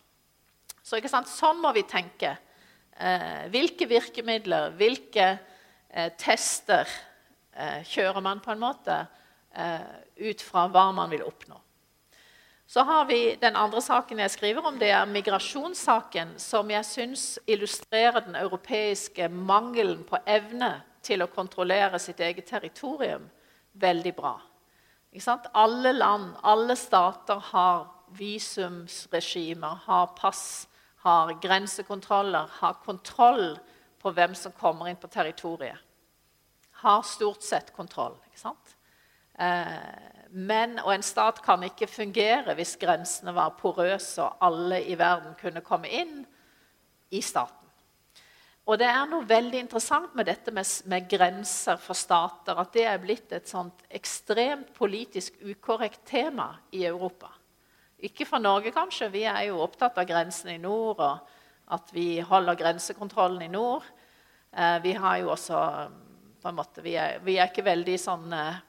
Så 0.86 0.98
Sånn 1.30 1.62
må 1.62 1.72
vi 1.74 1.84
tenke. 1.84 2.38
Eh, 2.98 3.46
hvilke 3.52 3.86
virkemidler, 3.90 4.72
hvilke 4.78 5.38
eh, 5.90 6.12
tester 6.18 6.88
eh, 7.54 7.84
kjører 7.84 8.22
man 8.22 8.40
på 8.40 8.54
en 8.54 8.62
måte 8.62 8.98
eh, 9.54 9.86
ut 10.16 10.42
fra 10.42 10.68
hva 10.72 10.92
man 10.96 11.10
vil 11.12 11.26
oppnå? 11.26 11.60
Så 12.68 12.82
har 12.82 13.06
vi 13.06 13.36
Den 13.42 13.56
andre 13.56 13.82
saken 13.82 14.20
jeg 14.20 14.32
skriver 14.32 14.66
om, 14.66 14.80
det 14.80 14.90
er 14.90 15.06
migrasjonssaken, 15.06 16.40
som 16.42 16.70
jeg 16.70 16.86
syns 16.86 17.26
illustrerer 17.46 18.26
den 18.26 18.36
europeiske 18.36 19.30
mangelen 19.30 20.02
på 20.08 20.18
evne 20.26 20.80
til 21.06 21.22
å 21.22 21.30
kontrollere 21.30 22.00
sitt 22.02 22.20
eget 22.20 22.48
territorium 22.50 23.28
veldig 23.80 24.16
bra. 24.16 24.36
Alle 25.54 25.94
land, 25.94 26.34
alle 26.44 26.76
stater 26.76 27.40
har 27.52 27.88
visumsregimer, 28.16 29.80
har 29.86 30.08
pass, 30.18 30.68
har 31.06 31.34
grensekontroller, 31.42 32.50
har 32.60 32.74
kontroll 32.86 33.58
på 34.02 34.12
hvem 34.12 34.36
som 34.36 34.52
kommer 34.52 34.90
inn 34.90 35.00
på 35.00 35.08
territoriet. 35.08 35.80
Har 36.84 37.02
stort 37.02 37.44
sett 37.44 37.74
kontroll. 37.74 38.18
ikke 38.28 38.40
sant? 38.40 38.76
Eh, 39.40 40.26
men, 40.30 40.80
og 40.84 40.94
en 40.94 41.04
stat 41.04 41.42
kan 41.44 41.64
ikke 41.64 41.88
fungere 41.88 42.56
hvis 42.58 42.76
grensene 42.80 43.34
var 43.36 43.56
porøse 43.60 44.24
og 44.24 44.44
alle 44.44 44.82
i 44.84 44.98
verden 45.00 45.36
kunne 45.40 45.64
komme 45.64 45.92
inn 45.92 46.26
i 47.12 47.22
staten. 47.22 47.65
Og 48.66 48.80
det 48.82 48.88
er 48.90 49.06
noe 49.06 49.28
veldig 49.30 49.60
interessant 49.62 50.16
med 50.18 50.26
dette 50.26 50.50
med, 50.54 50.66
med, 50.90 51.06
grenser 51.10 51.78
for 51.82 51.98
stater. 51.98 52.58
At 52.58 52.74
det 52.74 52.88
er 52.90 53.02
blitt 53.02 53.34
et 53.38 53.50
sånt 53.50 53.84
ekstremt 53.94 54.72
politisk 54.74 55.38
ukorrekt 55.46 56.02
tema 56.10 56.50
i 56.74 56.82
Europa. 56.90 57.30
Ikke 58.10 58.26
for 58.26 58.42
Norge, 58.42 58.74
kanskje. 58.74 59.12
Vi 59.14 59.22
er 59.30 59.44
jo 59.52 59.62
opptatt 59.62 60.02
av 60.02 60.10
grensene 60.10 60.58
i 60.58 60.62
nord, 60.62 60.98
og 60.98 61.76
at 61.78 61.94
vi 61.94 62.18
holder 62.26 62.58
grensekontrollen 62.58 63.46
i 63.46 63.52
nord. 63.54 63.86
Eh, 64.52 64.80
vi 64.82 64.98
har 64.98 65.22
jo 65.22 65.32
også 65.36 65.62
på 66.42 66.50
en 66.50 66.58
måte, 66.58 66.82
Vi 66.82 66.98
er, 66.98 67.22
vi 67.26 67.38
er 67.38 67.50
ikke 67.50 67.66
veldig 67.66 67.96
sånn 68.02 68.34
eh, 68.34 68.60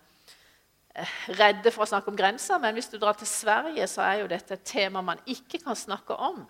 redde 1.40 1.72
for 1.72 1.84
å 1.84 1.90
snakke 1.90 2.12
om 2.12 2.16
grenser, 2.16 2.61
men 2.61 2.76
hvis 2.76 2.88
du 2.92 2.97
drar 3.01 3.16
til 3.16 3.28
Sverige, 3.28 3.88
så 3.88 4.05
er 4.05 4.22
jo 4.22 4.30
dette 4.32 4.57
et 4.57 4.64
tema 4.64 5.03
man 5.05 5.20
ikke 5.24 5.61
kan 5.64 5.76
snakke 5.76 6.16
om. 6.16 6.44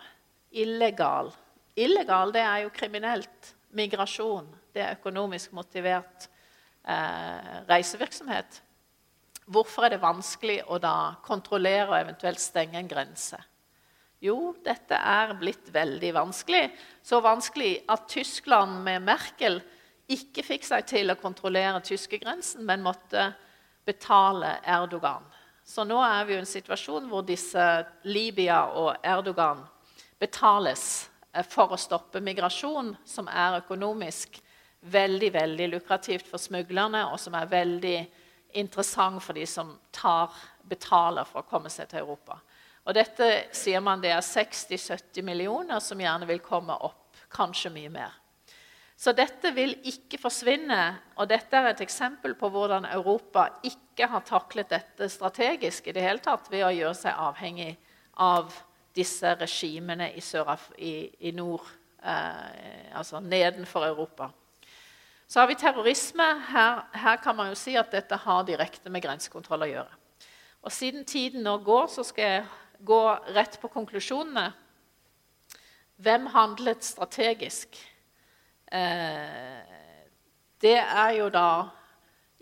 Illegal 0.51 1.33
Illegal 1.77 2.33
det 2.33 2.43
er 2.43 2.63
jo 2.65 2.73
kriminelt. 2.75 3.53
Migrasjon 3.77 4.49
det 4.73 4.85
er 4.85 4.97
økonomisk 4.97 5.53
motivert 5.57 6.29
eh, 6.85 7.65
reisevirksomhet. 7.69 8.63
Hvorfor 9.47 9.87
er 9.87 9.95
det 9.95 10.03
vanskelig 10.03 10.63
å 10.73 10.79
da 10.83 11.17
kontrollere 11.25 11.91
og 11.93 11.99
eventuelt 12.01 12.41
stenge 12.43 12.81
en 12.81 12.89
grense? 12.91 13.39
Jo, 14.25 14.55
dette 14.65 14.97
er 14.97 15.35
blitt 15.39 15.69
veldig 15.73 16.13
vanskelig. 16.17 16.71
Så 17.05 17.21
vanskelig 17.23 17.83
at 17.93 18.09
Tyskland 18.11 18.81
med 18.85 19.05
Merkel 19.05 19.61
ikke 20.11 20.45
fikk 20.47 20.65
seg 20.67 20.87
til 20.89 21.13
å 21.13 21.19
kontrollere 21.21 21.83
tyskegrensen, 21.85 22.65
men 22.65 22.85
måtte 22.85 23.29
betale 23.87 24.57
Erdogan. 24.65 25.27
Så 25.67 25.85
nå 25.87 25.99
er 26.03 26.25
vi 26.27 26.35
i 26.35 26.41
en 26.41 26.49
situasjon 26.49 27.09
hvor 27.11 27.27
disse 27.27 27.63
Libya 28.07 28.65
og 28.79 29.05
Erdogan 29.05 29.65
betales 30.19 31.09
for 31.45 31.75
å 31.75 31.81
stoppe 31.81 32.23
migrasjon, 32.25 32.95
som 33.05 33.29
er 33.29 33.61
økonomisk 33.61 34.41
veldig 34.87 35.33
veldig 35.35 35.69
lukrativt 35.75 36.29
for 36.31 36.41
smuglerne, 36.41 37.05
og 37.11 37.19
som 37.21 37.35
er 37.35 37.51
veldig 37.51 37.97
interessant 38.57 39.23
for 39.23 39.37
de 39.37 39.47
som 39.49 39.75
tar, 39.95 40.33
betaler 40.67 41.27
for 41.29 41.43
å 41.43 41.49
komme 41.49 41.71
seg 41.73 41.91
til 41.91 42.05
Europa. 42.05 42.39
Og 42.87 42.95
dette 42.95 43.49
sier 43.57 43.83
man 43.83 44.03
det 44.03 44.13
er 44.15 44.23
60-70 44.23 45.25
millioner 45.27 45.83
som 45.83 46.01
gjerne 46.01 46.29
vil 46.29 46.43
komme 46.45 46.77
opp, 46.87 47.19
kanskje 47.35 47.73
mye 47.75 47.91
mer. 47.91 48.15
Så 48.97 49.13
dette 49.13 49.51
vil 49.53 49.75
ikke 49.85 50.21
forsvinne. 50.23 50.79
Og 51.21 51.29
dette 51.29 51.59
er 51.59 51.69
et 51.69 51.83
eksempel 51.85 52.33
på 52.39 52.49
hvordan 52.53 52.87
Europa 52.89 53.51
ikke 53.67 54.09
har 54.09 54.25
taklet 54.25 54.71
dette 54.73 55.11
strategisk 55.13 55.91
i 55.91 55.97
det 55.97 56.05
hele 56.07 56.23
tatt 56.25 56.49
ved 56.53 56.65
å 56.65 56.73
gjøre 56.73 56.97
seg 56.97 57.27
avhengig 57.27 57.75
av 58.25 58.55
disse 58.97 59.35
regimene 59.41 60.11
i, 60.17 60.23
i, 60.79 60.95
i 61.29 61.33
nord, 61.37 61.69
eh, 62.03 62.97
altså 62.97 63.21
nedenfor 63.21 63.87
Europa. 63.87 64.31
Så 65.29 65.41
har 65.41 65.47
vi 65.51 65.55
terrorisme. 65.59 66.27
Her, 66.49 66.85
her, 66.93 67.17
kan 67.17 67.37
man 67.37 67.51
jo 67.51 67.59
si 67.59 67.75
at 67.77 67.91
dette 67.93 68.17
har 68.17 68.45
direkte 68.47 68.91
med 68.91 69.03
grensekontroll 69.03 69.67
å 69.67 69.71
gjøre. 69.71 69.99
Og 70.63 70.73
Siden 70.73 71.05
tiden 71.05 71.45
nå 71.47 71.59
går, 71.67 71.87
så 71.91 72.05
skal 72.07 72.25
jeg 72.25 72.47
gå 72.87 73.03
rett 73.35 73.59
på 73.61 73.71
konklusjonene. 73.71 74.51
Hvem 75.97 76.27
handlet 76.35 76.85
strategisk? 76.85 77.79
Eh, 78.73 79.61
det 80.61 80.79
er 80.79 81.11
jo 81.17 81.29
da 81.31 81.49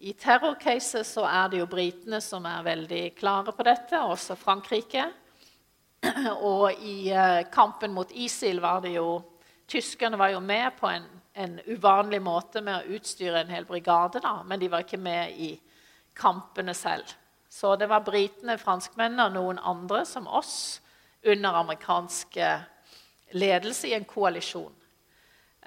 I 0.04 0.12
terrorcaset 0.18 1.06
så 1.06 1.24
er 1.24 1.50
det 1.52 1.60
jo 1.60 1.68
britene 1.70 2.18
som 2.20 2.44
er 2.48 2.64
veldig 2.66 3.04
klare 3.16 3.52
på 3.56 3.64
dette, 3.64 4.00
også 4.00 4.36
Frankrike. 4.36 5.06
Og 6.52 6.72
i 6.72 7.10
eh, 7.10 7.46
kampen 7.52 7.94
mot 7.94 8.10
ISIL 8.10 8.60
var 8.60 8.82
det 8.84 8.96
jo 8.96 9.22
Tyskerne 9.64 10.18
var 10.20 10.28
jo 10.28 10.42
med 10.44 10.74
på 10.76 10.90
en, 10.92 11.06
en 11.32 11.54
uvanlig 11.72 12.18
måte 12.20 12.60
med 12.60 12.82
å 12.82 12.96
utstyre 12.98 13.40
en 13.40 13.52
hel 13.54 13.64
brigade, 13.64 14.20
da, 14.20 14.42
men 14.44 14.60
de 14.60 14.68
var 14.68 14.84
ikke 14.84 15.00
med 15.00 15.38
i 15.40 15.54
kampene 16.12 16.74
selv. 16.76 17.14
Så 17.48 17.72
det 17.80 17.88
var 17.88 18.04
britene, 18.04 18.58
franskmennene 18.60 19.24
og 19.24 19.32
noen 19.32 19.62
andre 19.64 20.02
som 20.04 20.28
oss 20.28 20.82
under 21.24 21.56
amerikansk 21.62 22.36
ledelse 23.32 23.88
i 23.88 23.96
en 23.96 24.04
koalisjon. 24.04 24.74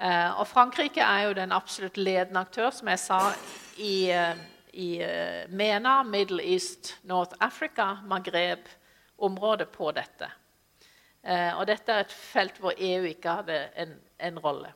Eh, 0.00 0.40
og 0.40 0.46
Frankrike 0.46 1.02
er 1.02 1.26
jo 1.26 1.34
den 1.34 1.52
absolutt 1.52 1.96
ledende 1.98 2.40
aktør, 2.40 2.70
som 2.70 2.88
jeg 2.88 3.00
sa, 3.02 3.18
i, 3.82 4.10
eh, 4.14 4.36
i 4.72 4.90
eh, 5.02 5.48
MENA, 5.50 6.02
Middle 6.06 6.44
East, 6.44 6.94
North 7.02 7.34
Africa, 7.40 7.96
Maghreb-området 9.18 9.72
på 9.72 9.90
dette. 9.92 10.30
Og 11.58 11.66
dette 11.66 11.92
er 11.92 12.04
et 12.04 12.12
felt 12.14 12.60
hvor 12.62 12.72
EU 12.78 13.04
ikke 13.10 13.32
hadde 13.40 13.56
en, 13.76 13.96
en 14.22 14.38
rolle. 14.38 14.70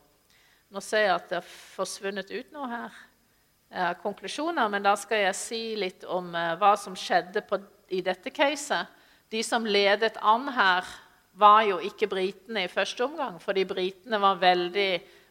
Nå 0.72 0.80
ser 0.80 1.06
jeg 1.06 1.14
at 1.14 1.28
det 1.30 1.38
har 1.38 1.48
forsvunnet 1.76 2.30
ut 2.32 2.52
noe 2.54 2.68
her. 2.70 3.00
av 3.72 3.94
konklusjoner, 4.02 4.68
men 4.68 4.84
da 4.84 4.92
skal 5.00 5.22
jeg 5.22 5.36
si 5.38 5.60
litt 5.80 6.04
om 6.04 6.34
eh, 6.36 6.54
hva 6.60 6.74
som 6.76 6.92
skjedde 6.92 7.40
på, 7.48 7.56
i 7.88 8.02
dette 8.04 8.28
caset. 8.28 8.90
De 9.32 9.40
som 9.42 9.64
ledet 9.64 10.18
an 10.20 10.48
her, 10.52 10.84
var 11.32 11.62
jo 11.64 11.78
ikke 11.80 12.10
britene 12.12 12.66
i 12.66 12.68
første 12.68 13.06
omgang, 13.06 13.38
fordi 13.40 13.64
britene 13.64 14.18
var 14.20 14.42
veldig 14.42 14.90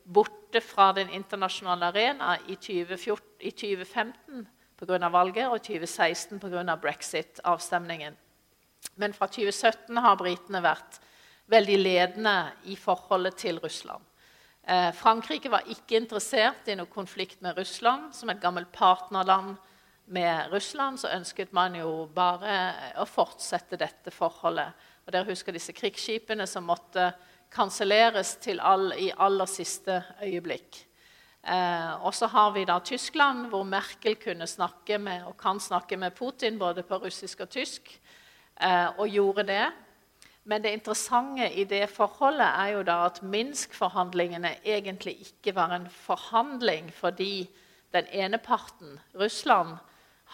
borte 0.10 0.58
fra 0.66 0.88
den 0.98 1.12
internasjonale 1.14 1.92
arena 1.92 2.40
i, 2.48 2.56
2014, 2.58 3.28
i 3.46 3.52
2015 3.52 4.48
pga. 4.82 5.10
valget 5.14 5.46
og 5.46 5.60
i 5.60 5.66
2016 5.78 6.42
pga. 6.42 6.76
brexit-avstemningen. 6.82 8.18
Men 8.96 9.14
fra 9.14 9.28
2017 9.28 9.98
har 9.98 10.20
britene 10.20 10.62
vært 10.64 11.00
veldig 11.52 11.78
ledende 11.82 12.36
i 12.72 12.78
forholdet 12.80 13.38
til 13.42 13.60
Russland. 13.64 14.04
Eh, 14.64 14.92
Frankrike 14.94 15.50
var 15.52 15.68
ikke 15.72 15.98
interessert 15.98 16.70
i 16.70 16.78
noe 16.78 16.90
konflikt 16.92 17.42
med 17.42 17.58
Russland. 17.58 18.12
Som 18.16 18.30
et 18.30 18.42
gammelt 18.42 18.72
partnerland 18.72 19.58
med 20.12 20.52
Russland 20.52 21.00
så 21.02 21.12
ønsket 21.16 21.54
man 21.56 21.76
jo 21.78 22.06
bare 22.14 22.96
å 23.02 23.08
fortsette 23.10 23.80
dette 23.80 24.14
forholdet. 24.14 24.74
Og 25.06 25.14
dere 25.14 25.30
husker 25.32 25.56
disse 25.56 25.74
krigsskipene 25.76 26.48
som 26.48 26.68
måtte 26.70 27.12
kanselleres 27.52 28.38
all, 28.60 28.92
i 28.94 29.12
aller 29.12 29.50
siste 29.50 30.02
øyeblikk. 30.24 30.86
Eh, 31.42 31.94
og 32.06 32.14
så 32.14 32.30
har 32.30 32.52
vi 32.54 32.68
da 32.70 32.78
Tyskland, 32.80 33.48
hvor 33.50 33.64
Merkel 33.66 34.16
kunne 34.22 34.48
snakke 34.48 35.00
med, 35.02 35.26
og 35.26 35.38
kan 35.38 35.60
snakke 35.60 35.98
med 35.98 36.14
Putin 36.16 36.60
både 36.60 36.84
på 36.84 37.02
russisk 37.02 37.42
og 37.42 37.50
tysk, 37.50 37.90
og 38.62 39.08
gjorde 39.10 39.44
det. 39.48 39.66
Men 40.44 40.62
det 40.62 40.74
interessante 40.74 41.48
i 41.54 41.66
det 41.70 41.84
forholdet 41.94 42.48
er 42.48 42.74
jo 42.76 42.84
da 42.86 42.98
at 43.06 43.22
Minsk-forhandlingene 43.22 44.56
egentlig 44.66 45.20
ikke 45.28 45.54
var 45.58 45.76
en 45.76 45.88
forhandling 45.94 46.90
fordi 46.98 47.46
den 47.94 48.08
ene 48.10 48.40
parten, 48.42 48.98
Russland, 49.14 49.78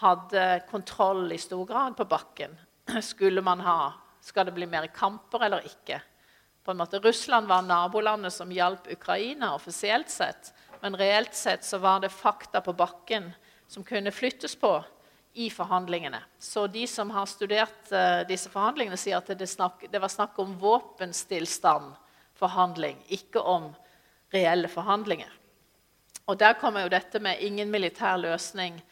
hadde 0.00 0.62
kontroll 0.70 1.32
i 1.34 1.40
stor 1.42 1.64
grad 1.66 1.96
på 1.98 2.06
bakken. 2.08 2.54
Skulle 3.02 3.42
man 3.42 3.60
ha, 3.60 3.92
Skal 4.20 4.46
det 4.46 4.54
bli 4.54 4.66
mer 4.66 4.86
kamper 4.92 5.44
eller 5.46 5.64
ikke? 5.64 6.00
På 6.64 6.70
en 6.70 6.80
måte, 6.80 6.98
Russland 7.00 7.46
var 7.48 7.62
nabolandet 7.62 8.32
som 8.32 8.50
hjalp 8.52 8.90
Ukraina 8.92 9.54
offisielt 9.54 10.10
sett. 10.10 10.52
Men 10.80 10.96
reelt 10.96 11.34
sett 11.34 11.64
så 11.64 11.78
var 11.78 12.00
det 12.00 12.10
fakta 12.12 12.60
på 12.60 12.72
bakken 12.72 13.30
som 13.68 13.84
kunne 13.84 14.12
flyttes 14.12 14.56
på 14.56 14.74
i 15.32 15.50
forhandlingene. 15.50 16.22
Så 16.38 16.66
de 16.66 16.86
som 16.86 17.10
har 17.10 17.26
studert 17.26 17.92
uh, 17.92 18.26
disse 18.28 18.50
forhandlingene, 18.50 18.96
sier 18.98 19.16
at 19.20 19.38
det, 19.38 19.46
snakk, 19.46 19.84
det 19.90 19.98
var 20.02 20.08
snakk 20.08 20.38
om 20.42 20.58
våpenstillstand-forhandling, 20.60 22.96
ikke 23.14 23.40
om 23.40 23.74
reelle 24.34 24.68
forhandlinger. 24.68 25.32
Og 26.28 26.38
Der 26.38 26.52
kommer 26.60 26.80
jo 26.84 26.88
dette 26.92 27.20
med 27.20 27.36
'ingen 27.40 27.70
militær 27.70 28.16
løsning', 28.16 28.82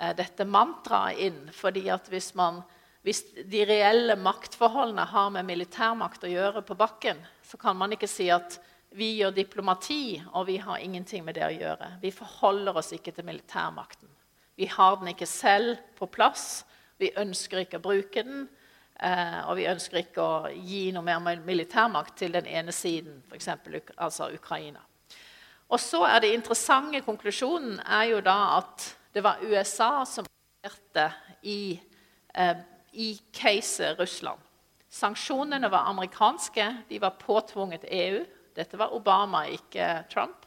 uh, 0.00 0.12
dette 0.16 0.44
mantraet 0.44 1.18
inn. 1.18 1.50
fordi 1.52 1.88
at 1.88 2.08
hvis, 2.08 2.34
man, 2.34 2.62
hvis 3.02 3.22
de 3.44 3.64
reelle 3.64 4.16
maktforholdene 4.16 5.04
har 5.04 5.30
med 5.30 5.44
militærmakt 5.44 6.24
å 6.24 6.28
gjøre 6.28 6.62
på 6.62 6.74
bakken, 6.74 7.26
så 7.42 7.56
kan 7.56 7.76
man 7.76 7.92
ikke 7.92 8.08
si 8.08 8.30
at 8.30 8.60
vi 8.90 9.18
gjør 9.18 9.30
diplomati, 9.30 10.22
og 10.32 10.46
vi 10.46 10.56
har 10.56 10.78
ingenting 10.78 11.24
med 11.24 11.34
det 11.34 11.44
å 11.44 11.52
gjøre. 11.52 11.98
Vi 12.00 12.10
forholder 12.10 12.76
oss 12.76 12.92
ikke 12.92 13.12
til 13.12 13.24
militærmakten. 13.24 14.08
Vi 14.58 14.66
har 14.66 14.96
den 14.98 15.08
ikke 15.12 15.26
selv 15.26 15.76
på 15.94 16.06
plass. 16.10 16.64
Vi 16.98 17.12
ønsker 17.16 17.58
ikke 17.62 17.78
å 17.78 17.82
bruke 17.84 18.22
den. 18.26 18.48
Eh, 18.98 19.46
og 19.46 19.56
vi 19.60 19.68
ønsker 19.70 19.98
ikke 20.00 20.22
å 20.22 20.48
gi 20.50 20.90
noe 20.90 21.04
mer 21.06 21.38
militærmakt 21.46 22.16
til 22.18 22.32
den 22.34 22.46
ene 22.50 22.72
siden, 22.74 23.22
f.eks. 23.30 23.48
Altså 23.94 24.34
Ukraina. 24.34 24.82
Og 25.68 25.78
så 25.78 26.02
er 26.08 26.20
det 26.24 26.32
interessante 26.34 27.00
konklusjonen 27.06 27.78
er 27.84 28.04
jo 28.10 28.20
da 28.24 28.56
at 28.56 28.96
det 29.14 29.22
var 29.22 29.38
USA 29.46 30.04
som 30.08 30.24
agerte 30.26 31.12
i, 31.46 31.80
eh, 32.34 32.56
i 32.92 33.20
case 33.30 33.94
Russland. 34.00 34.40
Sanksjonene 34.90 35.70
var 35.70 35.86
amerikanske. 35.86 36.76
De 36.88 37.00
var 37.00 37.10
påtvunget 37.20 37.84
EU. 37.84 38.26
Dette 38.56 38.78
var 38.78 38.94
Obama, 38.96 39.46
ikke 39.46 40.04
Trump. 40.10 40.46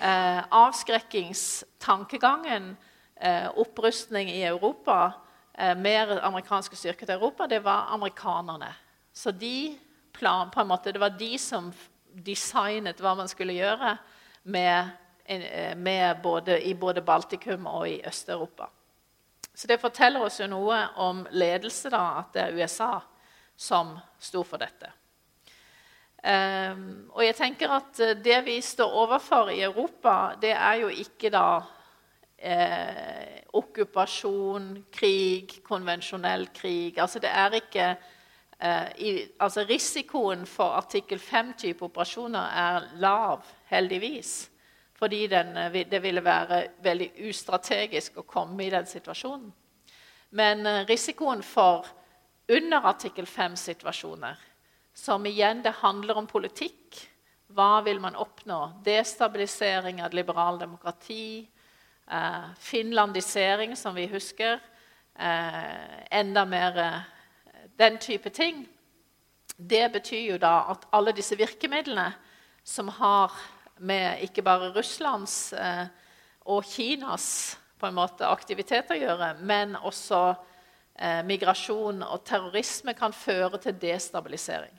Eh, 0.00 0.42
avskrekkingstankegangen 0.48 2.76
opprustning 3.58 4.30
i 4.30 4.44
Europa, 4.44 5.12
eh, 5.54 5.74
mer 5.74 6.20
amerikanske 6.22 6.76
styrker 6.76 7.06
til 7.06 7.14
Europa, 7.14 7.46
det 7.46 7.58
var 7.64 7.88
amerikanerne. 7.90 8.74
Så 9.12 9.30
de 9.30 9.78
plan, 10.12 10.50
på 10.50 10.60
en 10.60 10.68
måte, 10.68 10.92
det 10.92 11.00
var 11.00 11.10
de 11.10 11.38
som 11.38 11.72
designet 12.12 13.00
hva 13.00 13.14
man 13.18 13.28
skulle 13.28 13.56
gjøre 13.56 13.96
med, 14.42 14.88
eh, 15.24 15.74
med 15.76 16.22
både, 16.22 16.60
i 16.62 16.74
både 16.74 17.02
Baltikum 17.02 17.66
og 17.66 17.88
i 17.88 18.02
Øst-Europa. 18.06 18.68
Så 19.54 19.66
det 19.66 19.80
forteller 19.80 20.22
oss 20.22 20.40
jo 20.40 20.46
noe 20.46 20.76
om 20.96 21.26
ledelse, 21.30 21.90
da, 21.90 22.20
at 22.20 22.32
det 22.32 22.42
er 22.42 22.54
USA 22.54 23.00
som 23.56 23.98
sto 24.18 24.44
for 24.46 24.58
dette. 24.58 24.92
Um, 26.18 27.10
og 27.14 27.22
jeg 27.22 27.34
tenker 27.38 27.70
at 27.70 28.00
Det 28.24 28.40
vi 28.44 28.56
står 28.60 28.90
overfor 28.90 29.52
i 29.54 29.60
Europa, 29.62 30.34
det 30.40 30.50
er 30.50 30.80
jo 30.80 30.88
ikke 30.88 31.30
da 31.30 31.60
eh, 32.38 33.42
okkupasjon, 33.52 34.70
krig, 34.92 35.58
konvensjonell 35.66 36.48
krig. 36.54 36.98
Altså 36.98 37.20
det 37.22 37.30
er 37.30 37.58
ikke 37.58 37.88
eh, 38.58 38.88
i, 38.98 39.14
altså 39.38 39.66
Risikoen 39.68 40.46
for 40.46 40.78
artikkel 40.78 41.18
5-type 41.18 41.84
operasjoner 41.84 42.54
er 42.66 42.88
lav, 43.02 43.46
heldigvis. 43.72 44.50
Fordi 44.98 45.26
den, 45.26 45.56
eh, 45.56 45.86
det 45.90 46.02
ville 46.02 46.24
være 46.24 46.66
veldig 46.82 47.12
ustrategisk 47.28 48.18
å 48.18 48.26
komme 48.26 48.66
i 48.66 48.70
den 48.70 48.86
situasjonen. 48.86 49.52
Men 50.30 50.66
eh, 50.66 50.84
risikoen 50.88 51.42
for 51.42 51.86
under 52.48 52.86
artikkel 52.88 53.26
5-situasjoner, 53.26 54.36
som 54.94 55.26
igjen 55.26 55.62
det 55.62 55.78
handler 55.82 56.18
om 56.18 56.26
politikk 56.26 57.04
Hva 57.48 57.80
vil 57.80 57.96
man 57.96 58.16
oppnå? 58.16 58.82
Destabilisering 58.84 60.02
av 60.04 60.12
liberalt 60.12 60.60
demokrati. 60.60 61.48
Eh, 62.10 62.44
finlandisering, 62.58 63.76
som 63.76 63.94
vi 63.94 64.06
husker. 64.06 64.60
Eh, 65.14 66.18
enda 66.18 66.44
mer 66.44 66.78
eh, 66.78 67.00
den 67.76 67.98
type 67.98 68.30
ting. 68.30 68.68
Det 69.56 69.92
betyr 69.92 70.32
jo 70.32 70.38
da 70.38 70.62
at 70.72 70.86
alle 70.92 71.12
disse 71.12 71.36
virkemidlene 71.36 72.12
som 72.64 72.88
har 72.88 73.32
med 73.78 74.22
ikke 74.22 74.42
bare 74.42 74.72
Russlands 74.72 75.52
eh, 75.52 75.86
og 76.40 76.64
Kinas 76.64 77.58
på 77.78 77.86
en 77.86 77.98
måte 77.98 78.26
aktivitet 78.26 78.90
å 78.90 78.98
gjøre, 78.98 79.34
men 79.40 79.76
også 79.76 80.22
eh, 80.98 81.20
migrasjon 81.26 82.02
og 82.02 82.24
terrorisme 82.24 82.94
kan 82.96 83.12
føre 83.12 83.60
til 83.62 83.76
destabilisering. 83.80 84.72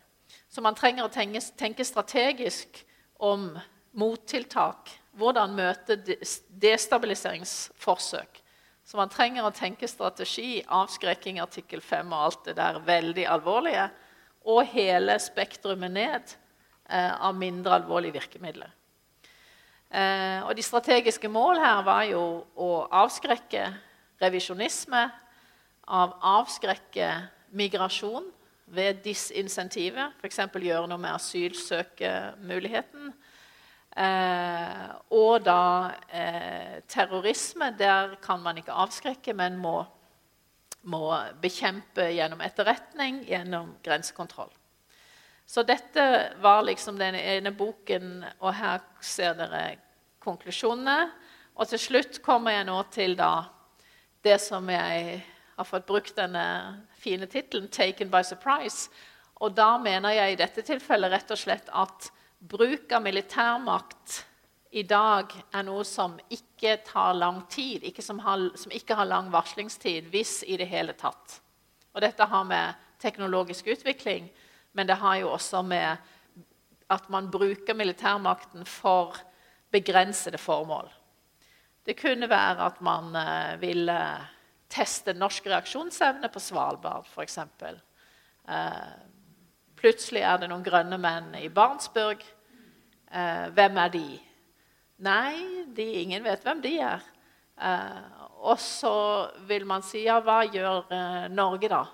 Så 0.50 0.66
man 0.66 0.76
trenger 0.76 1.06
å 1.06 1.14
tenke, 1.14 1.42
tenke 1.58 1.86
strategisk 1.86 2.82
om 3.20 3.52
mottiltak. 3.92 4.90
Hvordan 5.20 5.56
møte 5.58 5.96
destabiliseringsforsøk. 6.00 8.40
Så 8.90 8.98
man 8.98 9.10
trenger 9.12 9.46
å 9.46 9.52
tenke 9.54 9.88
strategi, 9.88 10.64
avskrekking, 10.66 11.40
artikkel 11.44 11.82
5 11.84 12.08
og 12.10 12.24
alt 12.26 12.46
det 12.48 12.56
der 12.58 12.80
veldig 12.88 13.28
alvorlige. 13.30 13.90
Og 14.50 14.66
hele 14.72 15.20
spektrumet 15.22 15.92
ned 15.94 16.24
eh, 16.90 17.14
av 17.14 17.38
mindre 17.38 17.76
alvorlige 17.78 18.18
virkemidler. 18.18 18.72
Eh, 19.90 20.46
og 20.46 20.56
de 20.58 20.64
strategiske 20.66 21.30
mål 21.30 21.60
her 21.62 21.84
var 21.86 22.04
jo 22.10 22.24
å 22.58 22.88
avskrekke 23.04 23.68
revisjonisme, 24.22 25.10
av 25.90 26.12
avskrekke 26.22 27.08
migrasjon 27.58 28.28
ved 28.70 29.02
disinsentivet, 29.06 30.14
f.eks. 30.22 30.40
gjøre 30.54 30.88
noe 30.90 31.02
med 31.02 31.16
asylsøkemuligheten. 31.16 33.14
Eh, 34.00 34.92
og 35.12 35.42
da 35.44 35.92
eh, 36.08 36.80
terrorisme. 36.88 37.74
Der 37.78 38.16
kan 38.24 38.40
man 38.44 38.58
ikke 38.58 38.76
avskrekke, 38.76 39.34
men 39.36 39.58
må, 39.60 39.82
må 40.88 41.04
bekjempe 41.42 42.08
gjennom 42.16 42.44
etterretning, 42.46 43.24
gjennom 43.28 43.74
grensekontroll. 43.84 44.54
Så 45.50 45.66
dette 45.66 46.04
var 46.40 46.62
liksom 46.64 47.00
den 47.00 47.18
ene 47.18 47.52
boken, 47.52 48.24
og 48.40 48.54
her 48.54 48.84
ser 49.02 49.34
dere 49.40 49.64
konklusjonene. 50.24 51.10
Og 51.60 51.68
til 51.72 51.82
slutt 51.82 52.22
kommer 52.24 52.54
jeg 52.56 52.68
nå 52.70 52.78
til 52.94 53.18
da, 53.20 53.50
det 54.24 54.38
som 54.44 54.68
jeg 54.72 55.20
har 55.58 55.68
fått 55.68 55.88
brukt 55.90 56.16
denne 56.16 56.46
fine 56.96 57.28
tittelen 57.28 57.68
'Taken 57.68 58.12
by 58.12 58.24
surprise'. 58.24 58.88
Og 59.42 59.56
da 59.56 59.78
mener 59.78 60.10
jeg 60.12 60.32
i 60.32 60.40
dette 60.40 60.62
tilfellet 60.62 61.12
rett 61.12 61.32
og 61.32 61.40
slett 61.40 61.68
at 61.72 62.12
bruk 62.40 62.92
av 62.92 63.04
militærmakt 63.04 64.26
i 64.72 64.84
dag 64.84 65.34
er 65.52 65.66
noe 65.66 65.84
som 65.88 66.18
ikke 66.30 66.78
tar 66.86 67.16
lang 67.18 67.42
tid, 67.50 67.84
ikke 67.84 68.04
som, 68.06 68.20
har, 68.22 68.50
som, 68.60 68.72
ikke 68.72 68.96
har 68.96 69.10
lang 69.10 69.32
varslingstid, 69.34 70.12
hvis 70.14 70.44
i 70.46 70.58
det 70.62 70.70
hele 70.70 70.94
tatt. 70.98 71.40
Og 71.94 72.04
dette 72.06 72.28
har 72.30 72.46
med 72.46 72.78
teknologisk 73.02 73.68
utvikling, 73.74 74.30
men 74.78 74.88
det 74.88 75.00
har 75.02 75.18
jo 75.24 75.34
også 75.34 75.64
med 75.66 75.98
at 76.90 77.10
man 77.10 77.30
bruker 77.34 77.78
militærmakten 77.78 78.66
for 78.66 79.18
begrensede 79.74 80.38
formål. 80.42 80.90
Det 81.86 81.98
kunne 81.98 82.30
være 82.30 82.66
at 82.66 82.82
man 82.86 83.16
uh, 83.16 83.62
ville 83.62 83.98
teste 84.70 85.14
norsk 85.18 85.48
reaksjonsevne 85.50 86.30
på 86.30 86.42
Svalbard, 86.42 87.08
f.eks. 87.10 87.40
Plutselig 89.80 90.26
er 90.28 90.42
det 90.42 90.50
noen 90.52 90.66
grønne 90.66 90.98
menn 91.00 91.32
i 91.40 91.48
Barentsburg. 91.48 92.24
Eh, 93.10 93.46
hvem 93.56 93.78
er 93.80 93.94
de? 93.94 94.08
Nei, 95.08 95.64
de, 95.72 95.86
ingen 96.02 96.26
vet 96.26 96.44
hvem 96.44 96.60
de 96.66 96.74
er. 96.84 97.06
Eh, 97.56 98.26
og 98.44 98.60
så 98.60 98.92
vil 99.48 99.64
man 99.68 99.84
si 99.88 100.04
ja, 100.04 100.18
hva 100.24 100.42
gjør 100.44 100.92
eh, 100.92 101.30
Norge, 101.32 101.72
da? 101.72 101.86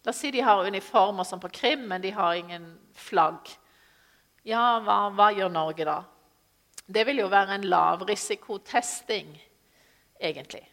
La 0.00 0.14
oss 0.14 0.22
si 0.24 0.32
de 0.32 0.40
har 0.40 0.64
uniformer 0.64 1.28
som 1.28 1.42
på 1.42 1.52
Krim, 1.52 1.84
men 1.90 2.00
de 2.00 2.14
har 2.16 2.38
ingen 2.38 2.70
flagg. 2.96 3.52
Ja, 4.48 4.80
hva, 4.80 5.10
hva 5.12 5.28
gjør 5.36 5.52
Norge, 5.52 5.84
da? 5.84 6.00
Det 6.88 7.04
vil 7.04 7.20
jo 7.20 7.28
være 7.28 7.58
en 7.58 7.68
lavrisikotesting, 7.68 9.34
egentlig. 10.16 10.64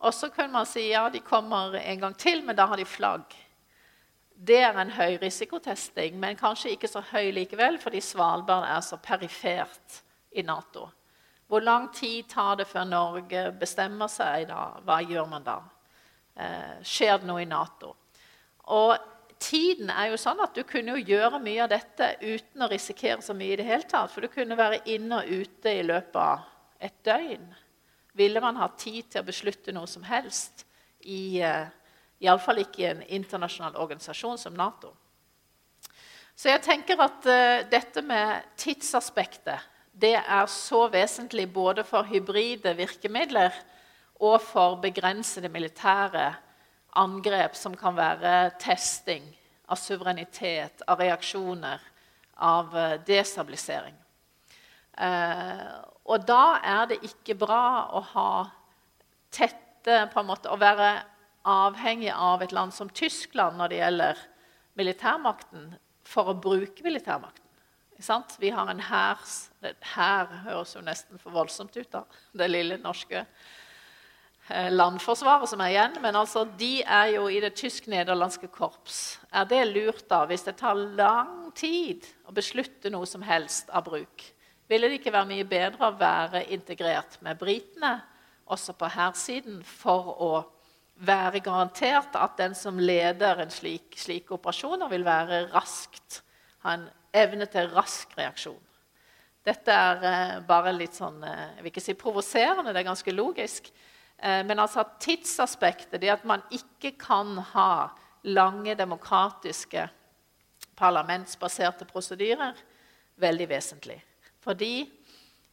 Og 0.00 0.14
så 0.16 0.32
kunne 0.32 0.56
man 0.56 0.68
si 0.68 0.88
ja, 0.88 1.10
de 1.12 1.20
kommer 1.20 1.76
en 1.82 2.00
gang 2.00 2.16
til, 2.16 2.40
men 2.44 2.56
da 2.56 2.64
har 2.72 2.80
de 2.80 2.88
flagg. 2.88 3.36
Det 4.36 4.58
er 4.60 4.76
en 4.76 4.92
høy 4.92 5.16
risikotesting, 5.22 6.18
men 6.20 6.36
kanskje 6.36 6.74
ikke 6.74 6.90
så 6.90 7.00
høy 7.12 7.30
likevel, 7.32 7.78
fordi 7.80 8.02
Svalbard 8.04 8.66
er 8.68 8.82
så 8.84 8.98
perifert 9.00 10.02
i 10.36 10.44
Nato. 10.44 10.90
Hvor 11.48 11.62
lang 11.64 11.88
tid 11.94 12.28
tar 12.28 12.58
det 12.58 12.66
før 12.68 12.84
Norge 12.84 13.46
bestemmer 13.56 14.10
seg? 14.12 14.48
da? 14.50 14.76
Hva 14.84 14.98
gjør 15.06 15.28
man 15.30 15.46
da? 15.46 15.60
Eh, 16.36 16.82
skjer 16.84 17.22
det 17.22 17.28
noe 17.30 17.44
i 17.44 17.48
Nato? 17.48 17.94
Og 18.76 18.96
tiden 19.40 19.92
er 19.94 20.10
jo 20.10 20.18
sånn 20.20 20.42
at 20.42 20.56
Du 20.56 20.64
kunne 20.66 20.96
jo 20.96 21.14
gjøre 21.14 21.40
mye 21.40 21.62
av 21.64 21.70
dette 21.70 22.16
uten 22.20 22.66
å 22.66 22.68
risikere 22.68 23.22
så 23.22 23.34
mye. 23.34 23.54
i 23.54 23.56
det 23.56 23.64
hele 23.64 23.88
tatt, 23.88 24.10
For 24.10 24.20
du 24.20 24.28
kunne 24.28 24.56
være 24.56 24.82
inne 24.84 25.22
og 25.22 25.30
ute 25.30 25.70
i 25.70 25.82
løpet 25.82 26.16
av 26.16 26.44
et 26.80 27.04
døgn. 27.04 27.54
Ville 28.12 28.40
man 28.40 28.56
ha 28.56 28.68
tid 28.68 29.10
til 29.10 29.22
å 29.22 29.26
beslutte 29.26 29.72
noe 29.72 29.86
som 29.86 30.02
helst 30.02 30.66
i 31.00 31.40
eh, 31.40 31.68
Iallfall 32.22 32.62
ikke 32.62 32.82
i 32.82 32.90
en 32.90 33.02
internasjonal 33.18 33.76
organisasjon 33.76 34.38
som 34.40 34.56
Nato. 34.56 34.92
Så 36.36 36.50
jeg 36.52 36.62
tenker 36.64 37.00
at 37.00 37.28
uh, 37.28 37.64
dette 37.70 38.02
med 38.04 38.46
tidsaspektet 38.60 39.72
det 39.96 40.14
er 40.18 40.48
så 40.52 40.82
vesentlig 40.92 41.46
både 41.52 41.84
for 41.88 42.04
hybride 42.04 42.74
virkemidler 42.76 43.54
og 44.20 44.42
for 44.44 44.76
begrensede 44.80 45.48
militære 45.48 46.34
angrep, 46.96 47.56
som 47.56 47.76
kan 47.76 47.96
være 47.96 48.50
testing 48.60 49.24
av 49.68 49.80
suverenitet, 49.80 50.84
av 50.88 51.00
reaksjoner, 51.00 51.80
av 52.36 52.76
uh, 52.76 52.98
destabilisering. 53.08 53.96
Eh, 54.96 55.72
og 56.08 56.24
da 56.24 56.56
er 56.64 56.86
det 56.88 57.02
ikke 57.04 57.36
bra 57.36 57.88
å 57.92 58.00
ha 58.14 58.30
tette 59.34 60.06
på 60.12 60.22
en 60.22 60.28
måte, 60.28 60.48
Å 60.48 60.56
være 60.56 60.88
avhengig 61.46 62.12
av 62.12 62.42
et 62.42 62.52
land 62.52 62.74
som 62.74 62.90
Tyskland 62.90 63.58
når 63.58 63.72
det 63.72 63.80
gjelder 63.80 64.22
militærmakten, 64.76 65.74
for 66.06 66.30
å 66.30 66.38
bruke 66.38 66.84
militærmakten. 66.86 67.42
Vi 68.38 68.50
har 68.52 68.68
en 68.68 68.82
hær 68.90 69.22
Hær 69.94 70.26
høres 70.44 70.74
jo 70.76 70.82
nesten 70.84 71.18
for 71.18 71.32
voldsomt 71.32 71.76
ut, 71.78 71.88
da. 71.90 72.02
Det 72.36 72.46
lille 72.50 72.76
norske 72.78 73.22
eh, 73.24 74.68
landforsvaret 74.70 75.48
som 75.48 75.62
er 75.64 75.72
igjen. 75.72 75.96
Men 76.04 76.18
altså, 76.20 76.44
de 76.60 76.84
er 76.84 77.14
jo 77.16 77.24
i 77.32 77.40
det 77.42 77.54
tysk-nederlandske 77.56 78.50
korps. 78.52 79.18
Er 79.32 79.48
det 79.48 79.64
lurt, 79.72 80.04
da, 80.10 80.22
hvis 80.28 80.44
det 80.46 80.58
tar 80.60 80.76
lang 80.76 81.48
tid 81.56 82.04
å 82.28 82.36
beslutte 82.36 82.92
noe 82.92 83.08
som 83.08 83.24
helst 83.26 83.72
av 83.72 83.88
bruk? 83.88 84.28
Ville 84.68 84.90
det 84.90 85.00
ikke 85.00 85.14
være 85.14 85.30
mye 85.32 85.48
bedre 85.48 85.88
å 85.88 85.96
være 85.96 86.44
integrert 86.54 87.18
med 87.24 87.40
britene, 87.40 87.96
også 88.46 88.76
på 88.78 88.92
hærsiden, 88.92 89.62
for 89.66 90.12
å 90.22 90.32
være 90.96 91.42
garantert 91.44 92.16
at 92.16 92.38
den 92.38 92.54
som 92.56 92.78
leder 92.80 93.42
en 93.42 93.52
slik, 93.52 93.96
slike 94.00 94.36
operasjoner, 94.36 94.88
vil 94.88 95.04
være 95.04 95.46
raskt, 95.52 96.22
ha 96.64 96.76
en 96.76 96.86
evne 97.16 97.48
til 97.50 97.68
rask 97.74 98.12
reaksjon. 98.18 98.62
Dette 99.46 99.70
er 99.70 100.06
eh, 100.08 100.38
bare 100.46 100.72
litt 100.74 100.96
sånn 100.96 101.20
eh, 101.22 101.52
jeg 101.56 101.62
vil 101.62 101.70
ikke 101.70 101.84
si 101.84 101.94
provoserende, 101.98 102.72
det 102.74 102.82
er 102.82 102.88
ganske 102.88 103.14
logisk. 103.14 103.68
Eh, 104.18 104.42
men 104.46 104.58
altså 104.58 104.82
tidsaspektet, 105.02 106.00
det 106.02 106.10
at 106.16 106.26
man 106.26 106.42
ikke 106.50 106.96
kan 106.98 107.36
ha 107.52 107.92
lange 108.26 108.74
demokratiske 108.74 109.86
parlamentsbaserte 110.76 111.86
prosedyrer, 111.88 112.58
veldig 113.22 113.46
vesentlig. 113.48 114.00
Fordi 114.42 114.84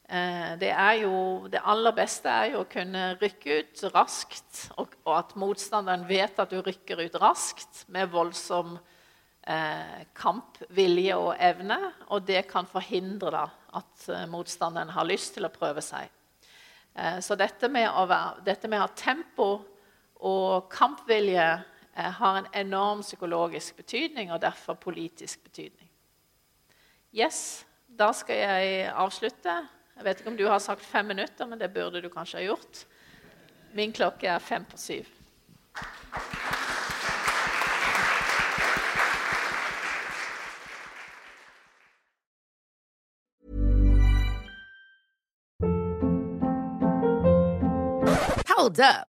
det, 0.04 0.70
jo, 1.00 1.48
det, 1.50 1.62
aller 1.64 1.94
beste 1.96 2.30
er 2.30 2.52
jo 2.52 2.62
å 2.62 2.70
kunne 2.70 3.14
rykke 3.18 3.56
ut 3.64 3.84
raskt, 3.96 4.66
og, 4.76 4.92
og, 5.06 5.14
at 5.16 5.32
motstanderen 5.40 6.04
vet 6.06 6.38
at 6.44 6.52
du 6.52 6.60
rykker 6.62 7.00
ut 7.06 7.16
raskt 7.24 7.86
med 7.94 8.12
voldsom 8.14 8.76
eh, 9.48 10.04
kampvilje 10.16 11.18
og 11.18 11.34
evne. 11.40 11.80
Og 12.12 12.26
det 12.28 12.46
kan 12.52 12.68
forhindre 12.70 13.32
da, 13.34 13.46
at 13.80 14.08
eh, 14.10 14.26
motstanderen 14.32 14.94
har 14.94 15.08
lyst 15.08 15.36
til 15.38 15.48
å 15.48 15.54
prøve 15.54 15.84
seg. 15.84 16.12
Eh, 16.94 17.20
så 17.24 17.38
dette 17.40 17.70
med, 17.72 17.90
være, 17.90 18.44
dette 18.46 18.70
med, 18.70 18.80
å 18.80 18.88
ha 18.88 18.96
tempo 18.98 19.50
og 20.24 20.70
kampvilje 20.74 21.48
eh, 21.50 22.12
har 22.20 22.42
en 22.42 22.52
enorm 22.66 23.04
psykologisk 23.06 23.82
betydning, 23.82 24.32
og 24.32 24.42
derfor 24.42 24.80
politisk 24.80 25.44
betydning. 25.50 25.90
Yes, 27.14 27.64
da 27.88 28.10
skal 28.16 28.40
jeg 28.42 28.86
avslutte. 28.90 29.60
Jeg 29.96 30.06
vet 30.06 30.20
ikke 30.20 30.32
om 30.34 30.38
du 30.38 30.48
har 30.50 30.60
sagt 30.60 30.86
fem 30.86 31.06
minutter, 31.06 31.46
men 31.46 31.60
det 31.60 31.74
burde 31.74 32.02
du 32.02 32.10
kanskje 32.10 32.40
ha 32.42 32.48
gjort. 32.48 32.86
Min 33.74 33.94
klokke 33.94 34.28
er 34.28 34.40
fem 34.40 34.66
på 34.66 34.78
syv. 34.78 35.06
Hold 48.50 48.80
up. 48.80 49.13